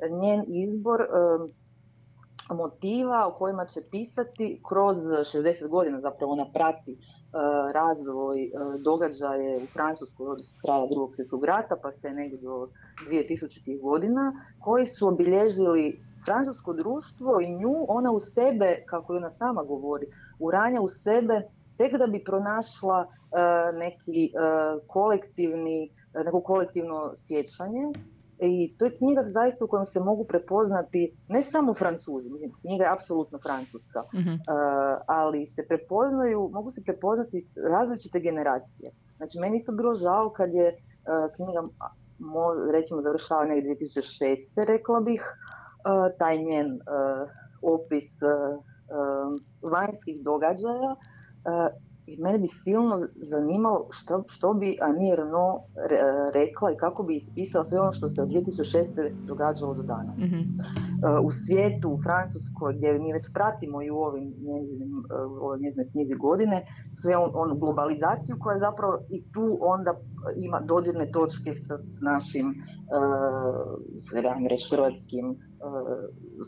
njen 0.09 0.43
izbor 0.47 1.01
e, 1.01 1.05
motiva 2.53 3.27
o 3.27 3.37
kojima 3.37 3.65
će 3.65 3.81
pisati 3.91 4.61
kroz 4.69 4.97
60 4.97 5.67
godina 5.69 6.01
zapravo 6.01 6.31
ona 6.31 6.45
prati 6.53 6.97
razvoj 7.73 8.43
e, 8.43 8.49
događaje 8.79 9.57
u 9.63 9.67
Francuskoj 9.73 10.27
od 10.27 10.39
kraja 10.61 10.87
drugog 10.91 11.15
svjetskog 11.15 11.45
rata 11.45 11.75
pa 11.81 11.91
sve 11.91 12.13
negdje 12.13 12.37
do 12.37 12.69
2000. 13.09 13.81
godina 13.81 14.33
koji 14.59 14.85
su 14.85 15.07
obilježili 15.07 15.99
francusko 16.25 16.73
društvo 16.73 17.41
i 17.41 17.55
nju 17.55 17.85
ona 17.87 18.11
u 18.11 18.19
sebe, 18.19 18.83
kako 18.85 19.13
je 19.13 19.17
ona 19.17 19.29
sama 19.29 19.63
govori, 19.63 20.05
uranja 20.39 20.81
u 20.81 20.87
sebe 20.87 21.41
tek 21.77 21.97
da 21.97 22.07
bi 22.07 22.23
pronašla 22.23 23.01
e, 23.01 23.07
neki 23.73 24.25
e, 24.25 24.29
kolektivni, 24.87 25.89
neko 26.25 26.41
kolektivno 26.41 27.13
sjećanje 27.27 27.91
I 28.39 28.75
to 28.77 28.85
je 28.85 28.95
knjiga 28.95 29.21
zaista 29.21 29.65
u 29.65 29.67
kojoj 29.67 29.85
se 29.85 29.99
mogu 29.99 30.25
prepoznati 30.25 31.17
ne 31.27 31.41
samo 31.41 31.73
Francuzi, 31.73 32.29
mislim, 32.29 32.51
knjiga 32.51 32.83
je 32.83 32.93
apsolutno 32.93 33.39
francuska, 33.39 34.01
Mhm. 34.13 34.29
uh, 34.29 34.37
ali 35.07 35.47
se 35.47 35.67
prepoznaju, 35.67 36.49
mogu 36.53 36.71
se 36.71 36.83
prepoznati 36.83 37.37
različite 37.69 38.19
generacije. 38.19 38.91
Znači, 39.17 39.39
meni 39.39 39.57
isto 39.57 39.71
bilo 39.71 39.93
žao 39.95 40.29
kad 40.29 40.53
je 40.53 40.67
uh, 40.67 41.35
knjiga, 41.35 41.61
mo- 42.19 42.71
recimo, 42.71 43.01
završava 43.01 43.45
negdje 43.45 43.75
2006. 43.75 44.37
rekla 44.67 44.99
bih, 44.99 45.23
uh, 45.23 46.17
taj 46.19 46.37
njen 46.37 46.79
opis 47.63 48.19
vanjskih 49.63 50.23
događaja 50.23 50.95
i 52.07 52.21
mene 52.21 52.37
bi 52.37 52.47
silno 52.47 53.07
zanimalo 53.15 53.87
što, 53.91 54.23
što 54.27 54.53
bi 54.53 54.77
Annie 54.81 55.13
Ernaux 55.13 55.63
re- 55.89 56.31
rekla 56.33 56.71
i 56.71 56.77
kako 56.77 57.03
bi 57.03 57.15
ispisala 57.15 57.65
sve 57.65 57.79
ono 57.79 57.91
što 57.91 58.09
se 58.09 58.21
od 58.21 58.29
2006. 58.29 59.11
događalo 59.25 59.73
do 59.73 59.83
danas. 59.83 60.17
Mhm. 60.17 60.39
Uh, 60.39 61.25
u 61.25 61.31
svijetu, 61.31 61.89
u 61.89 62.01
Francuskoj, 62.01 62.73
gdje 62.77 62.99
mi 62.99 63.13
već 63.13 63.25
pratimo 63.33 63.81
i 63.81 63.91
u 63.91 63.97
ovim 63.97 64.33
njezinim, 64.39 64.91
uh, 64.97 65.31
u 65.31 65.35
ovoj 65.45 65.59
njezinoj 65.59 65.89
knjizi 65.91 66.13
godine, 66.13 66.65
sve 66.93 67.17
on, 67.17 67.31
onu 67.33 67.55
globalizaciju 67.55 68.35
koja 68.39 68.59
zapravo 68.59 68.99
i 69.09 69.31
tu 69.31 69.57
onda 69.61 69.95
ima 70.35 70.59
dodirne 70.59 71.11
točke 71.11 71.53
s, 71.53 71.67
s 71.67 72.01
našim, 72.01 72.45
sve 73.99 74.19
ajmo 74.29 74.47
reći, 74.47 74.75
hrvatskim 74.75 75.29
uh, 75.29 75.37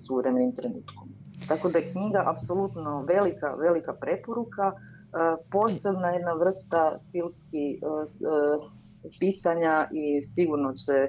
suvremenim 0.08 0.55
trenutkom. 0.55 1.10
Tako 1.47 1.70
da 1.70 1.80
je 1.80 1.91
knjiga 1.91 2.24
apsolutno 2.26 3.05
velika, 3.08 3.55
velika 3.55 3.93
preporuka, 3.93 4.68
uh, 4.68 4.96
posebna 5.51 6.07
jedna 6.09 6.34
vrsta 6.34 6.99
stilski 6.99 7.80
s- 8.07 8.22
uh, 8.22 8.72
pisanja 9.20 9.88
i 9.93 10.22
sigurno 10.22 10.74
će 10.74 11.07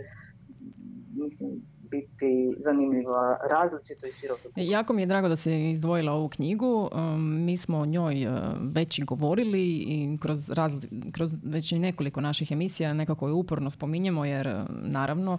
mislim, 1.14 1.50
biti 1.90 2.54
zanimljiva 2.58 3.38
različito 3.50 4.06
i 4.06 4.12
široko. 4.12 4.40
Jako 4.56 4.92
mi 4.92 5.02
je 5.02 5.06
drago 5.06 5.28
da 5.28 5.36
si 5.36 5.70
izdvojila 5.70 6.12
ovu 6.12 6.28
knjigu. 6.28 6.88
Um, 6.92 7.44
mi 7.44 7.56
smo 7.56 7.78
o 7.78 7.86
njoj 7.86 8.26
uh, 8.26 8.32
već 8.60 8.98
i 8.98 9.02
govorili 9.02 9.62
i 9.76 10.18
kroz, 10.20 10.50
razli- 10.50 11.12
kroz 11.12 11.34
već 11.42 11.72
i 11.72 11.78
nekoliko 11.78 12.20
naših 12.20 12.52
emisija 12.52 12.92
nekako 12.92 13.26
je 13.26 13.32
uporno 13.32 13.70
spominjemo 13.70 14.24
jer 14.24 14.48
uh, 14.48 14.54
naravno 14.70 15.38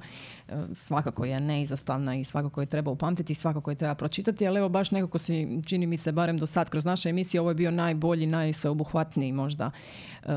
uh, 0.49 0.53
svakako 0.73 1.25
je 1.25 1.39
neizostavna 1.39 2.15
i 2.15 2.23
svakako 2.23 2.61
je 2.61 2.65
treba 2.67 2.91
upamtiti 2.91 3.33
i 3.33 3.35
svakako 3.35 3.71
je 3.71 3.75
treba 3.75 3.95
pročitati, 3.95 4.47
ali 4.47 4.59
evo 4.59 4.69
baš 4.69 4.91
nekako 4.91 5.17
si, 5.17 5.61
čini 5.65 5.87
mi 5.87 5.97
se 5.97 6.11
barem 6.11 6.37
do 6.37 6.45
sad 6.45 6.69
kroz 6.69 6.85
naše 6.85 7.09
emisije, 7.09 7.41
ovo 7.41 7.49
je 7.49 7.55
bio 7.55 7.71
najbolji, 7.71 8.25
najsveobuhvatniji 8.25 9.31
možda 9.31 9.71
uh, 10.25 10.31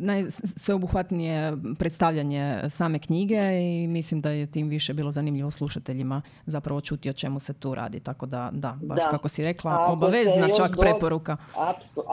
najsveobuhvatnije 0.00 1.52
predstavljanje 1.78 2.60
same 2.68 2.98
knjige 2.98 3.36
i 3.62 3.86
mislim 3.88 4.19
da 4.20 4.30
je 4.30 4.46
tim 4.48 4.68
više 4.68 4.94
bilo 4.94 5.10
zanimljivo 5.10 5.50
slušateljima 5.50 6.22
zapravo 6.46 6.80
čuti 6.80 7.10
o 7.10 7.14
čemu 7.14 7.38
se 7.38 7.54
tu 7.54 7.74
radi. 7.74 8.00
Tako 8.00 8.26
da, 8.26 8.50
da, 8.52 8.78
baš 8.82 8.98
Da. 8.98 9.08
kako 9.08 9.28
si 9.28 9.42
rekla, 9.44 9.72
Ako 9.74 9.92
obavezna 9.92 10.48
čak 10.50 10.70
do- 10.70 10.80
preporuka. 10.80 11.36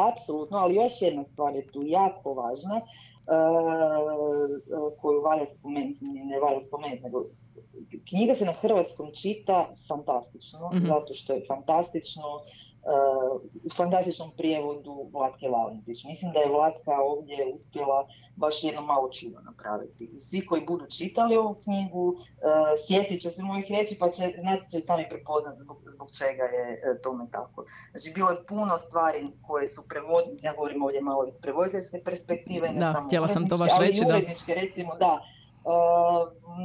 Apsolutno, 0.08 0.58
ali 0.58 0.76
još 0.76 1.02
jedna 1.02 1.24
stvar 1.24 1.56
je 1.56 1.68
tu 1.68 1.84
jako 1.84 2.34
važna, 2.34 2.76
e, 2.76 2.82
koju 4.98 5.22
valja 5.22 5.46
spomenuti, 5.50 5.98
ne 6.06 6.40
valja 6.40 6.64
spomenuti, 6.64 7.04
nego 7.04 7.26
knjiga 8.06 8.36
se 8.36 8.46
na 8.46 8.54
hrvatskom 8.54 9.08
čita 9.14 9.58
fantastično, 9.88 10.70
Mhm. 10.70 10.86
zato 10.88 11.14
što 11.14 11.34
je 11.34 11.46
fantastično, 11.48 12.24
u 13.64 13.70
fantastičnom 13.70 14.32
prijevodu 14.38 15.10
Vlatke 15.14 15.48
Valentić. 15.50 16.04
Mislim 16.04 16.32
da 16.32 16.40
je 16.40 16.50
Vlatka 16.50 16.92
ovdje 17.02 17.52
uspjela 17.56 18.08
baš 18.36 18.64
jedno 18.64 18.82
malo 18.82 19.10
čudo 19.10 19.40
napraviti. 19.42 20.04
I 20.04 20.22
svi 20.22 20.46
koji 20.46 20.66
budu 20.66 20.86
čitali 20.98 21.38
ovu 21.38 21.56
knjigu, 21.64 22.16
e, 22.18 22.48
sjetit 22.88 23.22
će 23.22 23.30
se 23.30 23.44
mojih 23.44 23.66
riječi 23.70 23.98
pa 24.00 24.12
će, 24.12 24.34
znati 24.40 24.72
će 24.72 24.80
sami 24.80 25.06
prepoznati 25.10 25.62
zbog, 25.62 25.78
zbog 25.86 26.08
čega 26.20 26.44
je 26.44 26.66
e, 26.74 27.02
tome 27.02 27.26
tako. 27.32 27.66
Znači, 27.92 28.12
bilo 28.16 28.30
je 28.30 28.46
puno 28.48 28.78
stvari 28.78 29.28
koje 29.48 29.68
su 29.68 29.82
prevodnice, 29.90 30.48
ja 30.48 30.54
govorim 30.54 30.84
ovdje 30.84 31.02
malo 31.02 31.26
iz 31.28 31.42
prevoditeljske 31.42 32.02
perspektive, 32.06 32.70
ne 32.70 32.80
Da, 32.80 32.94
samo 32.94 33.08
htjela 33.08 33.28
sam 33.28 33.50
to 33.50 33.58
baš 33.58 33.72
reći, 33.80 34.02
da. 34.06 34.54
recimo, 34.62 34.96
da. 34.96 35.20
Uh, 35.68 35.74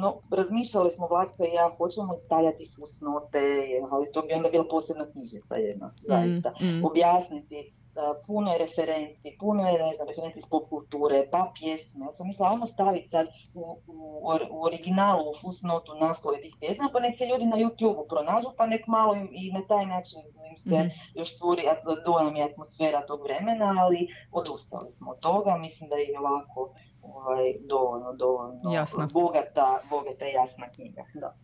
no, 0.00 0.20
razmišljali 0.30 0.90
smo 0.90 1.06
Vlatka 1.06 1.44
i 1.44 1.54
ja, 1.54 1.74
hoćemo 1.78 2.16
stavljati 2.16 2.70
fusnote, 2.76 3.66
ali 3.90 4.12
to 4.12 4.22
bi 4.22 4.34
onda 4.34 4.48
bila 4.48 4.64
posebna 4.70 5.06
knjižica 5.12 5.54
jedna, 5.54 5.94
zaista. 6.08 6.50
mm. 6.60 6.84
Objasniti, 6.84 7.72
uh, 7.76 7.81
puno 8.26 8.52
je 8.52 8.58
referenci, 8.58 9.36
puno 9.40 9.68
je, 9.68 9.82
ne 9.82 9.96
znam, 9.96 10.08
referenci 10.08 10.38
iz 10.38 10.46
pop 10.46 10.68
kulture, 10.68 11.28
pa 11.30 11.52
pjesme. 11.54 12.06
Ja 12.06 12.12
sam 12.12 12.26
mislila, 12.26 12.50
ajmo 12.50 12.66
staviti 12.66 13.08
sad 13.08 13.26
u, 13.54 13.60
u, 13.86 14.20
u 14.50 14.62
originalu, 14.62 15.30
u 15.30 15.34
fusnotu 15.40 15.92
naslove 16.00 16.40
tih 16.40 16.56
pjesma, 16.60 16.90
pa 16.92 17.00
nek 17.00 17.16
se 17.18 17.26
ljudi 17.26 17.46
na 17.46 17.56
YouTube 17.56 18.08
pronađu, 18.08 18.48
pa 18.56 18.66
nek 18.66 18.86
malo 18.86 19.14
im 19.14 19.28
i 19.32 19.52
na 19.52 19.66
taj 19.66 19.86
način 19.86 20.20
im 20.50 20.56
se 20.56 20.68
Mhm. 20.70 20.88
još 21.14 21.34
stvori 21.36 21.62
dojam 22.06 22.36
i 22.36 22.42
atmosfera 22.42 23.06
tog 23.06 23.22
vremena, 23.22 23.74
ali 23.78 24.08
odustali 24.32 24.92
smo 24.92 25.10
od 25.10 25.18
toga. 25.20 25.56
Mislim 25.56 25.88
da 25.90 25.96
je 25.96 26.18
ovako 26.18 26.74
ovaj, 27.02 27.54
dovoljno, 27.60 28.12
dovoljno 28.12 28.72
Jasna. 28.72 29.08
bogata, 29.12 29.80
bogata 29.90 30.26
i 30.26 30.32
jasna 30.32 30.66
knjiga. 30.70 31.04
Da. 31.14 31.34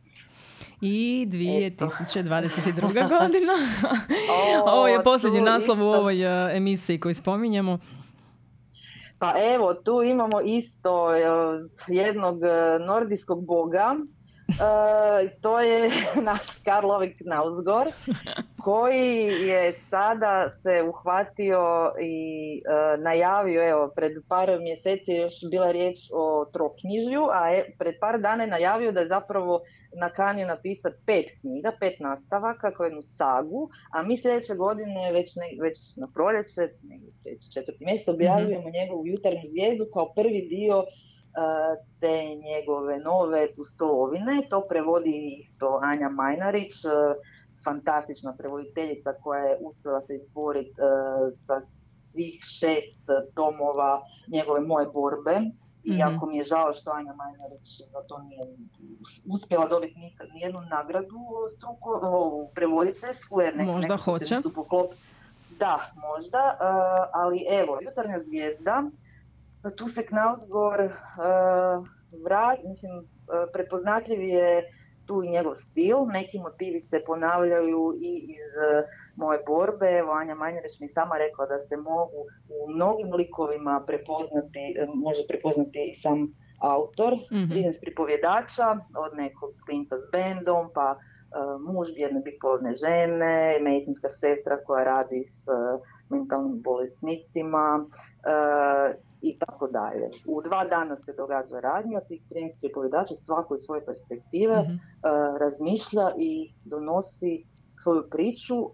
I 0.80 1.26
2022. 1.30 2.92
godina. 3.18 3.52
O, 4.64 4.70
Ovo 4.70 4.88
je 4.88 5.02
posljednji 5.02 5.40
naslov 5.40 5.82
u 5.82 5.86
ovoj 5.86 6.26
uh, 6.26 6.56
emisiji 6.56 7.00
koju 7.00 7.14
spominjemo. 7.14 7.78
Pa 9.18 9.34
evo, 9.54 9.74
tu 9.74 10.02
imamo 10.02 10.40
isto 10.40 11.14
e, 11.16 11.20
jednog 11.86 12.42
e, 12.42 12.78
nordijskog 12.86 13.46
boga. 13.46 13.96
E, 14.48 15.28
to 15.40 15.60
je 15.60 15.90
naš 16.30 16.46
Karlovik 16.64 17.18
Knausgor, 17.18 17.86
koji 18.62 19.26
je 19.48 19.72
sada 19.72 20.50
se 20.50 20.82
uhvatio 20.88 21.92
i 22.00 22.16
e, 22.56 22.96
najavio, 22.96 23.68
evo, 23.68 23.92
pred 23.96 24.12
par 24.28 24.58
mjeseci 24.60 25.10
je 25.10 25.20
još 25.20 25.34
bila 25.50 25.70
riječ 25.72 25.98
o 26.14 26.44
troknjižju, 26.52 27.22
a 27.32 27.50
e, 27.52 27.64
pred 27.78 27.94
par 28.00 28.20
dana 28.20 28.42
je 28.44 28.50
najavio 28.50 28.92
da 28.92 29.00
je 29.00 29.08
zapravo 29.08 29.60
nakanio 30.00 30.46
napisati 30.46 30.96
pet 31.06 31.26
knjiga, 31.40 31.72
pet 31.80 32.00
nastavaka, 32.00 32.74
kao 32.74 32.84
jednu 32.84 33.02
sagu, 33.02 33.70
a 33.92 34.02
mi 34.02 34.16
sljedeće 34.16 34.54
godine, 34.54 35.12
već, 35.12 35.36
ne, 35.36 35.62
već 35.62 35.78
na 35.96 36.08
proljeće, 36.14 36.62
treći, 37.22 37.52
četvrti 37.54 37.84
mjesec, 37.84 38.08
objavljujemo 38.08 38.70
njegovu 38.70 39.06
jutarnju 39.06 39.42
zvijezdu 39.44 39.86
kao 39.94 40.12
prvi 40.14 40.46
dio 40.50 40.84
te 42.00 42.14
njegove 42.36 42.98
nove 43.00 43.54
pustolovine. 43.54 44.42
To 44.50 44.60
prevodi 44.62 45.36
isto 45.40 45.80
Anja 45.82 46.08
Majnarić, 46.10 46.84
e, 46.84 46.88
fantastična 47.64 48.34
prevoditeljica 48.34 49.12
koja 49.14 49.40
je 49.40 49.58
uspjela 49.60 50.00
se 50.00 50.14
izboriti 50.16 50.70
e, 50.70 50.84
sa 51.32 51.60
svih 51.60 52.34
šest 52.42 53.02
tomova 53.34 54.00
njegove 54.28 54.60
moje 54.62 54.86
borbe. 54.88 55.40
Mhm. 55.86 55.96
Iako 55.96 56.26
mi 56.26 56.36
je 56.36 56.44
žao 56.44 56.74
što 56.74 56.90
Anja 56.90 57.14
Majnarić 57.14 57.68
za 57.92 58.00
to 58.08 58.18
nije 58.18 58.40
uspjela 59.26 59.68
dobiti 59.68 59.98
nikad 59.98 60.26
nijednu 60.30 60.60
nagradu 60.60 61.18
struku, 61.56 61.90
prevoditeljsku, 62.54 63.40
jer 63.40 63.56
nek- 63.56 63.66
Možda 63.66 63.96
hoće. 63.96 64.34
poklop- 64.34 64.94
Da, 65.58 65.78
možda, 65.96 66.38
e, 66.50 66.64
ali 67.12 67.46
evo, 67.50 67.78
jutarnja 67.82 68.18
zvijezda, 68.18 68.82
tu 69.76 69.88
se 69.88 70.06
Knausgor 70.06 70.80
uh, 70.80 71.88
vrat, 72.24 72.58
mislim, 72.64 72.92
e, 72.98 73.04
prepoznatljiv 73.52 74.22
je 74.22 74.70
tu 75.06 75.22
i 75.22 75.28
njegov 75.28 75.54
stil, 75.54 75.96
neki 76.12 76.38
motivi 76.38 76.80
se 76.80 77.02
ponavljaju 77.06 77.94
i 78.00 78.14
iz 78.14 78.52
e, 78.62 78.86
moje 79.16 79.38
borbe, 79.46 79.86
evo 79.86 80.12
Anja 80.12 80.34
Manjerić 80.34 80.80
mi 80.80 80.88
sama 80.88 81.18
rekla 81.18 81.46
da 81.46 81.58
se 81.58 81.76
mogu 81.76 82.20
u 82.48 82.70
mnogim 82.70 83.14
likovima 83.14 83.84
prepoznati, 83.86 84.76
može 84.94 85.22
prepoznati 85.28 85.90
i 85.90 85.94
sam 85.94 86.34
autor, 86.62 87.12
Mhm. 87.32 87.52
13 87.52 87.80
pripovjedača, 87.80 88.70
od 88.96 89.16
nekog 89.16 89.50
klinca 89.66 89.96
s 89.98 90.10
bendom, 90.12 90.70
pa 90.74 90.98
muž 91.60 91.88
jedne 91.96 92.20
bipolarne 92.20 92.74
žene, 92.74 93.58
medicinska 93.60 94.10
sestra 94.10 94.64
koja 94.66 94.84
radi 94.84 95.24
s 95.26 95.46
mentalnim 96.08 96.62
bolesnicima, 96.62 97.86
e, 98.24 99.07
i 99.22 99.38
tako 99.38 99.66
dalje. 99.66 100.10
U 100.26 100.42
dva 100.42 100.64
dana 100.64 100.96
se 100.96 101.12
događa 101.12 101.60
radnja, 101.60 102.00
tih 102.00 102.22
13 102.30 102.60
pripovjedača 102.60 103.14
svako 103.14 103.54
iz 103.54 103.60
svoje 103.60 103.84
perspektive 103.84 104.62
Mhm. 104.62 104.72
e, 104.72 104.78
razmišlja 105.40 106.12
i 106.18 106.52
donosi 106.64 107.44
svoju 107.82 108.02
priču. 108.10 108.54
e, 108.54 108.64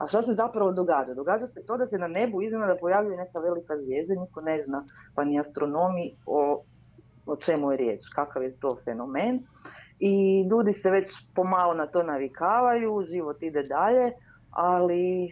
a 0.00 0.06
šta 0.06 0.22
se 0.22 0.32
zapravo 0.32 0.72
događa? 0.72 1.14
Događa 1.14 1.46
se 1.46 1.66
to 1.66 1.76
da 1.76 1.86
se 1.86 1.98
na 1.98 2.08
nebu 2.08 2.42
iznenada 2.42 2.76
pojavljuje 2.80 3.16
neka 3.16 3.38
velika 3.38 3.76
zvijezda, 3.76 4.14
niko 4.14 4.40
ne 4.40 4.62
zna, 4.66 4.84
pa 5.14 5.24
ni 5.24 5.40
astronomi 5.40 6.16
o, 6.26 6.62
o 7.26 7.36
čemu 7.36 7.70
je 7.70 7.76
riječ, 7.76 8.00
kakav 8.14 8.42
je 8.42 8.56
to 8.60 8.76
fenomen. 8.84 9.40
I 9.98 10.42
ljudi 10.50 10.72
se 10.72 10.90
već 10.90 11.10
pomalo 11.34 11.74
na 11.74 11.86
to 11.86 12.02
navikavaju, 12.02 13.02
život 13.02 13.42
ide 13.42 13.62
dalje, 13.62 14.12
ali 14.50 15.24
e, 15.26 15.30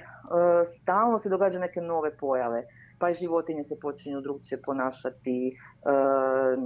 stalno 0.67 1.19
se 1.19 1.29
događaju 1.29 1.61
neke 1.61 1.81
nove 1.81 2.17
pojave 2.17 2.65
pa 3.03 3.11
i 3.11 3.14
životinje 3.14 3.64
se 3.64 3.80
počinju 3.80 4.20
drugčije 4.20 4.62
ponašati, 4.62 5.48
e, 5.48 5.55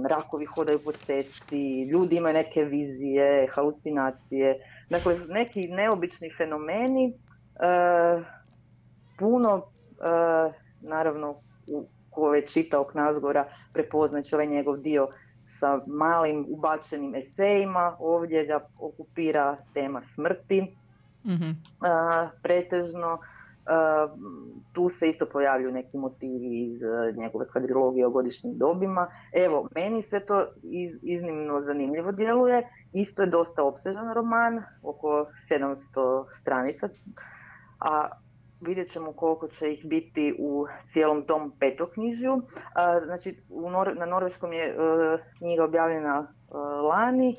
rakovi 0.09 0.45
hodaju 0.45 0.79
po 0.79 0.91
cesti, 0.91 1.83
ljudi 1.83 2.15
imaju 2.15 2.33
neke 2.33 2.63
vizije, 2.63 3.47
halucinacije, 3.51 4.59
dakle 4.89 5.19
neki 5.29 5.67
neobični 5.67 6.29
fenomeni, 6.37 7.07
e, 7.09 7.13
puno, 9.19 9.55
e, 9.57 10.53
naravno, 10.81 11.35
ko 12.09 12.35
je 12.35 12.45
čitao 12.45 12.83
Knazgora, 12.83 13.47
prepoznaće 13.73 14.35
ovaj 14.35 14.47
njegov 14.47 14.77
dio 14.77 15.07
sa 15.47 15.81
malim 15.87 16.45
ubačenim 16.49 17.15
esejima, 17.15 17.95
ovdje 17.99 18.45
ga 18.45 18.59
okupira 18.79 19.57
tema 19.73 20.01
smrti, 20.13 20.75
Mhm. 21.25 21.49
a, 21.81 22.29
pretežno. 22.43 23.19
Tu 24.73 24.89
se 24.89 25.07
isto 25.09 25.25
pojavljuju 25.25 25.71
neki 25.71 25.97
motivi 25.97 26.65
iz 26.65 26.83
a, 26.83 27.11
njegove 27.11 27.47
kvadrilogije 27.47 28.07
o 28.07 28.09
godišnjim 28.09 28.57
dobima. 28.57 29.07
Evo, 29.33 29.69
meni 29.75 30.01
sve 30.01 30.25
to 30.25 30.45
iz- 30.63 30.99
iznimno 31.03 31.61
zanimljivo 31.61 32.11
djeluje. 32.11 32.61
Isto 32.93 33.21
je 33.21 33.29
dosta 33.29 33.63
opsežan 33.63 34.13
roman, 34.13 34.63
oko 34.83 35.25
700 35.49 35.75
stranica, 36.41 36.89
a 37.79 38.09
vidjet 38.61 38.89
ćemo 38.89 39.11
koliko 39.13 39.47
će 39.47 39.73
ih 39.73 39.85
biti 39.85 40.35
u 40.39 40.65
cijelom 40.87 41.23
tom 41.23 41.53
petoknjižju. 41.59 42.41
Znači, 43.05 43.35
u 43.49 43.69
Nor- 43.69 43.99
na 43.99 44.05
norveškom 44.05 44.53
je 44.53 44.65
e, 44.65 44.75
knjiga 45.37 45.63
objavljena 45.63 46.27
e, 46.27 46.57
lani, 46.81 47.35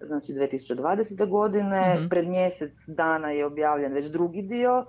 znači 0.00 0.32
2020. 0.32 1.28
godine. 1.30 1.94
Mhm. 1.98 2.08
Pred 2.08 2.28
mjesec 2.28 2.72
dana 2.86 3.30
je 3.30 3.46
objavljen 3.46 3.92
već 3.92 4.06
drugi 4.06 4.42
dio 4.42 4.84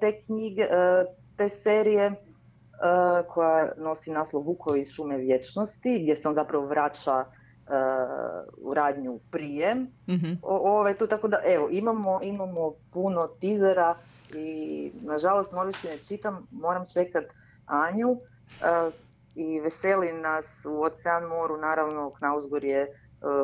te 0.00 0.20
knjige, 0.20 0.62
e, 0.62 1.04
te 1.36 1.48
serije 1.48 2.04
e, 2.04 2.14
koja 3.28 3.72
nosi 3.76 4.10
naslov 4.10 4.42
Vukovi 4.42 4.80
iz 4.80 4.90
šume 4.90 5.16
vječnosti, 5.18 5.98
gdje 6.02 6.16
se 6.16 6.28
on 6.28 6.34
zapravo 6.34 6.66
vraća 6.66 7.20
e, 7.20 7.70
u 8.58 8.74
radnju 8.74 9.18
prije 9.30 9.74
Mhm. 10.08 10.32
o- 10.42 10.78
ove 10.78 10.94
tu, 10.94 11.06
tako 11.06 11.28
da 11.28 11.40
evo, 11.46 11.68
imamo, 11.70 12.20
imamo 12.22 12.72
puno 12.92 13.26
tizera 13.26 13.96
i 14.34 14.48
nažalost 15.02 15.52
norveški 15.52 15.86
ne 15.88 15.98
čitam, 15.98 16.46
moram 16.50 16.84
čekat 16.86 17.24
Anju 17.66 18.10
e, 18.10 18.90
i 19.34 19.60
veseli 19.60 20.12
nas 20.12 20.46
u 20.64 20.82
Ocean 20.82 21.24
moru, 21.24 21.56
naravno 21.56 22.10
Knausgor 22.10 22.64
je 22.64 22.82
e, 22.82 22.88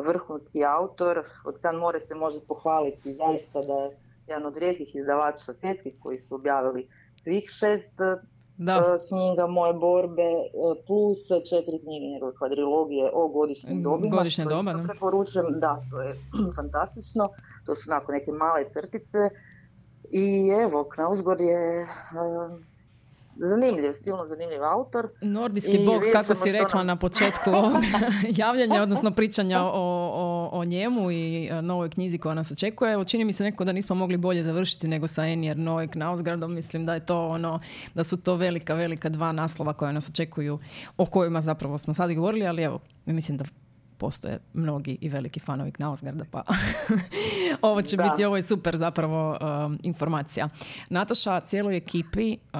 vrhunski 0.05 0.65
autor, 0.65 1.23
Ocean 1.45 1.75
more 1.75 1.99
se 1.99 2.15
može 2.15 2.39
pohvaliti 2.47 3.13
zaista 3.13 3.61
da 3.61 3.73
je 3.73 3.97
jedan 4.27 4.45
od 4.45 4.57
rijetkih 4.57 4.95
izdavača 4.95 5.53
svjetskih 5.53 5.93
koji 5.99 6.19
su 6.19 6.35
objavili 6.35 6.87
svih 7.15 7.43
šest 7.49 7.99
e, 8.01 8.15
Da. 8.57 8.71
e, 8.73 9.07
knjiga 9.07 9.47
Moje 9.47 9.73
borbe 9.75 10.21
e, 10.21 10.47
plus 10.87 11.17
četiri 11.49 11.79
knjige 11.79 12.05
njegove 12.05 12.35
kvadrilogije 12.35 13.09
o 13.13 13.27
godišnjim 13.29 13.77
Mm, 13.77 13.83
dobima. 13.83 14.15
godišnja 14.15 14.43
što 14.43 14.49
doba, 14.51 14.73
da. 14.73 14.83
preporučujem. 14.83 15.45
Da, 15.55 15.81
to 15.91 16.01
je 16.01 16.15
fantastično. 16.57 17.29
To 17.65 17.75
su 17.75 17.91
onako 17.91 18.11
neke 18.11 18.31
male 18.33 18.65
crtice. 18.71 19.17
I 20.11 20.25
evo, 20.59 20.83
Knausgor 20.85 21.41
je 21.41 21.87
zanimljiv, 23.37 23.93
silno 23.93 24.25
zanimljiv 24.25 24.63
autor. 24.65 25.09
Nordijski 25.21 25.71
I 25.73 25.85
bog, 25.85 26.01
kako 26.13 26.33
si 26.35 26.51
rekla 26.51 26.77
nam- 26.77 26.87
na 26.87 26.95
početku 26.95 27.49
javljanja, 28.37 28.81
odnosno 28.81 29.11
pričanja 29.11 29.61
o, 29.61 29.69
o, 29.73 29.81
o 30.51 30.65
njemu 30.65 31.11
i 31.11 31.47
e, 31.51 31.61
novoj 31.61 31.89
knjizi 31.89 32.17
koja 32.17 32.35
nas 32.35 32.51
očekuje. 32.51 33.05
Čini 33.05 33.25
mi 33.25 33.33
se 33.33 33.43
neko 33.43 33.63
da 33.63 33.71
nismo 33.71 33.95
mogli 33.95 34.17
bolje 34.17 34.43
završiti 34.43 34.87
nego 34.87 35.07
sa 35.07 35.27
Enjer 35.27 35.57
Noe 35.57 35.87
Knausgardom. 35.87 36.53
Mislim 36.53 36.85
da 36.85 36.93
je 36.93 37.05
to 37.05 37.27
ono, 37.27 37.59
da 37.93 38.03
su 38.03 38.17
to 38.17 38.35
velika, 38.35 38.73
velika 38.73 39.09
dva 39.09 39.31
naslova 39.31 39.73
koja 39.73 39.91
nas 39.91 40.09
očekuju, 40.09 40.59
o 40.97 41.05
kojima 41.05 41.41
zapravo 41.41 41.77
smo 41.77 41.93
sad 41.93 42.11
i 42.11 42.15
govorili, 42.15 42.47
ali 42.47 42.63
evo, 42.63 42.79
mislim 43.05 43.37
da 43.37 43.45
postoje 44.03 44.39
mnogi 44.53 44.97
i 45.01 45.09
veliki 45.09 45.39
fanovi 45.39 45.71
Knausgarda, 45.71 46.25
pa 46.31 46.43
ovo 47.69 47.81
će 47.81 47.97
Da. 47.97 48.03
biti, 48.03 48.25
ovo 48.25 48.35
je 48.35 48.41
super 48.41 48.77
zapravo 48.77 49.37
um, 49.65 49.79
informacija. 49.83 50.49
Nataša, 50.89 51.39
cijeloj 51.39 51.77
ekipi 51.77 52.37
uh, 52.37 52.59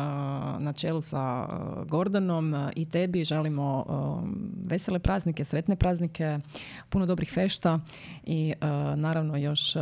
na 0.60 0.74
čelu 0.74 1.02
sa 1.02 1.48
uh, 1.48 1.88
Gordonom 1.88 2.54
uh, 2.54 2.70
i 2.76 2.90
tebi 2.90 3.24
želimo 3.24 3.86
um, 3.88 4.52
vesele 4.66 5.00
praznike, 5.00 5.44
sretne 5.44 5.76
praznike, 5.76 6.40
puno 6.90 7.06
dobrih 7.06 7.32
fešta 7.34 7.80
i 8.24 8.54
uh, 8.62 9.00
naravno 9.00 9.38
još 9.38 9.76
uh, 9.76 9.82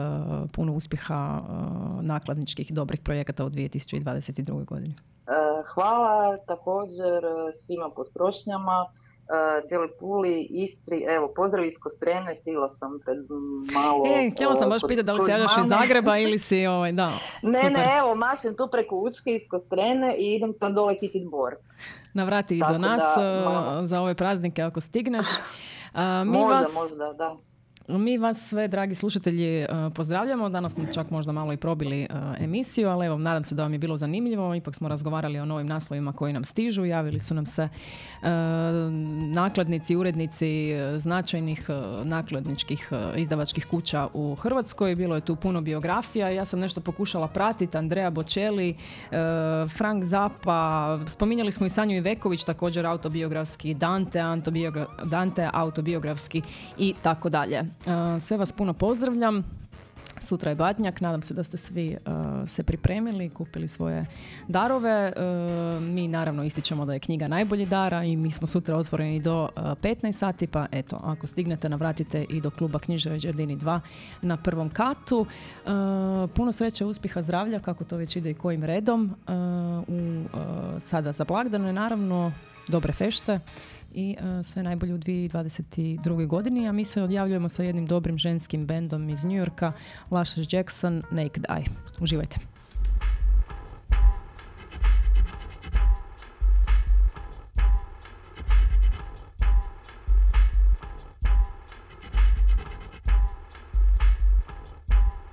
puno 0.52 0.74
uspjeha 0.74 1.42
uh, 1.42 2.04
nakladničkih 2.04 2.74
dobrih 2.74 3.02
projekata 3.02 3.46
u 3.46 3.50
2022. 3.50 4.66
godini. 4.66 4.96
Hvala 5.74 6.38
također 6.38 7.24
svima 7.60 7.86
e, 7.86 7.96
cijeloj 9.68 9.90
Puli, 10.00 10.48
Istri. 10.50 11.06
Evo, 11.10 11.34
pozdrav 11.36 11.66
iz 11.66 11.74
Kostrene, 11.80 12.36
stigla 12.36 12.70
sam 12.70 13.00
pred 13.06 13.18
malo... 13.74 14.04
E, 14.08 14.30
htjela 14.30 14.56
sam 14.56 14.68
e, 14.68 14.70
baš 14.70 14.82
pitati 14.88 15.06
da 15.06 15.14
li 15.14 15.26
se 15.26 15.32
javljaš 15.32 15.52
iz. 15.58 15.70
Zagreba 15.70 16.18
ili 16.18 16.40
si, 16.48 16.68
ovaj, 16.68 16.92
da, 16.92 17.12
Ne, 17.42 17.60
super. 17.60 17.72
ne, 17.72 17.98
evo, 18.00 18.16
mašem 18.16 18.56
tu 18.56 18.68
preko 18.72 18.96
Učke 18.96 19.32
iz 19.32 19.42
Kostrene 19.50 20.16
i 20.18 20.36
idem 20.36 20.54
sad 20.54 20.74
dole 20.74 21.00
kitit 21.00 21.30
bor. 21.30 21.56
navrati 22.14 22.58
i 22.58 22.62
do 22.70 22.78
nas 22.78 23.04
da, 23.16 23.50
malo. 23.50 23.88
za 23.88 24.02
ove 24.02 24.16
praznike 24.16 24.62
ako 24.62 24.82
stigneš. 24.82 25.28
Mi 26.26 26.26
možda, 26.26 26.60
vas, 26.60 26.74
možda, 26.74 27.14
da. 27.14 27.38
Mi 27.98 28.18
vas 28.18 28.48
sve, 28.50 28.68
dragi 28.68 28.96
slušatelji, 28.96 29.64
uh, 29.64 29.94
pozdravljamo. 29.94 30.50
Danas 30.50 30.74
smo 30.74 30.86
čak 30.94 31.10
možda 31.10 31.32
malo 31.32 31.54
i 31.54 31.58
probili 31.58 32.08
uh, 32.10 32.44
emisiju, 32.44 32.90
ali 32.90 33.06
evo, 33.06 33.18
nadam 33.18 33.44
se 33.44 33.56
da 33.56 33.64
vam 33.64 33.74
je 33.74 33.80
bilo 33.80 33.98
zanimljivo. 33.98 34.56
Ipak 34.56 34.76
smo 34.76 34.88
razgovarali 34.88 35.40
o 35.40 35.46
novim 35.46 35.68
naslovima 35.68 36.14
koji 36.14 36.34
nam 36.34 36.44
stižu. 36.46 36.86
Javili 36.86 37.20
su 37.20 37.34
nam 37.34 37.46
se 37.46 37.64
uh, 37.64 38.28
nakladnici, 39.34 39.96
urednici 39.96 40.74
značajnih 40.98 41.70
nakladničkih 42.04 42.92
izdavačkih 43.16 43.66
kuća 43.66 44.08
u 44.14 44.36
Hrvatskoj. 44.36 44.96
Bilo 44.96 45.16
je 45.16 45.22
tu 45.22 45.36
puno 45.36 45.62
biografija. 45.62 46.30
Ja 46.30 46.46
sam 46.46 46.60
nešto 46.60 46.82
pokušala 46.82 47.28
pratiti. 47.28 47.78
Andrea 47.78 48.10
Bocelli, 48.10 48.76
Frank 49.78 50.04
Zappa, 50.04 51.00
spominjali 51.08 51.52
smo 51.52 51.66
i 51.66 51.70
Sanju 51.70 51.98
Iveković, 51.98 52.44
također 52.44 52.86
autobiografski, 52.86 53.74
Dante, 53.74 54.20
Dante 55.04 55.50
autobiografski 55.54 56.42
i 56.78 56.94
tako 57.02 57.30
dalje. 57.30 57.64
Sve 58.20 58.38
vas 58.38 58.52
puno 58.52 58.74
pozdravljam. 58.74 59.44
Sutra 60.22 60.52
je 60.52 60.56
Badnjak, 60.56 61.02
nadam 61.02 61.22
se 61.22 61.34
da 61.34 61.44
ste 61.44 61.58
svi 61.58 61.98
uh, 62.06 62.50
se 62.50 62.64
pripremili, 62.64 63.30
kupili 63.30 63.68
svoje 63.68 64.06
darove. 64.48 65.14
Uh, 65.16 65.84
mi 65.84 66.08
naravno 66.08 66.44
ističemo 66.44 66.86
da 66.86 66.94
je 66.94 67.00
knjiga 67.00 67.28
najbolji 67.28 67.66
dara 67.66 68.04
i 68.04 68.16
mi 68.16 68.32
smo 68.32 68.48
sutra 68.48 68.78
otvoreni 68.78 69.20
do 69.20 69.44
uh, 69.44 69.62
15 69.62 70.12
sati, 70.12 70.48
pa 70.48 70.66
eto, 70.72 71.00
ako 71.04 71.28
stignete 71.28 71.70
navratite 71.70 72.26
i 72.30 72.42
do 72.42 72.50
kluba 72.50 72.80
Književe 72.80 73.20
Đardini 73.20 73.58
2 73.58 73.80
na 74.22 74.38
prvom 74.38 74.70
katu. 74.70 75.26
Puno 76.36 76.52
sreće, 76.52 76.86
uspjeha, 76.86 77.22
zdravlja, 77.22 77.60
kako 77.60 77.84
to 77.84 77.98
već 77.98 78.16
ide 78.16 78.30
i 78.30 78.34
kojim 78.34 78.64
redom. 78.64 79.16
U, 79.88 80.24
sada 80.80 81.12
za 81.12 81.24
blagdane, 81.24 81.74
naravno, 81.74 82.32
dobre 82.68 82.94
fešte 82.94 83.40
i 83.94 84.16
uh, 84.20 84.46
sve 84.46 84.64
najbolje 84.64 84.94
u 84.94 84.98
2022. 84.98 86.28
godini, 86.28 86.68
a 86.68 86.72
mi 86.72 86.86
se 86.86 87.02
odjavljujemo 87.02 87.50
sa 87.50 87.64
jednim 87.64 87.86
dobrim 87.86 88.18
ženskim 88.18 88.66
bendom 88.66 89.10
iz 89.10 89.24
New 89.24 89.38
Yorka, 89.38 89.72
Lashes 90.12 90.54
Jackson, 90.54 91.04
Naked 91.12 91.46
Eye. 91.50 91.66
Uživajte. 92.00 92.51